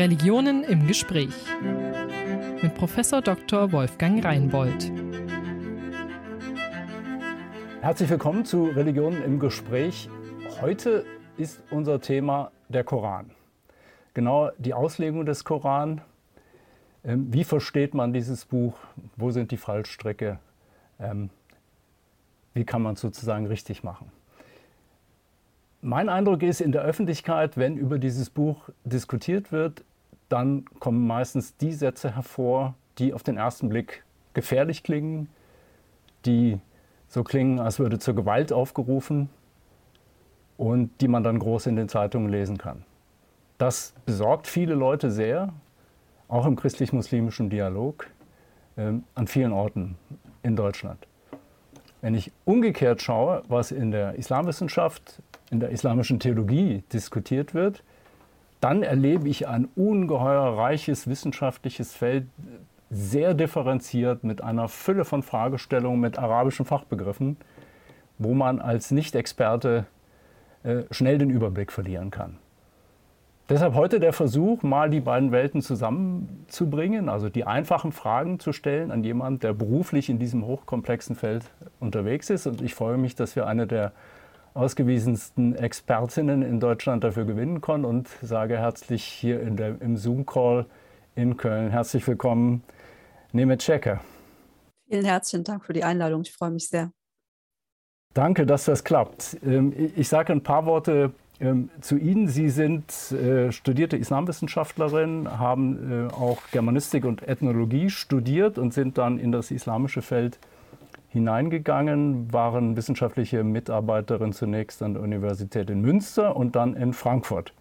Religionen 0.00 0.64
im 0.64 0.86
Gespräch 0.86 1.34
mit 2.62 2.74
Professor 2.74 3.20
Dr. 3.20 3.70
Wolfgang 3.70 4.24
Reinbold. 4.24 4.90
Herzlich 7.82 8.08
willkommen 8.08 8.46
zu 8.46 8.64
Religionen 8.64 9.22
im 9.22 9.38
Gespräch. 9.38 10.08
Heute 10.62 11.04
ist 11.36 11.60
unser 11.70 12.00
Thema 12.00 12.50
der 12.70 12.82
Koran. 12.82 13.32
Genau 14.14 14.50
die 14.56 14.72
Auslegung 14.72 15.26
des 15.26 15.44
Koran. 15.44 16.00
Ähm, 17.04 17.30
wie 17.30 17.44
versteht 17.44 17.92
man 17.92 18.14
dieses 18.14 18.46
Buch? 18.46 18.78
Wo 19.16 19.30
sind 19.32 19.50
die 19.50 19.58
Fallstricke? 19.58 20.38
Ähm, 20.98 21.28
wie 22.54 22.64
kann 22.64 22.80
man 22.80 22.94
es 22.94 23.02
sozusagen 23.02 23.44
richtig 23.44 23.84
machen? 23.84 24.10
Mein 25.82 26.08
Eindruck 26.08 26.42
ist 26.42 26.62
in 26.62 26.72
der 26.72 26.82
Öffentlichkeit, 26.84 27.58
wenn 27.58 27.76
über 27.76 27.98
dieses 27.98 28.30
Buch 28.30 28.70
diskutiert 28.84 29.52
wird, 29.52 29.84
dann 30.30 30.64
kommen 30.78 31.06
meistens 31.06 31.56
die 31.56 31.72
Sätze 31.72 32.14
hervor, 32.14 32.74
die 32.98 33.12
auf 33.12 33.22
den 33.22 33.36
ersten 33.36 33.68
Blick 33.68 34.04
gefährlich 34.32 34.82
klingen, 34.82 35.28
die 36.24 36.60
so 37.08 37.24
klingen, 37.24 37.58
als 37.58 37.78
würde 37.78 37.98
zur 37.98 38.14
Gewalt 38.14 38.52
aufgerufen 38.52 39.28
und 40.56 40.90
die 41.00 41.08
man 41.08 41.24
dann 41.24 41.38
groß 41.38 41.66
in 41.66 41.76
den 41.76 41.88
Zeitungen 41.88 42.30
lesen 42.30 42.56
kann. 42.56 42.84
Das 43.58 43.92
besorgt 44.06 44.46
viele 44.46 44.74
Leute 44.74 45.10
sehr, 45.10 45.52
auch 46.28 46.46
im 46.46 46.54
christlich-muslimischen 46.56 47.50
Dialog, 47.50 48.06
äh, 48.76 48.92
an 49.14 49.26
vielen 49.26 49.52
Orten 49.52 49.96
in 50.42 50.54
Deutschland. 50.54 51.06
Wenn 52.00 52.14
ich 52.14 52.32
umgekehrt 52.44 53.02
schaue, 53.02 53.42
was 53.48 53.72
in 53.72 53.90
der 53.90 54.14
Islamwissenschaft, 54.14 55.20
in 55.50 55.60
der 55.60 55.70
islamischen 55.70 56.20
Theologie 56.20 56.84
diskutiert 56.92 57.52
wird, 57.52 57.82
dann 58.60 58.82
erlebe 58.82 59.28
ich 59.28 59.48
ein 59.48 59.68
ungeheuer 59.76 60.56
reiches 60.56 61.08
wissenschaftliches 61.08 61.94
Feld, 61.94 62.26
sehr 62.90 63.34
differenziert 63.34 64.24
mit 64.24 64.42
einer 64.42 64.68
Fülle 64.68 65.04
von 65.04 65.22
Fragestellungen, 65.22 66.00
mit 66.00 66.18
arabischen 66.18 66.66
Fachbegriffen, 66.66 67.36
wo 68.18 68.34
man 68.34 68.60
als 68.60 68.90
Nicht-Experte 68.90 69.86
äh, 70.64 70.82
schnell 70.90 71.18
den 71.18 71.30
Überblick 71.30 71.72
verlieren 71.72 72.10
kann. 72.10 72.38
Deshalb 73.48 73.74
heute 73.74 73.98
der 73.98 74.12
Versuch, 74.12 74.62
mal 74.62 74.90
die 74.90 75.00
beiden 75.00 75.32
Welten 75.32 75.60
zusammenzubringen, 75.60 77.08
also 77.08 77.28
die 77.28 77.44
einfachen 77.44 77.90
Fragen 77.90 78.38
zu 78.38 78.52
stellen 78.52 78.92
an 78.92 79.02
jemanden, 79.02 79.40
der 79.40 79.54
beruflich 79.54 80.08
in 80.08 80.20
diesem 80.20 80.46
hochkomplexen 80.46 81.16
Feld 81.16 81.50
unterwegs 81.80 82.30
ist. 82.30 82.46
Und 82.46 82.62
ich 82.62 82.76
freue 82.76 82.96
mich, 82.96 83.16
dass 83.16 83.34
wir 83.34 83.48
eine 83.48 83.66
der 83.66 83.90
ausgewiesensten 84.54 85.54
Expertinnen 85.54 86.42
in 86.42 86.60
Deutschland 86.60 87.04
dafür 87.04 87.24
gewinnen 87.24 87.60
konnten 87.60 87.84
und 87.84 88.08
sage 88.22 88.58
herzlich 88.58 89.04
hier 89.04 89.38
der, 89.38 89.80
im 89.80 89.96
Zoom-Call 89.96 90.66
in 91.14 91.36
Köln 91.36 91.70
herzlich 91.70 92.06
willkommen, 92.06 92.62
Nemet 93.32 93.60
Checker. 93.60 94.00
Vielen 94.88 95.04
herzlichen 95.04 95.44
Dank 95.44 95.64
für 95.64 95.72
die 95.72 95.84
Einladung. 95.84 96.22
Ich 96.22 96.32
freue 96.32 96.50
mich 96.50 96.68
sehr. 96.68 96.90
Danke, 98.12 98.44
dass 98.44 98.64
das 98.64 98.82
klappt. 98.82 99.38
Ähm, 99.44 99.72
ich 99.94 100.08
sage 100.08 100.32
ein 100.32 100.42
paar 100.42 100.66
Worte 100.66 101.12
ähm, 101.40 101.70
zu 101.80 101.96
Ihnen. 101.96 102.26
Sie 102.26 102.48
sind 102.48 103.12
äh, 103.12 103.52
studierte 103.52 103.96
Islamwissenschaftlerin, 103.96 105.38
haben 105.38 106.08
äh, 106.08 106.12
auch 106.12 106.38
Germanistik 106.50 107.04
und 107.04 107.26
Ethnologie 107.26 107.88
studiert 107.88 108.58
und 108.58 108.74
sind 108.74 108.98
dann 108.98 109.18
in 109.18 109.30
das 109.30 109.50
islamische 109.50 110.02
Feld 110.02 110.38
hineingegangen, 111.10 112.32
waren 112.32 112.76
wissenschaftliche 112.76 113.44
Mitarbeiterin 113.44 114.32
zunächst 114.32 114.82
an 114.82 114.94
der 114.94 115.02
Universität 115.02 115.68
in 115.68 115.80
Münster 115.80 116.36
und 116.36 116.56
dann 116.56 116.74
in 116.74 116.92
Frankfurt, 116.92 117.52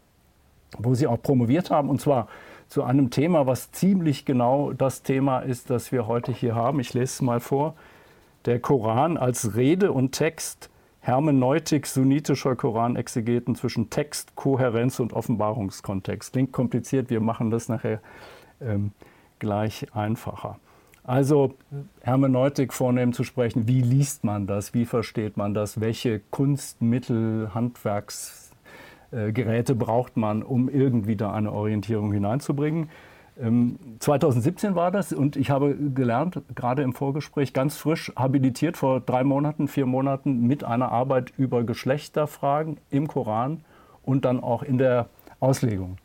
wo 0.77 0.93
Sie 0.93 1.07
auch 1.07 1.21
promoviert 1.21 1.71
haben, 1.71 1.89
und 1.89 1.99
zwar 1.99 2.27
zu 2.67 2.83
einem 2.83 3.09
Thema, 3.09 3.47
was 3.47 3.71
ziemlich 3.71 4.25
genau 4.25 4.71
das 4.73 5.01
Thema 5.01 5.39
ist, 5.39 5.71
das 5.71 5.91
wir 5.91 6.07
heute 6.07 6.31
hier 6.31 6.53
haben. 6.53 6.79
Ich 6.79 6.93
lese 6.93 7.03
es 7.05 7.21
mal 7.21 7.39
vor. 7.39 7.73
Der 8.45 8.59
Koran 8.59 9.17
als 9.17 9.55
Rede 9.55 9.91
und 9.91 10.11
Text 10.11 10.69
Hermeneutik 11.01 11.87
sunnitischer 11.87 12.55
Koranexegeten 12.55 13.55
zwischen 13.55 13.89
Text, 13.89 14.35
Kohärenz 14.35 14.99
und 14.99 15.13
Offenbarungskontext. 15.13 16.33
Klingt 16.33 16.51
kompliziert, 16.51 17.09
wir 17.09 17.21
machen 17.21 17.49
das 17.51 17.69
nachher 17.69 18.01
ähm, 18.61 18.91
gleich 19.39 19.87
einfacher. 19.95 20.59
Also 21.09 21.55
Hermeneutik 22.01 22.71
vornehmen 22.71 23.13
zu 23.13 23.23
sprechen, 23.23 23.67
wie 23.67 23.81
liest 23.81 24.23
man 24.23 24.45
das, 24.45 24.75
wie 24.75 24.85
versteht 24.85 25.37
man 25.37 25.55
das, 25.55 25.81
welche 25.81 26.19
Kunstmittel, 26.19 27.49
Handwerksgeräte 27.55 29.73
äh, 29.73 29.75
braucht 29.75 30.17
man, 30.17 30.43
um 30.43 30.69
irgendwie 30.69 31.15
da 31.15 31.33
eine 31.33 31.51
Orientierung 31.51 32.13
hineinzubringen. 32.13 32.91
2017 33.97 34.69
ähm, 34.69 34.75
war 34.75 34.91
das 34.91 35.11
und 35.11 35.35
ich 35.35 35.49
habe 35.49 35.75
gelernt, 35.75 36.43
gerade 36.53 36.83
im 36.83 36.93
Vorgespräch, 36.93 37.53
ganz 37.53 37.75
frisch 37.75 38.13
habilitiert 38.15 38.77
vor 38.77 38.99
drei 38.99 39.23
Monaten, 39.23 39.67
vier 39.67 39.87
Monaten 39.87 40.45
mit 40.45 40.63
einer 40.63 40.91
Arbeit 40.91 41.33
über 41.37 41.63
Geschlechterfragen 41.63 42.77
im 42.91 43.07
Koran 43.07 43.63
und 44.03 44.25
dann 44.25 44.43
auch 44.43 44.61
in 44.61 44.77
der 44.77 45.09
Auslegung 45.39 45.97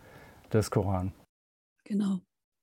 des 0.51 0.71
Koran. 0.71 1.13
Genau. 1.85 2.21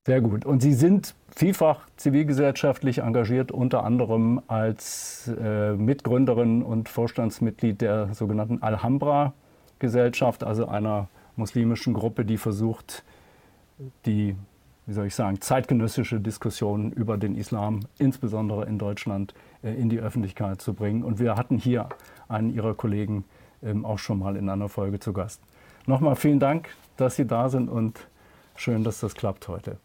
Sehr 0.07 0.21
gut. 0.21 0.45
Und 0.45 0.61
Sie 0.61 0.73
sind 0.73 1.13
vielfach 1.29 1.87
zivilgesellschaftlich 1.95 2.99
engagiert, 2.99 3.51
unter 3.51 3.83
anderem 3.83 4.41
als 4.47 5.31
äh, 5.39 5.73
Mitgründerin 5.73 6.63
und 6.63 6.89
Vorstandsmitglied 6.89 7.81
der 7.81 8.13
sogenannten 8.13 8.63
Alhambra-Gesellschaft, 8.63 10.43
also 10.43 10.67
einer 10.67 11.07
muslimischen 11.35 11.93
Gruppe, 11.93 12.25
die 12.25 12.37
versucht, 12.37 13.03
die 14.05 14.35
wie 14.87 14.93
soll 14.93 15.05
ich 15.05 15.15
sagen, 15.15 15.39
zeitgenössische 15.39 16.19
Diskussionen 16.19 16.91
über 16.91 17.17
den 17.17 17.35
Islam, 17.35 17.81
insbesondere 17.99 18.65
in 18.65 18.79
Deutschland, 18.79 19.33
äh, 19.63 19.73
in 19.73 19.89
die 19.89 19.99
Öffentlichkeit 19.99 20.61
zu 20.61 20.73
bringen. 20.73 21.03
Und 21.03 21.19
wir 21.19 21.35
hatten 21.35 21.57
hier 21.57 21.89
einen 22.27 22.53
Ihrer 22.53 22.73
Kollegen 22.73 23.23
ähm, 23.61 23.85
auch 23.85 23.99
schon 23.99 24.19
mal 24.19 24.35
in 24.35 24.49
einer 24.49 24.67
Folge 24.67 24.99
zu 24.99 25.13
Gast. 25.13 25.41
Nochmal 25.85 26.15
vielen 26.15 26.39
Dank, 26.39 26.69
dass 26.97 27.15
Sie 27.15 27.25
da 27.25 27.49
sind 27.49 27.69
und 27.69 28.07
schön, 28.55 28.83
dass 28.83 28.99
das 28.99 29.13
klappt 29.13 29.47
heute. 29.47 29.77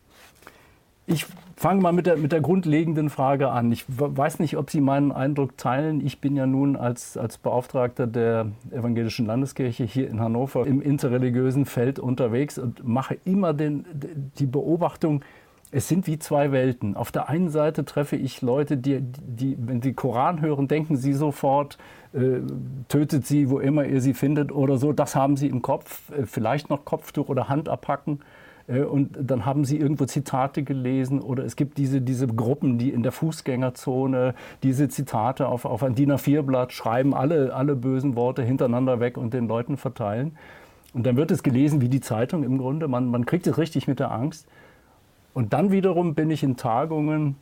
Ich 1.08 1.26
fange 1.56 1.80
mal 1.80 1.92
mit 1.92 2.06
der, 2.06 2.16
mit 2.16 2.32
der 2.32 2.40
grundlegenden 2.40 3.10
Frage 3.10 3.50
an. 3.50 3.70
Ich 3.70 3.84
weiß 3.88 4.40
nicht, 4.40 4.56
ob 4.56 4.70
Sie 4.70 4.80
meinen 4.80 5.12
Eindruck 5.12 5.56
teilen. 5.56 6.04
Ich 6.04 6.20
bin 6.20 6.36
ja 6.36 6.46
nun 6.46 6.76
als, 6.76 7.16
als 7.16 7.38
Beauftragter 7.38 8.06
der 8.06 8.48
Evangelischen 8.72 9.24
Landeskirche 9.24 9.84
hier 9.84 10.08
in 10.10 10.20
Hannover 10.20 10.66
im 10.66 10.82
interreligiösen 10.82 11.64
Feld 11.64 11.98
unterwegs 12.00 12.58
und 12.58 12.86
mache 12.86 13.18
immer 13.24 13.54
den, 13.54 13.86
die 14.38 14.46
Beobachtung, 14.46 15.22
es 15.72 15.88
sind 15.88 16.06
wie 16.06 16.18
zwei 16.18 16.52
Welten. 16.52 16.96
Auf 16.96 17.12
der 17.12 17.28
einen 17.28 17.50
Seite 17.50 17.84
treffe 17.84 18.16
ich 18.16 18.40
Leute, 18.42 18.76
die, 18.76 19.00
die 19.00 19.56
wenn 19.58 19.82
sie 19.82 19.94
Koran 19.94 20.40
hören, 20.40 20.68
denken 20.68 20.96
sie 20.96 21.12
sofort, 21.12 21.76
äh, 22.14 22.40
tötet 22.88 23.26
sie, 23.26 23.50
wo 23.50 23.58
immer 23.58 23.84
ihr 23.84 24.00
sie 24.00 24.14
findet 24.14 24.52
oder 24.52 24.78
so. 24.78 24.92
Das 24.92 25.16
haben 25.16 25.36
sie 25.36 25.48
im 25.48 25.62
Kopf. 25.62 26.10
Äh, 26.10 26.26
vielleicht 26.26 26.70
noch 26.70 26.84
Kopftuch 26.84 27.28
oder 27.28 27.48
Hand 27.48 27.68
abhacken. 27.68 28.20
Äh, 28.68 28.80
und 28.82 29.16
dann 29.20 29.44
haben 29.44 29.64
sie 29.64 29.78
irgendwo 29.78 30.04
Zitate 30.04 30.62
gelesen 30.62 31.20
oder 31.20 31.44
es 31.44 31.56
gibt 31.56 31.78
diese, 31.78 32.00
diese 32.00 32.26
Gruppen, 32.26 32.78
die 32.78 32.90
in 32.90 33.02
der 33.02 33.12
Fußgängerzone 33.12 34.34
diese 34.62 34.88
Zitate 34.88 35.48
auf, 35.48 35.64
auf 35.64 35.82
ein 35.82 35.94
DIN 35.94 36.12
A4-Blatt 36.12 36.72
schreiben, 36.72 37.14
alle, 37.14 37.54
alle 37.54 37.76
bösen 37.76 38.16
Worte 38.16 38.42
hintereinander 38.42 39.00
weg 39.00 39.16
und 39.16 39.34
den 39.34 39.48
Leuten 39.48 39.76
verteilen. 39.76 40.36
Und 40.92 41.06
dann 41.06 41.16
wird 41.16 41.30
es 41.30 41.42
gelesen 41.42 41.80
wie 41.80 41.88
die 41.88 42.00
Zeitung 42.00 42.42
im 42.42 42.58
Grunde. 42.58 42.88
Man, 42.88 43.10
man 43.10 43.26
kriegt 43.26 43.46
es 43.46 43.58
richtig 43.58 43.86
mit 43.86 44.00
der 44.00 44.12
Angst. 44.12 44.46
Und 45.34 45.52
dann 45.52 45.70
wiederum 45.70 46.14
bin 46.14 46.30
ich 46.30 46.42
in 46.42 46.56
Tagungen, 46.56 47.36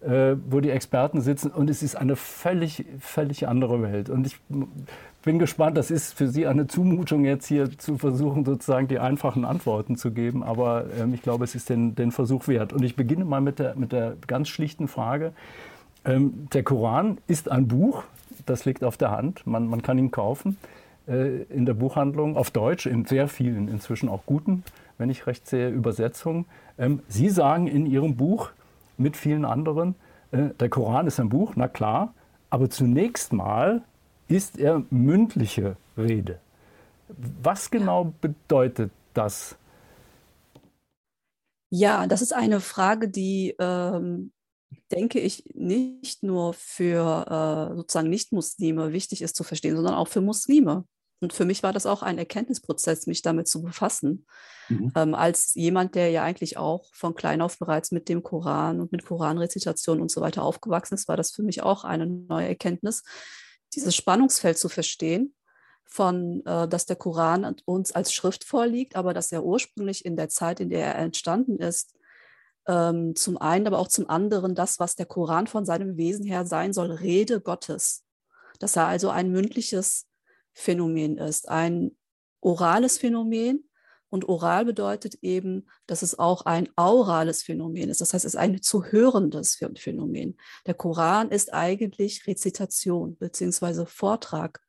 äh, 0.00 0.36
wo 0.48 0.60
die 0.60 0.70
Experten 0.70 1.20
sitzen 1.20 1.50
und 1.50 1.70
es 1.70 1.82
ist 1.82 1.94
eine 1.94 2.16
völlig, 2.16 2.84
völlig 2.98 3.48
andere 3.48 3.82
Welt. 3.82 4.10
Und 4.10 4.26
ich 4.26 4.38
bin 5.26 5.40
gespannt, 5.40 5.76
das 5.76 5.90
ist 5.90 6.14
für 6.14 6.28
Sie 6.28 6.46
eine 6.46 6.68
Zumutung, 6.68 7.24
jetzt 7.24 7.46
hier 7.46 7.76
zu 7.76 7.98
versuchen, 7.98 8.44
sozusagen 8.44 8.86
die 8.86 9.00
einfachen 9.00 9.44
Antworten 9.44 9.96
zu 9.96 10.12
geben. 10.12 10.44
Aber 10.44 10.86
ähm, 10.98 11.12
ich 11.14 11.20
glaube, 11.20 11.42
es 11.42 11.56
ist 11.56 11.68
den, 11.68 11.96
den 11.96 12.12
Versuch 12.12 12.46
wert. 12.46 12.72
Und 12.72 12.84
ich 12.84 12.94
beginne 12.94 13.24
mal 13.24 13.40
mit 13.40 13.58
der, 13.58 13.74
mit 13.74 13.90
der 13.90 14.14
ganz 14.28 14.48
schlichten 14.48 14.86
Frage. 14.86 15.32
Ähm, 16.04 16.46
der 16.52 16.62
Koran 16.62 17.18
ist 17.26 17.50
ein 17.50 17.66
Buch, 17.66 18.04
das 18.46 18.64
liegt 18.66 18.84
auf 18.84 18.96
der 18.96 19.10
Hand. 19.10 19.44
Man, 19.48 19.66
man 19.66 19.82
kann 19.82 19.98
ihn 19.98 20.12
kaufen 20.12 20.58
äh, 21.08 21.42
in 21.42 21.66
der 21.66 21.74
Buchhandlung 21.74 22.36
auf 22.36 22.52
Deutsch, 22.52 22.86
in 22.86 23.04
sehr 23.04 23.26
vielen, 23.26 23.66
inzwischen 23.66 24.08
auch 24.08 24.24
guten, 24.26 24.62
wenn 24.96 25.10
ich 25.10 25.26
recht 25.26 25.48
sehe, 25.48 25.70
Übersetzungen. 25.70 26.46
Ähm, 26.78 27.00
Sie 27.08 27.30
sagen 27.30 27.66
in 27.66 27.84
Ihrem 27.86 28.14
Buch 28.14 28.50
mit 28.96 29.16
vielen 29.16 29.44
anderen, 29.44 29.96
äh, 30.30 30.50
der 30.60 30.68
Koran 30.68 31.08
ist 31.08 31.18
ein 31.18 31.30
Buch, 31.30 31.54
na 31.56 31.66
klar, 31.66 32.14
aber 32.48 32.70
zunächst 32.70 33.32
mal 33.32 33.82
ist 34.28 34.58
er 34.58 34.84
mündliche 34.90 35.76
Rede. 35.96 36.40
Was 37.42 37.70
genau 37.70 38.12
bedeutet 38.20 38.90
das? 39.14 39.56
Ja, 41.70 42.06
das 42.06 42.22
ist 42.22 42.32
eine 42.32 42.60
Frage, 42.60 43.08
die, 43.08 43.54
ähm, 43.58 44.32
denke 44.92 45.20
ich, 45.20 45.44
nicht 45.54 46.22
nur 46.22 46.54
für 46.54 47.70
äh, 47.72 47.76
sozusagen 47.76 48.10
Nicht-Muslime 48.10 48.92
wichtig 48.92 49.22
ist 49.22 49.36
zu 49.36 49.44
verstehen, 49.44 49.76
sondern 49.76 49.94
auch 49.94 50.08
für 50.08 50.20
Muslime. 50.20 50.84
Und 51.20 51.32
für 51.32 51.44
mich 51.44 51.62
war 51.62 51.72
das 51.72 51.86
auch 51.86 52.02
ein 52.02 52.18
Erkenntnisprozess, 52.18 53.06
mich 53.06 53.22
damit 53.22 53.48
zu 53.48 53.62
befassen. 53.62 54.26
Mhm. 54.68 54.92
Ähm, 54.94 55.14
als 55.14 55.54
jemand, 55.54 55.94
der 55.94 56.10
ja 56.10 56.22
eigentlich 56.22 56.58
auch 56.58 56.84
von 56.92 57.14
klein 57.14 57.40
auf 57.40 57.58
bereits 57.58 57.90
mit 57.90 58.08
dem 58.08 58.22
Koran 58.22 58.80
und 58.80 58.92
mit 58.92 59.04
Koranrezitation 59.04 60.00
und 60.00 60.10
so 60.10 60.20
weiter 60.20 60.42
aufgewachsen 60.42 60.94
ist, 60.94 61.08
war 61.08 61.16
das 61.16 61.30
für 61.30 61.42
mich 61.42 61.62
auch 61.62 61.84
eine 61.84 62.06
neue 62.06 62.48
Erkenntnis, 62.48 63.02
dieses 63.74 63.94
Spannungsfeld 63.94 64.58
zu 64.58 64.68
verstehen, 64.68 65.34
von, 65.84 66.44
äh, 66.44 66.68
dass 66.68 66.86
der 66.86 66.96
Koran 66.96 67.56
uns 67.64 67.92
als 67.92 68.12
Schrift 68.12 68.44
vorliegt, 68.44 68.96
aber 68.96 69.14
dass 69.14 69.32
er 69.32 69.44
ursprünglich 69.44 70.04
in 70.04 70.16
der 70.16 70.28
Zeit, 70.28 70.60
in 70.60 70.68
der 70.68 70.86
er 70.86 70.96
entstanden 70.96 71.58
ist, 71.58 71.96
ähm, 72.66 73.14
zum 73.14 73.38
einen, 73.38 73.66
aber 73.66 73.78
auch 73.78 73.88
zum 73.88 74.10
anderen 74.10 74.54
das, 74.54 74.80
was 74.80 74.96
der 74.96 75.06
Koran 75.06 75.46
von 75.46 75.64
seinem 75.64 75.96
Wesen 75.96 76.24
her 76.24 76.44
sein 76.44 76.72
soll, 76.72 76.90
Rede 76.90 77.40
Gottes. 77.40 78.04
Dass 78.58 78.76
er 78.76 78.86
also 78.86 79.10
ein 79.10 79.30
mündliches 79.30 80.06
Phänomen 80.52 81.18
ist, 81.18 81.48
ein 81.48 81.96
orales 82.40 82.98
Phänomen. 82.98 83.68
Und 84.16 84.30
oral 84.30 84.64
bedeutet 84.64 85.16
eben, 85.20 85.66
dass 85.86 86.00
es 86.00 86.18
auch 86.18 86.46
ein 86.46 86.70
aurales 86.74 87.42
Phänomen 87.42 87.90
ist. 87.90 88.00
Das 88.00 88.14
heißt, 88.14 88.24
es 88.24 88.32
ist 88.32 88.40
ein 88.40 88.62
zu 88.62 88.82
hörendes 88.82 89.60
Phänomen. 89.76 90.38
Der 90.64 90.72
Koran 90.72 91.30
ist 91.30 91.52
eigentlich 91.52 92.26
Rezitation 92.26 93.16
bzw. 93.16 93.84
Vortrag. 93.84 94.62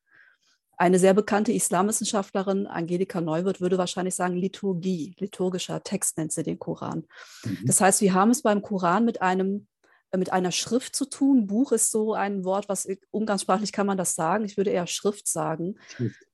Eine 0.75 0.99
sehr 0.99 1.13
bekannte 1.13 1.53
Islamwissenschaftlerin, 1.53 2.67
Angelika 2.67 3.21
Neuwirth, 3.21 3.61
würde 3.61 3.77
wahrscheinlich 3.77 4.15
sagen 4.15 4.35
Liturgie, 4.35 5.15
liturgischer 5.17 5.81
Text 5.81 6.17
nennt 6.17 6.33
sie 6.33 6.43
den 6.43 6.59
Koran. 6.59 7.05
Mhm. 7.45 7.59
Das 7.63 7.79
heißt, 7.79 8.01
wir 8.01 8.13
haben 8.13 8.31
es 8.31 8.41
beim 8.41 8.61
Koran 8.61 9.05
mit 9.05 9.21
einem 9.21 9.67
mit 10.15 10.31
einer 10.31 10.51
Schrift 10.51 10.93
zu 10.95 11.05
tun. 11.05 11.47
Buch 11.47 11.71
ist 11.71 11.91
so 11.91 12.13
ein 12.13 12.43
Wort, 12.43 12.67
was 12.69 12.87
umgangssprachlich 13.11 13.71
kann 13.71 13.87
man 13.87 13.97
das 13.97 14.15
sagen. 14.15 14.45
Ich 14.45 14.57
würde 14.57 14.71
eher 14.71 14.87
Schrift 14.87 15.27
sagen. 15.27 15.75
Schrift. 15.87 16.26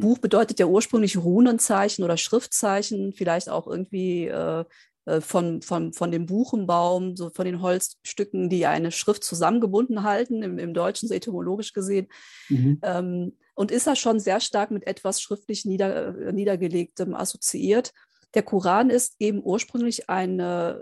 Buch 0.00 0.18
bedeutet 0.18 0.58
ja 0.58 0.66
ursprünglich 0.66 1.16
Runenzeichen 1.16 2.04
oder 2.04 2.16
Schriftzeichen, 2.16 3.12
vielleicht 3.12 3.48
auch 3.48 3.66
irgendwie 3.66 4.26
äh, 4.26 4.64
äh, 5.06 5.20
von, 5.20 5.62
von, 5.62 5.92
von 5.92 6.10
dem 6.10 6.26
Buchenbaum, 6.26 7.16
so 7.16 7.30
von 7.30 7.44
den 7.44 7.62
Holzstücken, 7.62 8.50
die 8.50 8.66
eine 8.66 8.90
Schrift 8.90 9.24
zusammengebunden 9.24 10.02
halten, 10.02 10.42
im, 10.42 10.58
im 10.58 10.74
Deutschen 10.74 11.08
so 11.08 11.14
etymologisch 11.14 11.72
gesehen. 11.72 12.08
Mhm. 12.48 12.78
Ähm, 12.82 13.36
und 13.54 13.70
ist 13.70 13.86
da 13.86 13.96
schon 13.96 14.20
sehr 14.20 14.40
stark 14.40 14.70
mit 14.70 14.86
etwas 14.86 15.22
schriftlich 15.22 15.64
nieder, 15.64 16.18
äh, 16.18 16.32
Niedergelegtem 16.32 17.14
assoziiert. 17.14 17.92
Der 18.34 18.42
Koran 18.42 18.90
ist 18.90 19.14
eben 19.18 19.40
ursprünglich 19.42 20.10
ein 20.10 20.40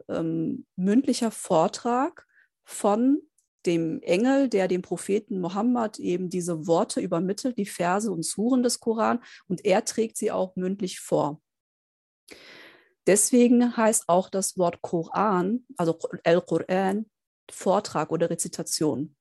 ähm, 0.09 0.67
mündlicher 0.75 1.31
Vortrag 1.31 2.27
von 2.65 3.21
dem 3.67 4.01
Engel, 4.03 4.49
der 4.49 4.69
dem 4.69 4.83
Propheten 4.83 5.41
Mohammed 5.41 5.99
eben 5.99 6.29
diese 6.29 6.67
Worte 6.67 7.01
übermittelt, 7.01 7.59
die 7.59 7.67
Verse 7.67 8.11
und 8.11 8.25
Suren 8.25 8.63
des 8.63 8.81
Koran, 8.81 9.21
und 9.49 9.65
er 9.65 9.85
trägt 9.85 10.17
sie 10.17 10.31
auch 10.31 10.57
mündlich 10.57 11.01
vor. 11.01 11.41
Deswegen 13.07 13.77
heißt 13.77 14.05
auch 14.09 14.31
das 14.31 14.57
Wort 14.57 14.81
Koran, 14.81 15.65
also 15.77 15.99
El-Quran, 16.23 17.07
Vortrag 17.51 18.11
oder 18.11 18.31
Rezitation. 18.31 19.15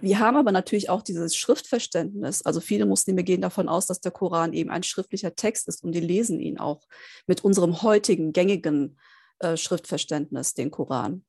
Wir 0.00 0.18
haben 0.18 0.36
aber 0.36 0.50
natürlich 0.50 0.90
auch 0.90 1.02
dieses 1.02 1.36
Schriftverständnis. 1.36 2.42
Also 2.42 2.60
viele 2.60 2.86
Muslime 2.86 3.22
gehen 3.22 3.42
davon 3.42 3.68
aus, 3.68 3.86
dass 3.86 4.00
der 4.00 4.10
Koran 4.10 4.52
eben 4.52 4.70
ein 4.70 4.82
schriftlicher 4.82 5.34
Text 5.34 5.68
ist 5.68 5.84
und 5.84 5.92
die 5.92 6.00
lesen 6.00 6.40
ihn 6.40 6.58
auch 6.58 6.82
mit 7.26 7.44
unserem 7.44 7.82
heutigen 7.82 8.32
gängigen 8.32 8.98
äh, 9.38 9.56
Schriftverständnis, 9.56 10.54
den 10.54 10.70
Koran. 10.70 11.24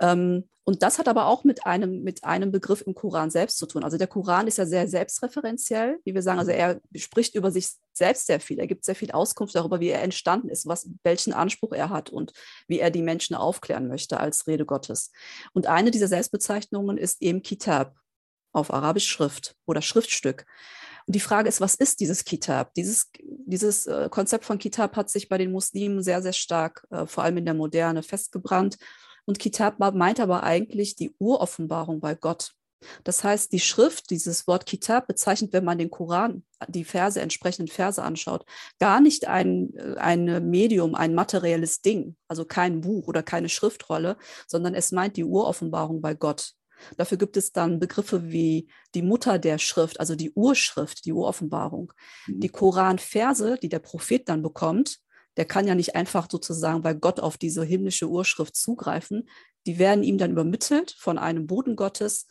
Ähm, 0.00 0.48
und 0.64 0.82
das 0.82 0.98
hat 0.98 1.08
aber 1.08 1.26
auch 1.26 1.42
mit 1.42 1.66
einem, 1.66 2.02
mit 2.02 2.22
einem 2.22 2.52
Begriff 2.52 2.82
im 2.86 2.94
Koran 2.94 3.30
selbst 3.30 3.58
zu 3.58 3.66
tun. 3.66 3.82
Also 3.82 3.98
der 3.98 4.06
Koran 4.06 4.46
ist 4.46 4.58
ja 4.58 4.66
sehr 4.66 4.86
selbstreferenziell, 4.86 5.98
wie 6.04 6.14
wir 6.14 6.22
sagen. 6.22 6.38
Also 6.38 6.52
er 6.52 6.80
spricht 6.94 7.34
über 7.34 7.50
sich 7.50 7.70
selbst 7.92 8.26
sehr 8.26 8.38
viel. 8.38 8.60
Er 8.60 8.66
gibt 8.66 8.84
sehr 8.84 8.94
viel 8.94 9.10
Auskunft 9.10 9.54
darüber, 9.54 9.80
wie 9.80 9.88
er 9.88 10.02
entstanden 10.02 10.48
ist, 10.48 10.66
was, 10.66 10.88
welchen 11.02 11.32
Anspruch 11.32 11.72
er 11.72 11.90
hat 11.90 12.10
und 12.10 12.32
wie 12.68 12.78
er 12.78 12.90
die 12.90 13.02
Menschen 13.02 13.34
aufklären 13.34 13.88
möchte 13.88 14.20
als 14.20 14.46
Rede 14.46 14.64
Gottes. 14.64 15.10
Und 15.54 15.66
eine 15.66 15.90
dieser 15.90 16.08
Selbstbezeichnungen 16.08 16.98
ist 16.98 17.20
eben 17.20 17.42
Kitab, 17.42 17.96
auf 18.52 18.72
Arabisch 18.72 19.08
Schrift 19.08 19.56
oder 19.66 19.82
Schriftstück. 19.82 20.44
Und 21.06 21.14
die 21.14 21.20
Frage 21.20 21.48
ist, 21.48 21.60
was 21.60 21.74
ist 21.74 22.00
dieses 22.00 22.24
Kitab? 22.24 22.74
Dieses, 22.74 23.10
dieses 23.22 23.86
äh, 23.86 24.08
Konzept 24.10 24.44
von 24.44 24.58
Kitab 24.58 24.96
hat 24.96 25.10
sich 25.10 25.28
bei 25.28 25.38
den 25.38 25.52
Muslimen 25.52 26.02
sehr, 26.02 26.22
sehr 26.22 26.32
stark, 26.32 26.86
äh, 26.90 27.06
vor 27.06 27.24
allem 27.24 27.38
in 27.38 27.44
der 27.44 27.54
Moderne, 27.54 28.02
festgebrannt. 28.02 28.76
Und 29.30 29.38
Kitab 29.38 29.78
meint 29.78 30.18
aber 30.18 30.42
eigentlich 30.42 30.96
die 30.96 31.14
Uroffenbarung 31.20 32.00
bei 32.00 32.16
Gott. 32.16 32.50
Das 33.04 33.22
heißt, 33.22 33.52
die 33.52 33.60
Schrift, 33.60 34.10
dieses 34.10 34.48
Wort 34.48 34.66
Kitab 34.66 35.06
bezeichnet, 35.06 35.52
wenn 35.52 35.62
man 35.62 35.78
den 35.78 35.88
Koran, 35.88 36.42
die 36.66 36.82
Verse, 36.82 37.20
entsprechenden 37.20 37.68
Verse 37.68 38.02
anschaut, 38.02 38.44
gar 38.80 39.00
nicht 39.00 39.28
ein, 39.28 39.72
äh, 39.74 39.94
ein 39.98 40.50
Medium, 40.50 40.96
ein 40.96 41.14
materielles 41.14 41.80
Ding, 41.80 42.16
also 42.26 42.44
kein 42.44 42.80
Buch 42.80 43.06
oder 43.06 43.22
keine 43.22 43.48
Schriftrolle, 43.48 44.16
sondern 44.48 44.74
es 44.74 44.90
meint 44.90 45.16
die 45.16 45.22
Uroffenbarung 45.22 46.00
bei 46.00 46.14
Gott. 46.14 46.54
Dafür 46.96 47.16
gibt 47.16 47.36
es 47.36 47.52
dann 47.52 47.78
Begriffe 47.78 48.32
wie 48.32 48.66
die 48.96 49.02
Mutter 49.02 49.38
der 49.38 49.58
Schrift, 49.58 50.00
also 50.00 50.16
die 50.16 50.32
Urschrift, 50.32 51.04
die 51.04 51.12
Uroffenbarung. 51.12 51.92
Mhm. 52.26 52.40
Die 52.40 52.48
Koranverse, 52.48 53.58
die 53.62 53.68
der 53.68 53.78
Prophet 53.78 54.28
dann 54.28 54.42
bekommt, 54.42 54.98
der 55.36 55.44
kann 55.44 55.66
ja 55.66 55.74
nicht 55.74 55.94
einfach 55.94 56.28
sozusagen 56.30 56.82
bei 56.82 56.94
Gott 56.94 57.20
auf 57.20 57.38
diese 57.38 57.64
himmlische 57.64 58.08
Urschrift 58.08 58.56
zugreifen. 58.56 59.28
Die 59.66 59.78
werden 59.78 60.04
ihm 60.04 60.18
dann 60.18 60.32
übermittelt 60.32 60.94
von 60.98 61.18
einem 61.18 61.46
Boden 61.46 61.76
Gottes 61.76 62.26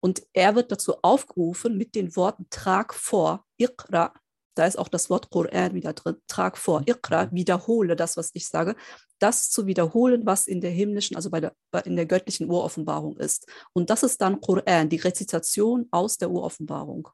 und 0.00 0.22
er 0.32 0.54
wird 0.54 0.70
dazu 0.70 0.96
aufgerufen 1.02 1.76
mit 1.76 1.94
den 1.94 2.14
Worten 2.16 2.46
trag 2.50 2.94
vor, 2.94 3.44
Iqra, 3.60 4.12
da 4.54 4.66
ist 4.66 4.78
auch 4.78 4.88
das 4.88 5.08
Wort 5.10 5.30
Quran 5.30 5.74
wieder 5.74 5.92
drin, 5.92 6.16
trag 6.26 6.56
vor, 6.58 6.82
Iqra, 6.86 7.30
wiederhole 7.32 7.96
das, 7.96 8.16
was 8.16 8.30
ich 8.34 8.48
sage, 8.48 8.76
das 9.18 9.50
zu 9.50 9.66
wiederholen, 9.66 10.22
was 10.24 10.46
in 10.46 10.60
der 10.60 10.70
himmlischen, 10.70 11.16
also 11.16 11.30
bei 11.30 11.40
der, 11.40 11.54
in 11.84 11.96
der 11.96 12.06
göttlichen 12.06 12.50
Uroffenbarung 12.50 13.16
ist. 13.18 13.46
Und 13.72 13.90
das 13.90 14.02
ist 14.02 14.20
dann 14.20 14.40
Quran, 14.40 14.88
die 14.88 14.96
Rezitation 14.96 15.86
aus 15.90 16.18
der 16.18 16.30
Uroffenbarung. 16.30 17.08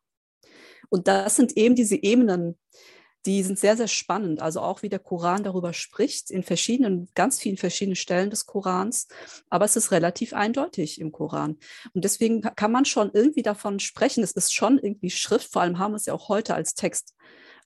Und 0.90 1.08
das 1.08 1.36
sind 1.36 1.56
eben 1.56 1.74
diese 1.74 1.96
Ebenen, 1.96 2.58
die 3.26 3.42
sind 3.42 3.58
sehr, 3.58 3.76
sehr 3.76 3.88
spannend. 3.88 4.40
Also 4.42 4.60
auch 4.60 4.82
wie 4.82 4.88
der 4.88 4.98
Koran 4.98 5.44
darüber 5.44 5.72
spricht, 5.72 6.30
in 6.30 6.42
verschiedenen, 6.42 7.08
ganz 7.14 7.40
vielen 7.40 7.56
verschiedenen 7.56 7.96
Stellen 7.96 8.30
des 8.30 8.46
Korans. 8.46 9.08
Aber 9.48 9.64
es 9.64 9.76
ist 9.76 9.90
relativ 9.92 10.34
eindeutig 10.34 11.00
im 11.00 11.12
Koran. 11.12 11.58
Und 11.94 12.04
deswegen 12.04 12.42
kann 12.42 12.72
man 12.72 12.84
schon 12.84 13.10
irgendwie 13.12 13.42
davon 13.42 13.80
sprechen. 13.80 14.22
Es 14.22 14.32
ist 14.32 14.54
schon 14.54 14.78
irgendwie 14.78 15.10
Schrift. 15.10 15.52
Vor 15.52 15.62
allem 15.62 15.78
haben 15.78 15.92
wir 15.92 15.96
es 15.96 16.06
ja 16.06 16.14
auch 16.14 16.28
heute 16.28 16.54
als 16.54 16.74
Text, 16.74 17.14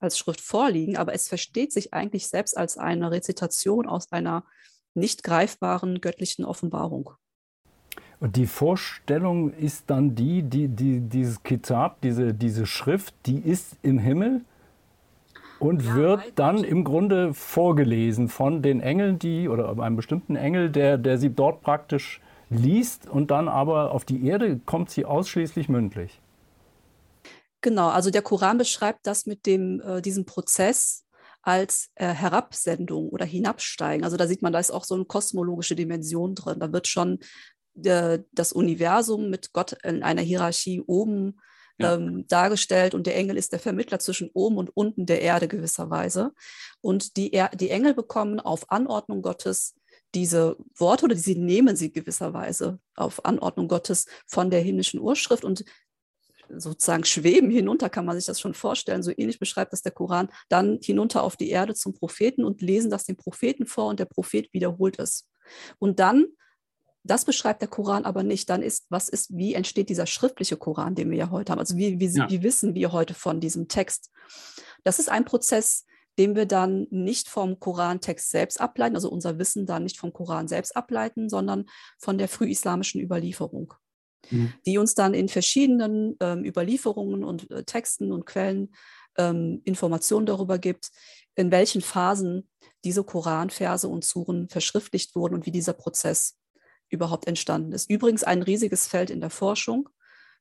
als 0.01 0.17
Schrift 0.17 0.41
vorliegen. 0.41 0.97
Aber 0.97 1.13
es 1.13 1.29
versteht 1.29 1.73
sich 1.73 1.93
eigentlich 1.93 2.29
selbst 2.29 2.57
als 2.57 2.79
eine 2.79 3.11
Rezitation 3.11 3.89
aus 3.89 4.13
einer 4.13 4.45
nicht 4.95 5.25
greifbaren 5.25 6.01
göttlichen 6.01 6.45
Offenbarung. 6.45 7.11
Und 8.21 8.37
die 8.37 8.47
Vorstellung 8.47 9.53
ist 9.53 9.85
dann 9.89 10.15
die, 10.15 10.43
die, 10.43 10.69
die 10.69 11.01
dieses 11.01 11.43
Kitab, 11.43 12.01
diese, 12.01 12.35
diese 12.35 12.67
Schrift, 12.67 13.15
die 13.27 13.39
ist 13.39 13.77
im 13.83 13.99
Himmel 13.99 14.45
und 15.59 15.95
wird 15.95 16.23
dann 16.37 16.65
im 16.65 16.85
Grunde 16.85 17.35
vorgelesen 17.35 18.29
von 18.29 18.63
den 18.63 18.81
Engeln, 18.81 19.19
die 19.19 19.49
oder 19.49 19.79
einem 19.79 19.97
bestimmten 19.97 20.37
Engel, 20.37 20.71
der, 20.71 20.99
der 20.99 21.19
sie 21.19 21.31
dort 21.31 21.63
praktisch 21.63 22.21
liest 22.51 23.09
und 23.09 23.31
dann 23.31 23.49
aber 23.49 23.93
auf 23.93 24.05
die 24.05 24.27
Erde 24.27 24.61
kommt 24.65 24.91
sie 24.91 25.05
ausschließlich 25.05 25.69
mündlich. 25.69 26.21
Genau, 27.61 27.89
also 27.89 28.11
der 28.11 28.23
Koran 28.23 28.59
beschreibt 28.59 29.07
das 29.07 29.27
mit 29.27 29.45
dem, 29.47 29.81
äh, 29.81 30.01
diesem 30.01 30.25
Prozess 30.25 31.05
als 31.43 31.91
äh, 31.97 32.07
Herabsendung 32.07 33.09
oder 33.09 33.25
Hinabsteigen. 33.25 34.05
Also 34.05 34.17
da 34.17 34.27
sieht 34.27 34.43
man, 34.43 34.53
da 34.53 34.59
ist 34.59 34.71
auch 34.71 34.85
so 34.85 34.95
eine 34.95 35.05
kosmologische 35.05 35.75
Dimension 35.75 36.35
drin. 36.35 36.61
Da 36.61 36.73
wird 36.73 36.87
schon 36.87 37.19
äh, 37.83 38.21
das 38.33 38.53
Universum 38.53 39.31
mit 39.31 39.53
Gott 39.53 39.77
in 39.83 40.03
einer 40.03 40.23
Hierarchie 40.23 40.81
oben 40.87 41.41
ähm, 41.79 42.27
dargestellt 42.29 42.95
und 42.95 43.07
der 43.07 43.17
Engel 43.17 43.37
ist 43.37 43.53
der 43.53 43.61
Vermittler 43.61 43.99
zwischen 43.99 44.31
oben 44.33 44.57
und 44.59 44.71
unten 44.77 45.07
der 45.07 45.23
Erde 45.23 45.49
gewisserweise. 45.49 46.33
Und 46.81 47.17
die, 47.17 47.33
er 47.33 47.51
die 47.51 47.71
Engel 47.71 47.95
bekommen 47.95 48.41
auf 48.41 48.71
Anordnung 48.71 49.23
Gottes 49.23 49.75
diese 50.15 50.57
Worte 50.75 51.05
oder 51.05 51.17
sie 51.17 51.35
nehmen 51.35 51.77
sie 51.77 51.93
gewisserweise 51.93 52.81
auf 52.95 53.25
Anordnung 53.25 53.69
Gottes 53.69 54.07
von 54.27 54.51
der 54.51 54.61
himmlischen 54.61 55.01
Urschrift 55.01 55.45
und 55.45 55.65
sozusagen 56.49 57.05
schweben 57.05 57.51
hinunter, 57.51 57.91
kann 57.91 58.07
man 58.07 58.17
sich 58.17 58.25
das 58.25 58.41
schon 58.41 58.55
vorstellen. 58.55 59.03
So 59.03 59.13
ähnlich 59.15 59.39
beschreibt 59.39 59.73
das 59.73 59.83
der 59.83 59.93
Koran, 59.93 60.31
dann 60.49 60.79
hinunter 60.83 61.23
auf 61.23 61.37
die 61.37 61.51
Erde 61.51 61.75
zum 61.75 61.93
Propheten 61.93 62.45
und 62.45 62.63
lesen 62.63 62.91
das 62.91 63.05
dem 63.05 63.17
Propheten 63.17 63.67
vor 63.67 63.89
und 63.89 64.01
der 64.01 64.07
Prophet 64.07 64.53
wiederholt 64.53 64.99
es. 64.99 65.29
Und 65.79 66.01
dann 66.01 66.27
das 67.11 67.25
beschreibt 67.25 67.63
der 67.63 67.69
Koran 67.69 68.05
aber 68.05 68.23
nicht. 68.23 68.51
Dann 68.51 68.63
ist, 68.63 68.87
was 68.91 69.09
ist, 69.09 69.37
wie 69.37 69.55
entsteht 69.55 69.89
dieser 69.89 70.07
schriftliche 70.07 70.57
Koran, 70.57 70.95
den 70.95 71.11
wir 71.11 71.19
ja 71.19 71.31
heute 71.31 71.53
haben? 71.53 71.59
Also 71.59 71.77
wie, 71.77 71.99
wie, 71.99 72.07
ja. 72.07 72.29
wie 72.31 72.43
wissen 72.43 72.75
wir 72.75 72.93
heute 72.93 73.15
von 73.15 73.41
diesem 73.41 73.69
Text? 73.69 74.11
Das 74.85 74.99
ist 74.99 75.09
ein 75.09 75.25
Prozess, 75.25 75.87
den 76.19 76.35
wir 76.35 76.47
dann 76.47 76.87
nicht 76.91 77.29
vom 77.29 77.61
Korantext 77.61 78.31
selbst 78.31 78.61
ableiten, 78.61 78.97
also 78.97 79.09
unser 79.11 79.39
Wissen 79.39 79.67
dann 79.67 79.85
nicht 79.85 79.99
vom 79.99 80.13
Koran 80.13 80.49
selbst 80.49 80.77
ableiten, 80.77 81.29
sondern 81.29 81.67
von 81.99 82.19
der 82.19 82.29
frühislamischen 82.29 83.01
Überlieferung, 83.01 83.75
mhm. 84.31 84.53
die 84.67 84.79
uns 84.79 84.95
dann 84.95 85.15
in 85.15 85.29
verschiedenen 85.29 86.17
ähm, 86.21 86.45
Überlieferungen 86.45 87.23
und 87.25 87.51
äh, 87.51 87.63
Texten 87.63 88.11
und 88.13 88.27
Quellen 88.27 88.75
ähm, 89.17 89.63
Informationen 89.65 90.27
darüber 90.27 90.59
gibt, 90.59 90.91
in 91.37 91.53
welchen 91.53 91.83
Phasen 91.83 92.49
diese 92.85 93.05
Koranverse 93.05 93.89
und 93.89 94.05
Suren 94.05 94.49
verschriftlicht 94.49 95.15
wurden 95.15 95.35
und 95.35 95.47
wie 95.47 95.53
dieser 95.53 95.73
Prozess 95.73 96.37
überhaupt 96.89 97.27
entstanden 97.27 97.73
ist. 97.73 97.91
Übrigens 97.91 98.25
ein 98.25 98.43
riesiges 98.43 98.87
Feld 98.87 99.11
in 99.11 99.21
der 99.21 99.31
Forschung, 99.31 99.89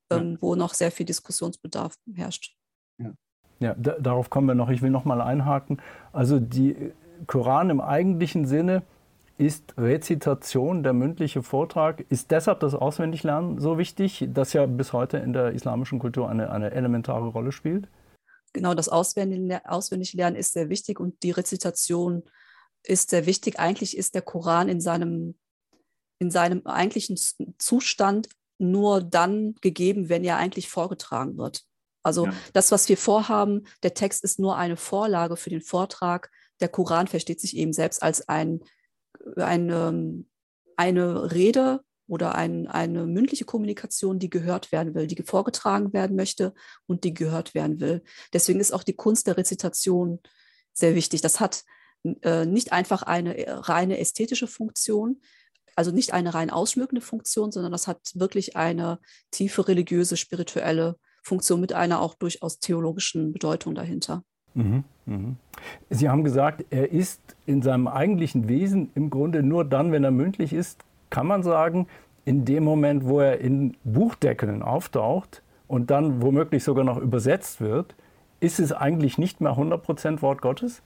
ähm, 0.09 0.33
ja. 0.33 0.37
wo 0.41 0.55
noch 0.55 0.73
sehr 0.73 0.91
viel 0.91 1.05
Diskussionsbedarf 1.05 1.95
herrscht. 2.13 2.55
Ja, 2.97 3.13
ja 3.59 3.75
da, 3.75 3.97
darauf 3.99 4.29
kommen 4.29 4.47
wir 4.47 4.55
noch. 4.55 4.69
Ich 4.69 4.81
will 4.81 4.89
noch 4.89 5.05
mal 5.05 5.21
einhaken. 5.21 5.81
Also 6.13 6.39
die 6.39 6.91
Koran 7.25 7.69
im 7.69 7.81
eigentlichen 7.81 8.45
Sinne 8.45 8.83
ist 9.37 9.75
Rezitation, 9.77 10.83
der 10.83 10.93
mündliche 10.93 11.43
Vortrag. 11.43 12.03
Ist 12.09 12.31
deshalb 12.31 12.59
das 12.59 12.73
Auswendiglernen 12.73 13.59
so 13.59 13.77
wichtig, 13.77 14.27
das 14.33 14.53
ja 14.53 14.65
bis 14.65 14.93
heute 14.93 15.17
in 15.17 15.33
der 15.33 15.51
islamischen 15.51 15.99
Kultur 15.99 16.29
eine, 16.29 16.51
eine 16.51 16.71
elementare 16.71 17.27
Rolle 17.27 17.51
spielt? 17.51 17.87
Genau, 18.53 18.73
das 18.73 18.89
Auswendiglernen 18.89 20.35
ist 20.35 20.53
sehr 20.53 20.69
wichtig 20.69 20.99
und 20.99 21.21
die 21.21 21.31
Rezitation 21.31 22.23
ist 22.83 23.11
sehr 23.11 23.25
wichtig. 23.25 23.59
Eigentlich 23.59 23.95
ist 23.95 24.15
der 24.15 24.23
Koran 24.23 24.69
in 24.69 24.81
seinem, 24.81 25.35
in 26.19 26.31
seinem 26.31 26.65
eigentlichen 26.65 27.17
Zustand 27.57 28.29
nur 28.57 29.01
dann 29.01 29.55
gegeben, 29.61 30.09
wenn 30.09 30.23
er 30.23 30.37
eigentlich 30.37 30.67
vorgetragen 30.69 31.37
wird. 31.37 31.63
Also 32.03 32.25
ja. 32.25 32.33
das, 32.53 32.71
was 32.71 32.89
wir 32.89 32.97
vorhaben, 32.97 33.67
der 33.83 33.93
Text 33.93 34.23
ist 34.23 34.39
nur 34.39 34.57
eine 34.57 34.77
Vorlage 34.77 35.35
für 35.35 35.49
den 35.49 35.61
Vortrag. 35.61 36.31
Der 36.59 36.69
Koran 36.69 37.07
versteht 37.07 37.39
sich 37.39 37.55
eben 37.55 37.73
selbst 37.73 38.01
als 38.01 38.27
ein 38.27 38.61
eine, 39.35 40.23
eine 40.75 41.31
Rede 41.31 41.81
oder 42.07 42.35
ein, 42.35 42.67
eine 42.67 43.05
mündliche 43.05 43.45
Kommunikation, 43.45 44.19
die 44.19 44.29
gehört 44.29 44.71
werden 44.71 44.95
will, 44.95 45.07
die 45.07 45.21
vorgetragen 45.23 45.91
werden 45.93 46.15
möchte 46.15 46.53
und 46.85 47.03
die 47.03 47.13
gehört 47.13 47.53
werden 47.53 47.79
will. 47.79 48.03
Deswegen 48.33 48.59
ist 48.59 48.71
auch 48.71 48.83
die 48.83 48.95
Kunst 48.95 49.27
der 49.27 49.37
Rezitation 49.37 50.19
sehr 50.73 50.95
wichtig. 50.95 51.21
Das 51.21 51.39
hat 51.39 51.65
äh, 52.21 52.45
nicht 52.45 52.71
einfach 52.71 53.03
eine 53.03 53.37
äh, 53.37 53.51
reine 53.51 53.97
ästhetische 53.97 54.47
Funktion, 54.47 55.21
also 55.77 55.91
nicht 55.91 56.13
eine 56.13 56.33
rein 56.33 56.49
ausschmückende 56.49 57.01
Funktion, 57.01 57.51
sondern 57.51 57.71
das 57.71 57.87
hat 57.87 58.11
wirklich 58.15 58.55
eine 58.55 58.99
tiefe 59.31 59.67
religiöse, 59.67 60.17
spirituelle 60.17 60.97
Funktion 61.21 61.61
mit 61.61 61.71
einer 61.73 62.01
auch 62.01 62.15
durchaus 62.15 62.59
theologischen 62.59 63.31
Bedeutung 63.31 63.75
dahinter. 63.75 64.23
Mhm, 64.55 64.83
mhm. 65.05 65.35
Sie 65.89 66.09
haben 66.09 66.23
gesagt, 66.23 66.65
er 66.71 66.91
ist 66.91 67.21
in 67.45 67.61
seinem 67.61 67.87
eigentlichen 67.87 68.49
Wesen 68.49 68.91
im 68.95 69.11
Grunde 69.11 69.43
nur 69.43 69.65
dann, 69.65 69.91
wenn 69.91 70.03
er 70.03 70.11
mündlich 70.11 70.51
ist, 70.51 70.83
kann 71.11 71.27
man 71.27 71.43
sagen, 71.43 71.87
in 72.25 72.43
dem 72.43 72.63
Moment, 72.63 73.05
wo 73.05 73.19
er 73.19 73.39
in 73.39 73.77
Buchdeckeln 73.83 74.63
auftaucht 74.63 75.43
und 75.67 75.91
dann 75.91 76.23
womöglich 76.23 76.63
sogar 76.63 76.83
noch 76.83 76.97
übersetzt 76.97 77.61
wird, 77.61 77.95
ist 78.39 78.59
es 78.59 78.73
eigentlich 78.73 79.17
nicht 79.17 79.41
mehr 79.41 79.53
100% 79.53 80.21
Wort 80.23 80.41
Gottes? 80.41 80.81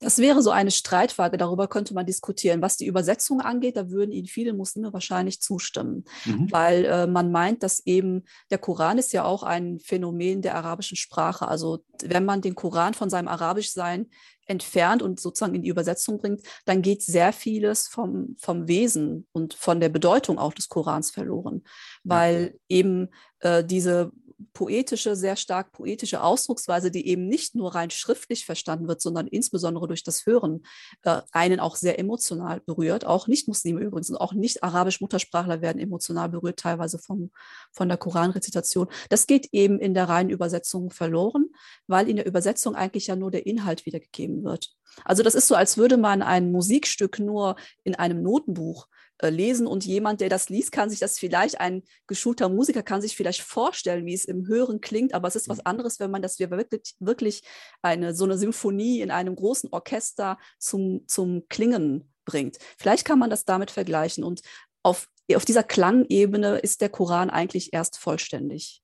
Das 0.00 0.18
wäre 0.18 0.42
so 0.42 0.50
eine 0.50 0.70
Streitfrage, 0.70 1.38
darüber 1.38 1.66
könnte 1.66 1.92
man 1.92 2.06
diskutieren. 2.06 2.62
Was 2.62 2.76
die 2.76 2.86
Übersetzung 2.86 3.40
angeht, 3.40 3.76
da 3.76 3.90
würden 3.90 4.12
Ihnen 4.12 4.28
viele 4.28 4.52
Muslime 4.52 4.92
wahrscheinlich 4.92 5.40
zustimmen, 5.40 6.04
mhm. 6.24 6.50
weil 6.52 6.84
äh, 6.84 7.06
man 7.06 7.32
meint, 7.32 7.62
dass 7.62 7.84
eben 7.84 8.24
der 8.50 8.58
Koran 8.58 8.98
ist 8.98 9.12
ja 9.12 9.24
auch 9.24 9.42
ein 9.42 9.80
Phänomen 9.80 10.40
der 10.40 10.54
arabischen 10.54 10.96
Sprache. 10.96 11.48
Also 11.48 11.84
wenn 12.02 12.24
man 12.24 12.42
den 12.42 12.54
Koran 12.54 12.94
von 12.94 13.10
seinem 13.10 13.28
Arabischsein 13.28 14.06
entfernt 14.46 15.02
und 15.02 15.20
sozusagen 15.20 15.54
in 15.54 15.62
die 15.62 15.68
Übersetzung 15.68 16.18
bringt, 16.18 16.42
dann 16.64 16.82
geht 16.82 17.02
sehr 17.02 17.32
vieles 17.32 17.86
vom, 17.88 18.36
vom 18.38 18.66
Wesen 18.66 19.26
und 19.32 19.54
von 19.54 19.80
der 19.80 19.90
Bedeutung 19.90 20.38
auch 20.38 20.54
des 20.54 20.68
Korans 20.68 21.10
verloren, 21.10 21.64
weil 22.02 22.58
eben 22.68 23.08
äh, 23.40 23.62
diese 23.62 24.10
poetische, 24.52 25.16
sehr 25.16 25.36
stark 25.36 25.72
poetische 25.72 26.22
Ausdrucksweise, 26.22 26.90
die 26.90 27.06
eben 27.08 27.26
nicht 27.26 27.54
nur 27.54 27.74
rein 27.74 27.90
schriftlich 27.90 28.44
verstanden 28.44 28.88
wird, 28.88 29.00
sondern 29.00 29.26
insbesondere 29.26 29.88
durch 29.88 30.04
das 30.04 30.26
Hören 30.26 30.64
äh, 31.02 31.22
einen 31.32 31.60
auch 31.60 31.76
sehr 31.76 31.98
emotional 31.98 32.60
berührt. 32.60 33.04
Auch 33.04 33.26
Nicht-Muslime 33.26 33.80
übrigens 33.80 34.10
und 34.10 34.16
auch 34.16 34.32
Nicht-Arabisch-Muttersprachler 34.32 35.60
werden 35.60 35.80
emotional 35.80 36.28
berührt, 36.28 36.58
teilweise 36.58 36.98
vom, 36.98 37.30
von 37.72 37.88
der 37.88 37.98
Koranrezitation. 37.98 38.88
Das 39.08 39.26
geht 39.26 39.48
eben 39.52 39.80
in 39.80 39.94
der 39.94 40.08
reinen 40.08 40.30
Übersetzung 40.30 40.90
verloren, 40.90 41.46
weil 41.86 42.08
in 42.08 42.16
der 42.16 42.26
Übersetzung 42.26 42.74
eigentlich 42.74 43.08
ja 43.08 43.16
nur 43.16 43.30
der 43.30 43.46
Inhalt 43.46 43.86
wiedergegeben 43.86 44.44
wird. 44.44 44.72
Also 45.04 45.22
das 45.22 45.34
ist 45.34 45.48
so, 45.48 45.54
als 45.54 45.76
würde 45.76 45.96
man 45.96 46.22
ein 46.22 46.52
Musikstück 46.52 47.18
nur 47.18 47.56
in 47.84 47.94
einem 47.94 48.22
Notenbuch 48.22 48.88
äh, 49.18 49.30
lesen 49.30 49.66
und 49.66 49.84
jemand, 49.84 50.20
der 50.20 50.28
das 50.28 50.48
liest, 50.48 50.72
kann 50.72 50.90
sich 50.90 51.00
das 51.00 51.18
vielleicht, 51.18 51.60
ein 51.60 51.82
geschulter 52.06 52.48
Musiker 52.48 52.82
kann 52.82 53.00
sich 53.00 53.16
vielleicht 53.16 53.42
vorstellen, 53.42 54.06
wie 54.06 54.14
es 54.14 54.24
im 54.24 54.46
Hören 54.46 54.80
klingt, 54.80 55.14
aber 55.14 55.28
es 55.28 55.36
ist 55.36 55.48
was 55.48 55.58
mhm. 55.58 55.66
anderes, 55.66 55.98
wenn 55.98 56.10
man 56.10 56.22
das 56.22 56.38
wirklich, 56.38 56.94
wirklich 57.00 57.42
eine, 57.82 58.14
so 58.14 58.24
eine 58.24 58.38
Symphonie 58.38 59.00
in 59.00 59.10
einem 59.10 59.34
großen 59.34 59.70
Orchester 59.72 60.38
zum, 60.58 61.04
zum 61.08 61.48
Klingen 61.48 62.12
bringt. 62.24 62.58
Vielleicht 62.78 63.04
kann 63.04 63.18
man 63.18 63.30
das 63.30 63.44
damit 63.44 63.70
vergleichen 63.70 64.22
und 64.22 64.42
auf, 64.82 65.08
auf 65.34 65.44
dieser 65.44 65.64
Klangebene 65.64 66.58
ist 66.58 66.80
der 66.80 66.88
Koran 66.88 67.30
eigentlich 67.30 67.72
erst 67.72 67.98
vollständig, 67.98 68.82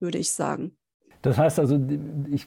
würde 0.00 0.18
ich 0.18 0.30
sagen. 0.30 0.78
Das 1.22 1.36
heißt 1.36 1.58
also, 1.58 1.78
ich 2.30 2.46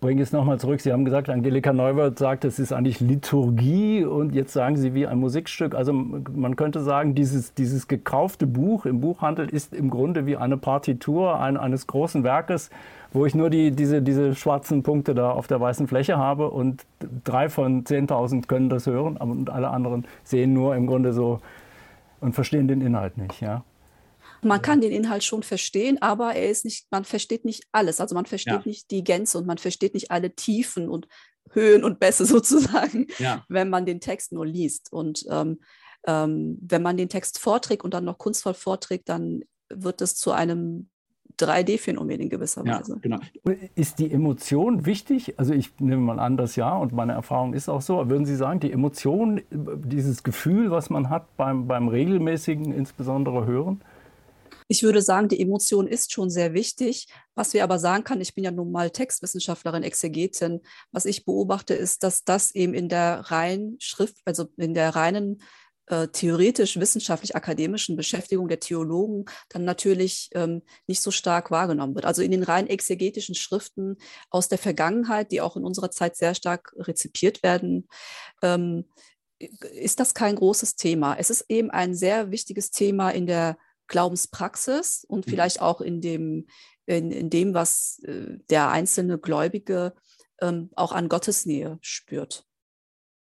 bringe 0.00 0.22
es 0.22 0.32
nochmal 0.32 0.58
zurück. 0.58 0.80
Sie 0.80 0.92
haben 0.92 1.04
gesagt, 1.04 1.28
Angelika 1.28 1.72
Neuwirth 1.72 2.18
sagt, 2.18 2.46
es 2.46 2.58
ist 2.58 2.72
eigentlich 2.72 3.00
Liturgie 3.00 4.04
und 4.04 4.34
jetzt 4.34 4.52
sagen 4.52 4.76
Sie 4.76 4.94
wie 4.94 5.06
ein 5.06 5.18
Musikstück. 5.18 5.74
Also 5.74 5.92
man 5.92 6.56
könnte 6.56 6.80
sagen, 6.80 7.14
dieses, 7.14 7.52
dieses 7.54 7.86
gekaufte 7.86 8.46
Buch 8.46 8.86
im 8.86 9.00
Buchhandel 9.00 9.48
ist 9.48 9.74
im 9.74 9.90
Grunde 9.90 10.24
wie 10.24 10.38
eine 10.38 10.56
Partitur 10.56 11.38
ein, 11.38 11.58
eines 11.58 11.86
großen 11.86 12.24
Werkes, 12.24 12.70
wo 13.12 13.26
ich 13.26 13.34
nur 13.34 13.50
die, 13.50 13.72
diese, 13.72 14.00
diese 14.00 14.34
schwarzen 14.34 14.82
Punkte 14.82 15.14
da 15.14 15.30
auf 15.32 15.46
der 15.46 15.60
weißen 15.60 15.86
Fläche 15.86 16.16
habe 16.16 16.50
und 16.50 16.86
drei 17.24 17.50
von 17.50 17.84
10.000 17.84 18.46
können 18.46 18.70
das 18.70 18.86
hören 18.86 19.18
und 19.18 19.50
alle 19.50 19.68
anderen 19.68 20.06
sehen 20.24 20.54
nur 20.54 20.74
im 20.76 20.86
Grunde 20.86 21.12
so 21.12 21.40
und 22.20 22.34
verstehen 22.34 22.68
den 22.68 22.80
Inhalt 22.80 23.18
nicht. 23.18 23.40
Ja? 23.42 23.64
Man 24.42 24.62
kann 24.62 24.80
den 24.80 24.92
Inhalt 24.92 25.24
schon 25.24 25.42
verstehen, 25.42 26.00
aber 26.00 26.34
er 26.34 26.50
ist 26.50 26.64
nicht, 26.64 26.86
man 26.90 27.04
versteht 27.04 27.44
nicht 27.44 27.64
alles. 27.72 28.00
Also 28.00 28.14
man 28.14 28.26
versteht 28.26 28.52
ja. 28.52 28.62
nicht 28.64 28.90
die 28.90 29.04
Gänze 29.04 29.38
und 29.38 29.46
man 29.46 29.58
versteht 29.58 29.94
nicht 29.94 30.10
alle 30.10 30.34
Tiefen 30.34 30.88
und 30.88 31.08
Höhen 31.50 31.84
und 31.84 32.00
Bässe 32.00 32.24
sozusagen, 32.26 33.06
ja. 33.18 33.44
wenn 33.48 33.70
man 33.70 33.86
den 33.86 34.00
Text 34.00 34.32
nur 34.32 34.46
liest. 34.46 34.92
Und 34.92 35.24
ähm, 35.30 35.60
ähm, 36.06 36.58
wenn 36.60 36.82
man 36.82 36.96
den 36.96 37.08
Text 37.08 37.38
vorträgt 37.38 37.84
und 37.84 37.94
dann 37.94 38.04
noch 38.04 38.18
kunstvoll 38.18 38.54
vorträgt, 38.54 39.08
dann 39.08 39.42
wird 39.68 40.00
es 40.00 40.16
zu 40.16 40.32
einem 40.32 40.88
3D-Phänomen 41.38 42.20
in 42.20 42.28
gewisser 42.28 42.64
Weise. 42.66 42.94
Ja, 42.94 42.98
genau. 43.00 43.18
Ist 43.74 43.98
die 43.98 44.10
Emotion 44.10 44.84
wichtig? 44.86 45.38
Also 45.38 45.54
ich 45.54 45.78
nehme 45.78 46.02
mal 46.02 46.18
an, 46.18 46.36
das 46.36 46.56
ja 46.56 46.76
und 46.76 46.92
meine 46.92 47.12
Erfahrung 47.12 47.54
ist 47.54 47.68
auch 47.68 47.82
so. 47.82 48.08
Würden 48.10 48.26
Sie 48.26 48.36
sagen, 48.36 48.60
die 48.60 48.72
Emotion, 48.72 49.40
dieses 49.50 50.22
Gefühl, 50.22 50.70
was 50.70 50.90
man 50.90 51.08
hat 51.08 51.36
beim, 51.36 51.66
beim 51.66 51.88
regelmäßigen, 51.88 52.72
insbesondere 52.72 53.46
Hören? 53.46 53.80
Ich 54.70 54.84
würde 54.84 55.02
sagen, 55.02 55.26
die 55.26 55.40
Emotion 55.40 55.88
ist 55.88 56.12
schon 56.12 56.30
sehr 56.30 56.54
wichtig. 56.54 57.08
Was 57.34 57.54
wir 57.54 57.64
aber 57.64 57.80
sagen 57.80 58.04
kann, 58.04 58.20
ich 58.20 58.36
bin 58.36 58.44
ja 58.44 58.52
nun 58.52 58.70
mal 58.70 58.90
Textwissenschaftlerin, 58.90 59.82
Exegetin. 59.82 60.60
Was 60.92 61.06
ich 61.06 61.24
beobachte, 61.24 61.74
ist, 61.74 62.04
dass 62.04 62.22
das 62.22 62.54
eben 62.54 62.72
in 62.72 62.88
der 62.88 63.32
reinen 63.32 63.80
Schrift, 63.80 64.18
also 64.24 64.46
in 64.56 64.74
der 64.74 64.94
reinen 64.94 65.42
äh, 65.86 66.06
theoretisch 66.06 66.78
wissenschaftlich-akademischen 66.78 67.96
Beschäftigung 67.96 68.46
der 68.46 68.60
Theologen 68.60 69.24
dann 69.48 69.64
natürlich 69.64 70.30
ähm, 70.34 70.62
nicht 70.86 71.02
so 71.02 71.10
stark 71.10 71.50
wahrgenommen 71.50 71.96
wird. 71.96 72.04
Also 72.04 72.22
in 72.22 72.30
den 72.30 72.44
rein 72.44 72.68
exegetischen 72.68 73.34
Schriften 73.34 73.96
aus 74.30 74.48
der 74.48 74.58
Vergangenheit, 74.58 75.32
die 75.32 75.40
auch 75.40 75.56
in 75.56 75.64
unserer 75.64 75.90
Zeit 75.90 76.14
sehr 76.14 76.36
stark 76.36 76.72
rezipiert 76.78 77.42
werden, 77.42 77.88
ähm, 78.40 78.84
ist 79.40 79.98
das 79.98 80.14
kein 80.14 80.36
großes 80.36 80.76
Thema. 80.76 81.16
Es 81.16 81.28
ist 81.28 81.46
eben 81.48 81.72
ein 81.72 81.96
sehr 81.96 82.30
wichtiges 82.30 82.70
Thema 82.70 83.10
in 83.10 83.26
der 83.26 83.56
Glaubenspraxis 83.90 85.04
und 85.04 85.26
mhm. 85.26 85.30
vielleicht 85.30 85.60
auch 85.60 85.82
in 85.82 86.00
dem, 86.00 86.46
in, 86.86 87.10
in 87.12 87.28
dem 87.28 87.52
was 87.52 88.00
äh, 88.04 88.38
der 88.48 88.70
einzelne 88.70 89.18
Gläubige 89.18 89.94
ähm, 90.40 90.70
auch 90.74 90.92
an 90.92 91.10
Gottesnähe 91.10 91.78
spürt, 91.82 92.46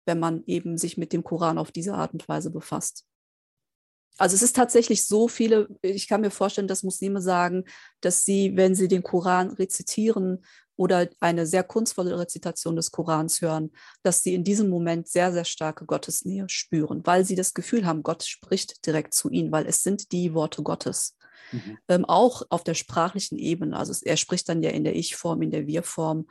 wenn 0.05 0.19
man 0.19 0.43
eben 0.45 0.77
sich 0.77 0.97
mit 0.97 1.13
dem 1.13 1.23
Koran 1.23 1.57
auf 1.57 1.71
diese 1.71 1.95
Art 1.95 2.13
und 2.13 2.27
Weise 2.27 2.51
befasst. 2.51 3.05
Also 4.17 4.35
es 4.35 4.41
ist 4.41 4.55
tatsächlich 4.55 5.07
so 5.07 5.29
viele, 5.29 5.69
ich 5.81 6.09
kann 6.09 6.21
mir 6.21 6.29
vorstellen, 6.29 6.67
dass 6.67 6.83
Muslime 6.83 7.21
sagen, 7.21 7.63
dass 8.01 8.25
sie, 8.25 8.57
wenn 8.57 8.75
sie 8.75 8.89
den 8.89 9.01
Koran 9.01 9.51
rezitieren, 9.51 10.45
oder 10.79 11.09
eine 11.19 11.45
sehr 11.45 11.63
kunstvolle 11.63 12.17
Rezitation 12.17 12.77
des 12.77 12.91
Korans 12.91 13.41
hören, 13.41 13.71
dass 14.01 14.23
sie 14.23 14.33
in 14.33 14.45
diesem 14.45 14.69
Moment 14.69 15.09
sehr, 15.09 15.33
sehr 15.33 15.43
starke 15.43 15.85
Gottesnähe 15.85 16.47
spüren, 16.47 17.01
weil 17.05 17.25
sie 17.25 17.35
das 17.35 17.53
Gefühl 17.53 17.85
haben, 17.85 18.01
Gott 18.01 18.23
spricht 18.23 18.85
direkt 18.85 19.13
zu 19.13 19.29
ihnen, 19.29 19.51
weil 19.51 19.65
es 19.65 19.83
sind 19.83 20.13
die 20.13 20.33
Worte 20.33 20.63
Gottes. 20.63 21.17
Mhm. 21.51 21.77
Ähm, 21.89 22.05
auch 22.05 22.43
auf 22.49 22.63
der 22.63 22.75
sprachlichen 22.75 23.37
Ebene. 23.37 23.75
Also 23.75 23.93
er 24.05 24.15
spricht 24.15 24.47
dann 24.47 24.63
ja 24.63 24.69
in 24.69 24.85
der 24.85 24.95
Ich-Form, 24.95 25.41
in 25.41 25.51
der 25.51 25.67
Wir-Form. 25.67 26.27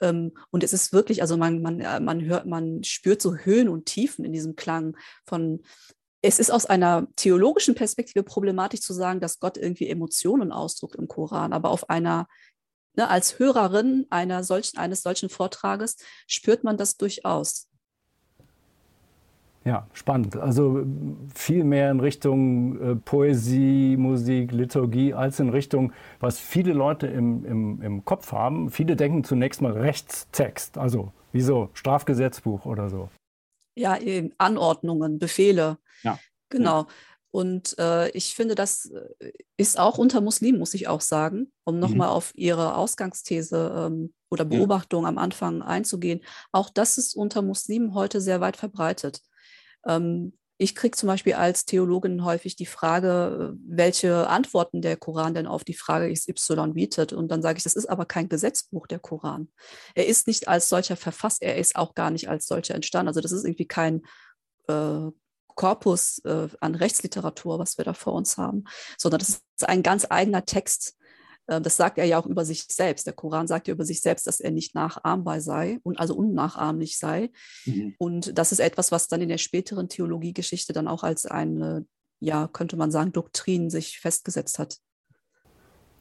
Ähm, 0.00 0.32
und 0.50 0.64
es 0.64 0.72
ist 0.72 0.94
wirklich, 0.94 1.20
also 1.20 1.36
man, 1.36 1.60
man, 1.60 1.80
äh, 1.80 2.00
man 2.00 2.24
hört, 2.24 2.46
man 2.46 2.82
spürt 2.82 3.20
so 3.20 3.36
Höhen 3.36 3.68
und 3.68 3.84
Tiefen 3.84 4.24
in 4.24 4.32
diesem 4.32 4.56
Klang 4.56 4.96
von 5.26 5.60
es 6.22 6.38
ist 6.38 6.50
aus 6.50 6.66
einer 6.66 7.06
theologischen 7.16 7.74
Perspektive 7.74 8.22
problematisch 8.22 8.80
zu 8.80 8.92
sagen, 8.92 9.20
dass 9.20 9.40
Gott 9.40 9.56
irgendwie 9.56 9.88
Emotionen 9.88 10.52
ausdrückt 10.52 10.96
im 10.96 11.08
Koran, 11.08 11.52
aber 11.52 11.70
auf 11.70 11.88
einer, 11.88 12.26
ne, 12.96 13.08
als 13.08 13.38
Hörerin 13.38 14.06
einer 14.10 14.44
solchen, 14.44 14.78
eines 14.78 15.02
solchen 15.02 15.28
Vortrages 15.28 15.96
spürt 16.26 16.64
man 16.64 16.76
das 16.76 16.96
durchaus. 16.96 17.70
Ja, 19.64 19.86
spannend. 19.92 20.36
Also 20.36 20.86
viel 21.34 21.64
mehr 21.64 21.90
in 21.90 22.00
Richtung 22.00 22.80
äh, 22.80 22.96
Poesie, 22.96 23.96
Musik, 23.98 24.52
Liturgie 24.52 25.12
als 25.12 25.38
in 25.38 25.50
Richtung, 25.50 25.92
was 26.18 26.38
viele 26.38 26.72
Leute 26.72 27.06
im, 27.06 27.44
im, 27.44 27.82
im 27.82 28.04
Kopf 28.04 28.32
haben. 28.32 28.70
Viele 28.70 28.96
denken 28.96 29.22
zunächst 29.22 29.60
mal 29.60 29.72
Rechtstext, 29.72 30.78
also 30.78 31.12
wie 31.32 31.42
so 31.42 31.68
Strafgesetzbuch 31.74 32.64
oder 32.64 32.88
so. 32.88 33.10
Ja, 33.76 33.98
eben 33.98 34.32
Anordnungen, 34.38 35.18
Befehle. 35.18 35.76
Ja. 36.02 36.18
Genau. 36.48 36.86
Und 37.32 37.78
äh, 37.78 38.10
ich 38.10 38.34
finde, 38.34 38.54
das 38.54 38.86
äh, 38.86 39.32
ist 39.56 39.78
auch 39.78 39.98
unter 39.98 40.20
Muslimen, 40.20 40.58
muss 40.58 40.74
ich 40.74 40.88
auch 40.88 41.00
sagen, 41.00 41.52
um 41.64 41.78
nochmal 41.78 42.08
mhm. 42.08 42.14
auf 42.14 42.32
Ihre 42.34 42.74
Ausgangsthese 42.74 43.86
ähm, 43.86 44.12
oder 44.30 44.44
Beobachtung 44.44 45.04
ja. 45.04 45.08
am 45.08 45.18
Anfang 45.18 45.62
einzugehen. 45.62 46.22
Auch 46.52 46.70
das 46.70 46.98
ist 46.98 47.14
unter 47.14 47.42
Muslimen 47.42 47.94
heute 47.94 48.20
sehr 48.20 48.40
weit 48.40 48.56
verbreitet. 48.56 49.20
Ähm, 49.86 50.32
ich 50.58 50.74
kriege 50.74 50.94
zum 50.94 51.06
Beispiel 51.06 51.32
als 51.34 51.64
Theologin 51.64 52.22
häufig 52.22 52.54
die 52.54 52.66
Frage, 52.66 53.56
welche 53.66 54.28
Antworten 54.28 54.82
der 54.82 54.98
Koran 54.98 55.32
denn 55.32 55.46
auf 55.46 55.64
die 55.64 55.72
Frage 55.72 56.12
XY 56.12 56.72
bietet. 56.74 57.14
Und 57.14 57.30
dann 57.30 57.40
sage 57.40 57.56
ich, 57.56 57.64
das 57.64 57.76
ist 57.76 57.86
aber 57.86 58.04
kein 58.04 58.28
Gesetzbuch, 58.28 58.86
der 58.86 58.98
Koran. 58.98 59.48
Er 59.94 60.06
ist 60.06 60.26
nicht 60.26 60.48
als 60.48 60.68
solcher 60.68 60.96
verfasst, 60.96 61.40
er 61.40 61.56
ist 61.56 61.76
auch 61.76 61.94
gar 61.94 62.10
nicht 62.10 62.28
als 62.28 62.46
solcher 62.46 62.74
entstanden. 62.74 63.08
Also 63.08 63.22
das 63.22 63.32
ist 63.32 63.44
irgendwie 63.44 63.68
kein 63.68 64.02
äh, 64.68 65.10
Korpus 65.60 66.22
äh, 66.24 66.48
an 66.60 66.74
Rechtsliteratur, 66.74 67.58
was 67.58 67.76
wir 67.76 67.84
da 67.84 67.92
vor 67.92 68.14
uns 68.14 68.38
haben, 68.38 68.64
sondern 68.96 69.18
das 69.18 69.28
ist 69.28 69.68
ein 69.68 69.82
ganz 69.82 70.06
eigener 70.08 70.46
Text, 70.46 70.96
äh, 71.48 71.60
das 71.60 71.76
sagt 71.76 71.98
er 71.98 72.06
ja 72.06 72.18
auch 72.18 72.24
über 72.24 72.46
sich 72.46 72.64
selbst. 72.64 73.06
Der 73.06 73.12
Koran 73.12 73.46
sagt 73.46 73.68
ja 73.68 73.74
über 73.74 73.84
sich 73.84 74.00
selbst, 74.00 74.26
dass 74.26 74.40
er 74.40 74.52
nicht 74.52 74.74
nachahmbar 74.74 75.42
sei 75.42 75.78
und 75.82 76.00
also 76.00 76.14
unnachahmlich 76.14 76.96
sei. 76.96 77.30
Mhm. 77.66 77.94
Und 77.98 78.38
das 78.38 78.52
ist 78.52 78.60
etwas, 78.60 78.90
was 78.90 79.08
dann 79.08 79.20
in 79.20 79.28
der 79.28 79.36
späteren 79.36 79.90
Theologiegeschichte 79.90 80.72
dann 80.72 80.88
auch 80.88 81.02
als 81.02 81.26
eine, 81.26 81.84
ja, 82.20 82.48
könnte 82.48 82.78
man 82.78 82.90
sagen, 82.90 83.12
Doktrin 83.12 83.68
sich 83.68 84.00
festgesetzt 84.00 84.58
hat. 84.58 84.78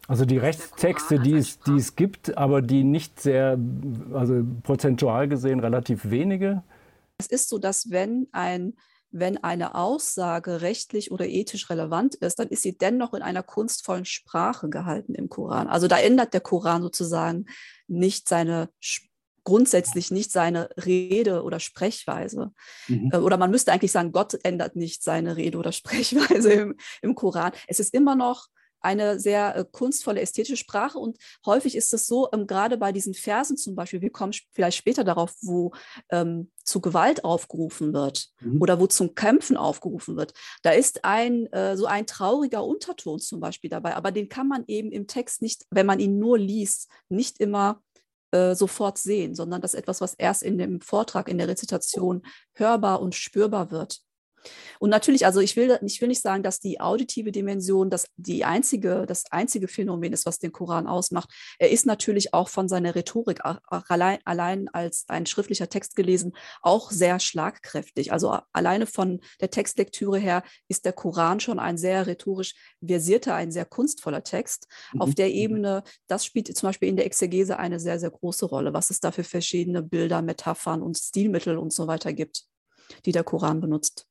Also 0.07 0.23
die 0.23 0.37
Rechtstexte, 0.37 1.19
die 1.19 1.33
es, 1.33 1.59
die 1.59 1.75
es 1.75 1.97
gibt, 1.97 2.37
aber 2.37 2.61
die 2.61 2.85
nicht 2.85 3.19
sehr, 3.19 3.59
also 4.13 4.41
prozentual 4.63 5.27
gesehen 5.27 5.59
relativ 5.59 6.09
wenige. 6.09 6.63
Es 7.17 7.27
ist 7.27 7.49
so, 7.49 7.59
dass 7.59 7.91
wenn 7.91 8.29
ein 8.31 8.75
wenn 9.11 9.37
eine 9.43 9.75
Aussage 9.75 10.61
rechtlich 10.61 11.11
oder 11.11 11.27
ethisch 11.27 11.69
relevant 11.69 12.15
ist, 12.15 12.39
dann 12.39 12.49
ist 12.49 12.61
sie 12.61 12.77
dennoch 12.77 13.13
in 13.13 13.21
einer 13.21 13.43
kunstvollen 13.43 14.05
Sprache 14.05 14.69
gehalten 14.69 15.15
im 15.15 15.29
Koran. 15.29 15.67
Also 15.67 15.87
da 15.87 15.97
ändert 15.97 16.33
der 16.33 16.41
Koran 16.41 16.81
sozusagen 16.81 17.45
nicht 17.87 18.29
seine 18.29 18.69
grundsätzlich 19.43 20.11
nicht 20.11 20.31
seine 20.31 20.69
Rede 20.85 21.43
oder 21.43 21.59
Sprechweise. 21.59 22.51
Mhm. 22.87 23.09
Äh, 23.11 23.17
oder 23.17 23.37
man 23.37 23.49
müsste 23.49 23.71
eigentlich 23.71 23.91
sagen, 23.91 24.11
Gott 24.11 24.37
ändert 24.43 24.75
nicht 24.75 25.01
seine 25.01 25.37
Rede 25.37 25.57
oder 25.57 25.71
Sprechweise 25.79 26.51
im, 26.51 26.75
im 27.01 27.15
Koran. 27.15 27.53
Es 27.67 27.79
ist 27.79 27.93
immer 27.93 28.15
noch 28.15 28.47
eine 28.81 29.19
sehr 29.19 29.55
äh, 29.55 29.65
kunstvolle 29.69 30.21
ästhetische 30.21 30.57
Sprache 30.57 30.97
und 30.97 31.17
häufig 31.45 31.75
ist 31.75 31.93
es 31.93 32.07
so, 32.07 32.29
ähm, 32.33 32.47
gerade 32.47 32.77
bei 32.77 32.91
diesen 32.91 33.13
Versen 33.13 33.57
zum 33.57 33.75
Beispiel, 33.75 34.01
wir 34.01 34.11
kommen 34.11 34.33
vielleicht 34.51 34.77
später 34.77 35.03
darauf, 35.03 35.33
wo 35.41 35.71
ähm, 36.09 36.51
zu 36.63 36.81
Gewalt 36.81 37.23
aufgerufen 37.23 37.93
wird 37.93 38.29
mhm. 38.41 38.61
oder 38.61 38.79
wo 38.79 38.87
zum 38.87 39.15
Kämpfen 39.15 39.57
aufgerufen 39.57 40.15
wird, 40.15 40.33
da 40.61 40.71
ist 40.71 41.03
ein 41.05 41.51
äh, 41.51 41.75
so 41.75 41.85
ein 41.85 42.05
trauriger 42.05 42.63
Unterton 42.63 43.19
zum 43.19 43.39
Beispiel 43.39 43.69
dabei, 43.69 43.95
aber 43.95 44.11
den 44.11 44.29
kann 44.29 44.47
man 44.47 44.63
eben 44.67 44.91
im 44.91 45.07
Text 45.07 45.41
nicht, 45.41 45.65
wenn 45.71 45.85
man 45.85 45.99
ihn 45.99 46.19
nur 46.19 46.37
liest, 46.37 46.89
nicht 47.09 47.39
immer 47.39 47.81
äh, 48.31 48.53
sofort 48.53 48.97
sehen, 48.97 49.33
sondern 49.33 49.61
das 49.61 49.73
ist 49.73 49.79
etwas, 49.79 50.01
was 50.01 50.13
erst 50.13 50.43
in 50.43 50.57
dem 50.57 50.81
Vortrag, 50.81 51.29
in 51.29 51.39
der 51.39 51.47
Rezitation 51.47 52.21
hörbar 52.53 53.01
und 53.01 53.15
spürbar 53.15 53.71
wird. 53.71 54.01
Und 54.79 54.89
natürlich, 54.89 55.25
also 55.25 55.39
ich 55.41 55.55
will, 55.55 55.77
ich 55.85 55.99
will 56.01 56.07
nicht 56.07 56.21
sagen, 56.21 56.43
dass 56.43 56.59
die 56.59 56.79
auditive 56.79 57.31
Dimension 57.31 57.89
das, 57.89 58.07
die 58.15 58.45
einzige, 58.45 59.05
das 59.05 59.25
einzige 59.31 59.67
Phänomen 59.67 60.13
ist, 60.13 60.25
was 60.25 60.39
den 60.39 60.51
Koran 60.51 60.87
ausmacht. 60.87 61.29
Er 61.57 61.69
ist 61.69 61.85
natürlich 61.85 62.33
auch 62.33 62.49
von 62.49 62.69
seiner 62.69 62.95
Rhetorik 62.95 63.41
allein, 63.43 64.19
allein 64.25 64.69
als 64.69 65.05
ein 65.07 65.25
schriftlicher 65.25 65.69
Text 65.69 65.95
gelesen 65.95 66.33
auch 66.61 66.91
sehr 66.91 67.19
schlagkräftig. 67.19 68.11
Also 68.11 68.37
alleine 68.53 68.85
von 68.85 69.19
der 69.41 69.49
Textlektüre 69.49 70.17
her 70.17 70.43
ist 70.67 70.85
der 70.85 70.93
Koran 70.93 71.39
schon 71.39 71.59
ein 71.59 71.77
sehr 71.77 72.07
rhetorisch 72.07 72.55
versierter, 72.85 73.35
ein 73.35 73.51
sehr 73.51 73.65
kunstvoller 73.65 74.23
Text. 74.23 74.67
Mhm. 74.93 75.01
Auf 75.01 75.15
der 75.15 75.27
mhm. 75.27 75.33
Ebene, 75.33 75.83
das 76.07 76.25
spielt 76.25 76.55
zum 76.55 76.69
Beispiel 76.69 76.89
in 76.89 76.95
der 76.95 77.05
Exegese 77.05 77.57
eine 77.57 77.79
sehr, 77.79 77.99
sehr 77.99 78.11
große 78.11 78.45
Rolle, 78.45 78.73
was 78.73 78.89
es 78.89 78.99
da 78.99 79.11
für 79.11 79.23
verschiedene 79.23 79.83
Bilder, 79.83 80.21
Metaphern 80.21 80.81
und 80.81 80.97
Stilmittel 80.97 81.57
und 81.57 81.73
so 81.73 81.87
weiter 81.87 82.13
gibt, 82.13 82.45
die 83.05 83.11
der 83.11 83.23
Koran 83.23 83.61
benutzt. 83.61 84.08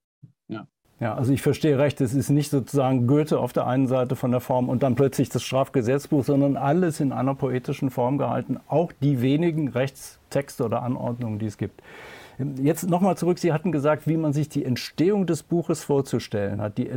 Ja. 1.01 1.15
Also 1.15 1.33
ich 1.33 1.43
verstehe 1.43 1.79
recht, 1.79 2.01
es 2.01 2.13
ist 2.13 2.29
nicht 2.29 2.51
sozusagen 2.51 3.07
Goethe 3.07 3.39
auf 3.39 3.53
der 3.53 3.67
einen 3.67 3.87
Seite 3.87 4.17
von 4.17 4.33
der 4.33 4.41
Form 4.41 4.69
und 4.69 4.83
dann 4.83 4.97
plötzlich 4.97 5.29
das 5.29 5.43
Strafgesetzbuch, 5.45 6.25
sondern 6.25 6.57
alles 6.57 6.99
in 6.99 7.13
einer 7.13 7.35
poetischen 7.35 7.91
Form 7.91 8.19
gehalten, 8.19 8.59
auch 8.67 8.91
die 9.01 9.23
wenigen 9.23 9.69
Rechtstexte 9.69 10.65
oder 10.65 10.83
Anordnungen, 10.83 11.39
die 11.39 11.47
es 11.47 11.57
gibt. 11.57 11.83
Jetzt 12.57 12.89
nochmal 12.89 13.17
zurück, 13.17 13.39
Sie 13.39 13.53
hatten 13.53 13.73
gesagt, 13.73 14.07
wie 14.07 14.17
man 14.17 14.33
sich 14.33 14.49
die 14.49 14.65
Entstehung 14.65 15.27
des 15.27 15.43
Buches 15.43 15.83
vorzustellen 15.83 16.61
hat. 16.61 16.79
Die, 16.79 16.89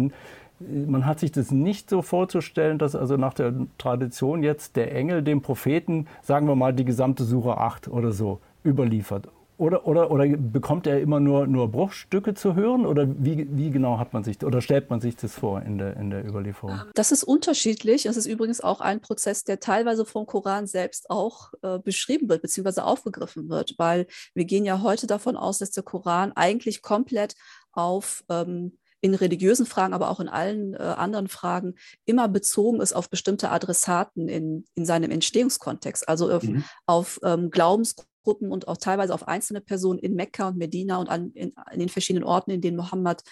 man 0.59 1.05
hat 1.05 1.19
sich 1.19 1.31
das 1.31 1.51
nicht 1.51 1.89
so 1.89 2.03
vorzustellen, 2.03 2.77
dass 2.77 2.95
also 2.95 3.17
nach 3.17 3.33
der 3.33 3.53
Tradition 3.79 4.43
jetzt 4.43 4.75
der 4.75 4.95
Engel 4.95 5.23
dem 5.23 5.41
Propheten, 5.41 6.07
sagen 6.21 6.47
wir 6.47 6.55
mal, 6.55 6.73
die 6.73 6.85
gesamte 6.85 7.23
Suche 7.23 7.57
8 7.57 7.87
oder 7.87 8.11
so 8.11 8.39
überliefert 8.63 9.27
oder, 9.61 9.85
oder, 9.85 10.09
oder 10.09 10.25
bekommt 10.25 10.87
er 10.87 10.99
immer 10.99 11.19
nur, 11.19 11.45
nur 11.45 11.71
Bruchstücke 11.71 12.33
zu 12.33 12.55
hören? 12.55 12.87
Oder 12.87 13.07
wie, 13.07 13.47
wie 13.51 13.69
genau 13.69 13.99
hat 13.99 14.11
man 14.11 14.23
sich 14.23 14.43
oder 14.43 14.59
stellt 14.59 14.89
man 14.89 14.99
sich 14.99 15.15
das 15.15 15.35
vor 15.35 15.61
in 15.61 15.77
der, 15.77 15.95
in 15.97 16.09
der 16.09 16.25
Überlieferung? 16.25 16.71
Ähm, 16.71 16.91
das 16.95 17.11
ist 17.11 17.23
unterschiedlich. 17.23 18.03
Das 18.03 18.17
ist 18.17 18.25
übrigens 18.25 18.61
auch 18.61 18.81
ein 18.81 19.01
Prozess, 19.01 19.43
der 19.43 19.59
teilweise 19.59 20.03
vom 20.03 20.25
Koran 20.25 20.65
selbst 20.65 21.11
auch 21.11 21.53
äh, 21.61 21.77
beschrieben 21.77 22.27
wird, 22.27 22.41
beziehungsweise 22.41 22.83
aufgegriffen 22.83 23.49
wird, 23.49 23.75
weil 23.77 24.07
wir 24.33 24.45
gehen 24.45 24.65
ja 24.65 24.81
heute 24.81 25.05
davon 25.05 25.37
aus, 25.37 25.59
dass 25.59 25.69
der 25.69 25.83
Koran 25.83 26.31
eigentlich 26.31 26.81
komplett 26.81 27.35
auf 27.71 28.23
ähm, 28.29 28.79
in 29.01 29.13
religiösen 29.13 29.67
Fragen, 29.67 29.93
aber 29.93 30.09
auch 30.09 30.19
in 30.19 30.29
allen 30.29 30.73
äh, 30.73 30.77
anderen 30.77 31.27
Fragen 31.27 31.75
immer 32.05 32.27
bezogen 32.27 32.81
ist 32.81 32.93
auf 32.93 33.09
bestimmte 33.09 33.49
Adressaten 33.49 34.27
in, 34.27 34.65
in 34.73 34.85
seinem 34.85 35.11
Entstehungskontext, 35.11 36.09
also 36.09 36.31
auf, 36.31 36.43
mhm. 36.43 36.63
auf 36.87 37.19
ähm, 37.23 37.51
Glaubens 37.51 37.95
Gruppen 38.23 38.51
und 38.51 38.67
auch 38.67 38.77
teilweise 38.77 39.13
auf 39.13 39.27
einzelne 39.27 39.61
Personen 39.61 39.99
in 39.99 40.15
Mekka 40.15 40.49
und 40.49 40.57
Medina 40.57 40.97
und 40.97 41.09
an, 41.09 41.31
in, 41.31 41.53
in, 41.71 41.79
den 41.79 41.89
verschiedenen 41.89 42.23
Orten, 42.23 42.51
in 42.51 42.61
denen 42.61 42.77
Mohammed, 42.77 43.23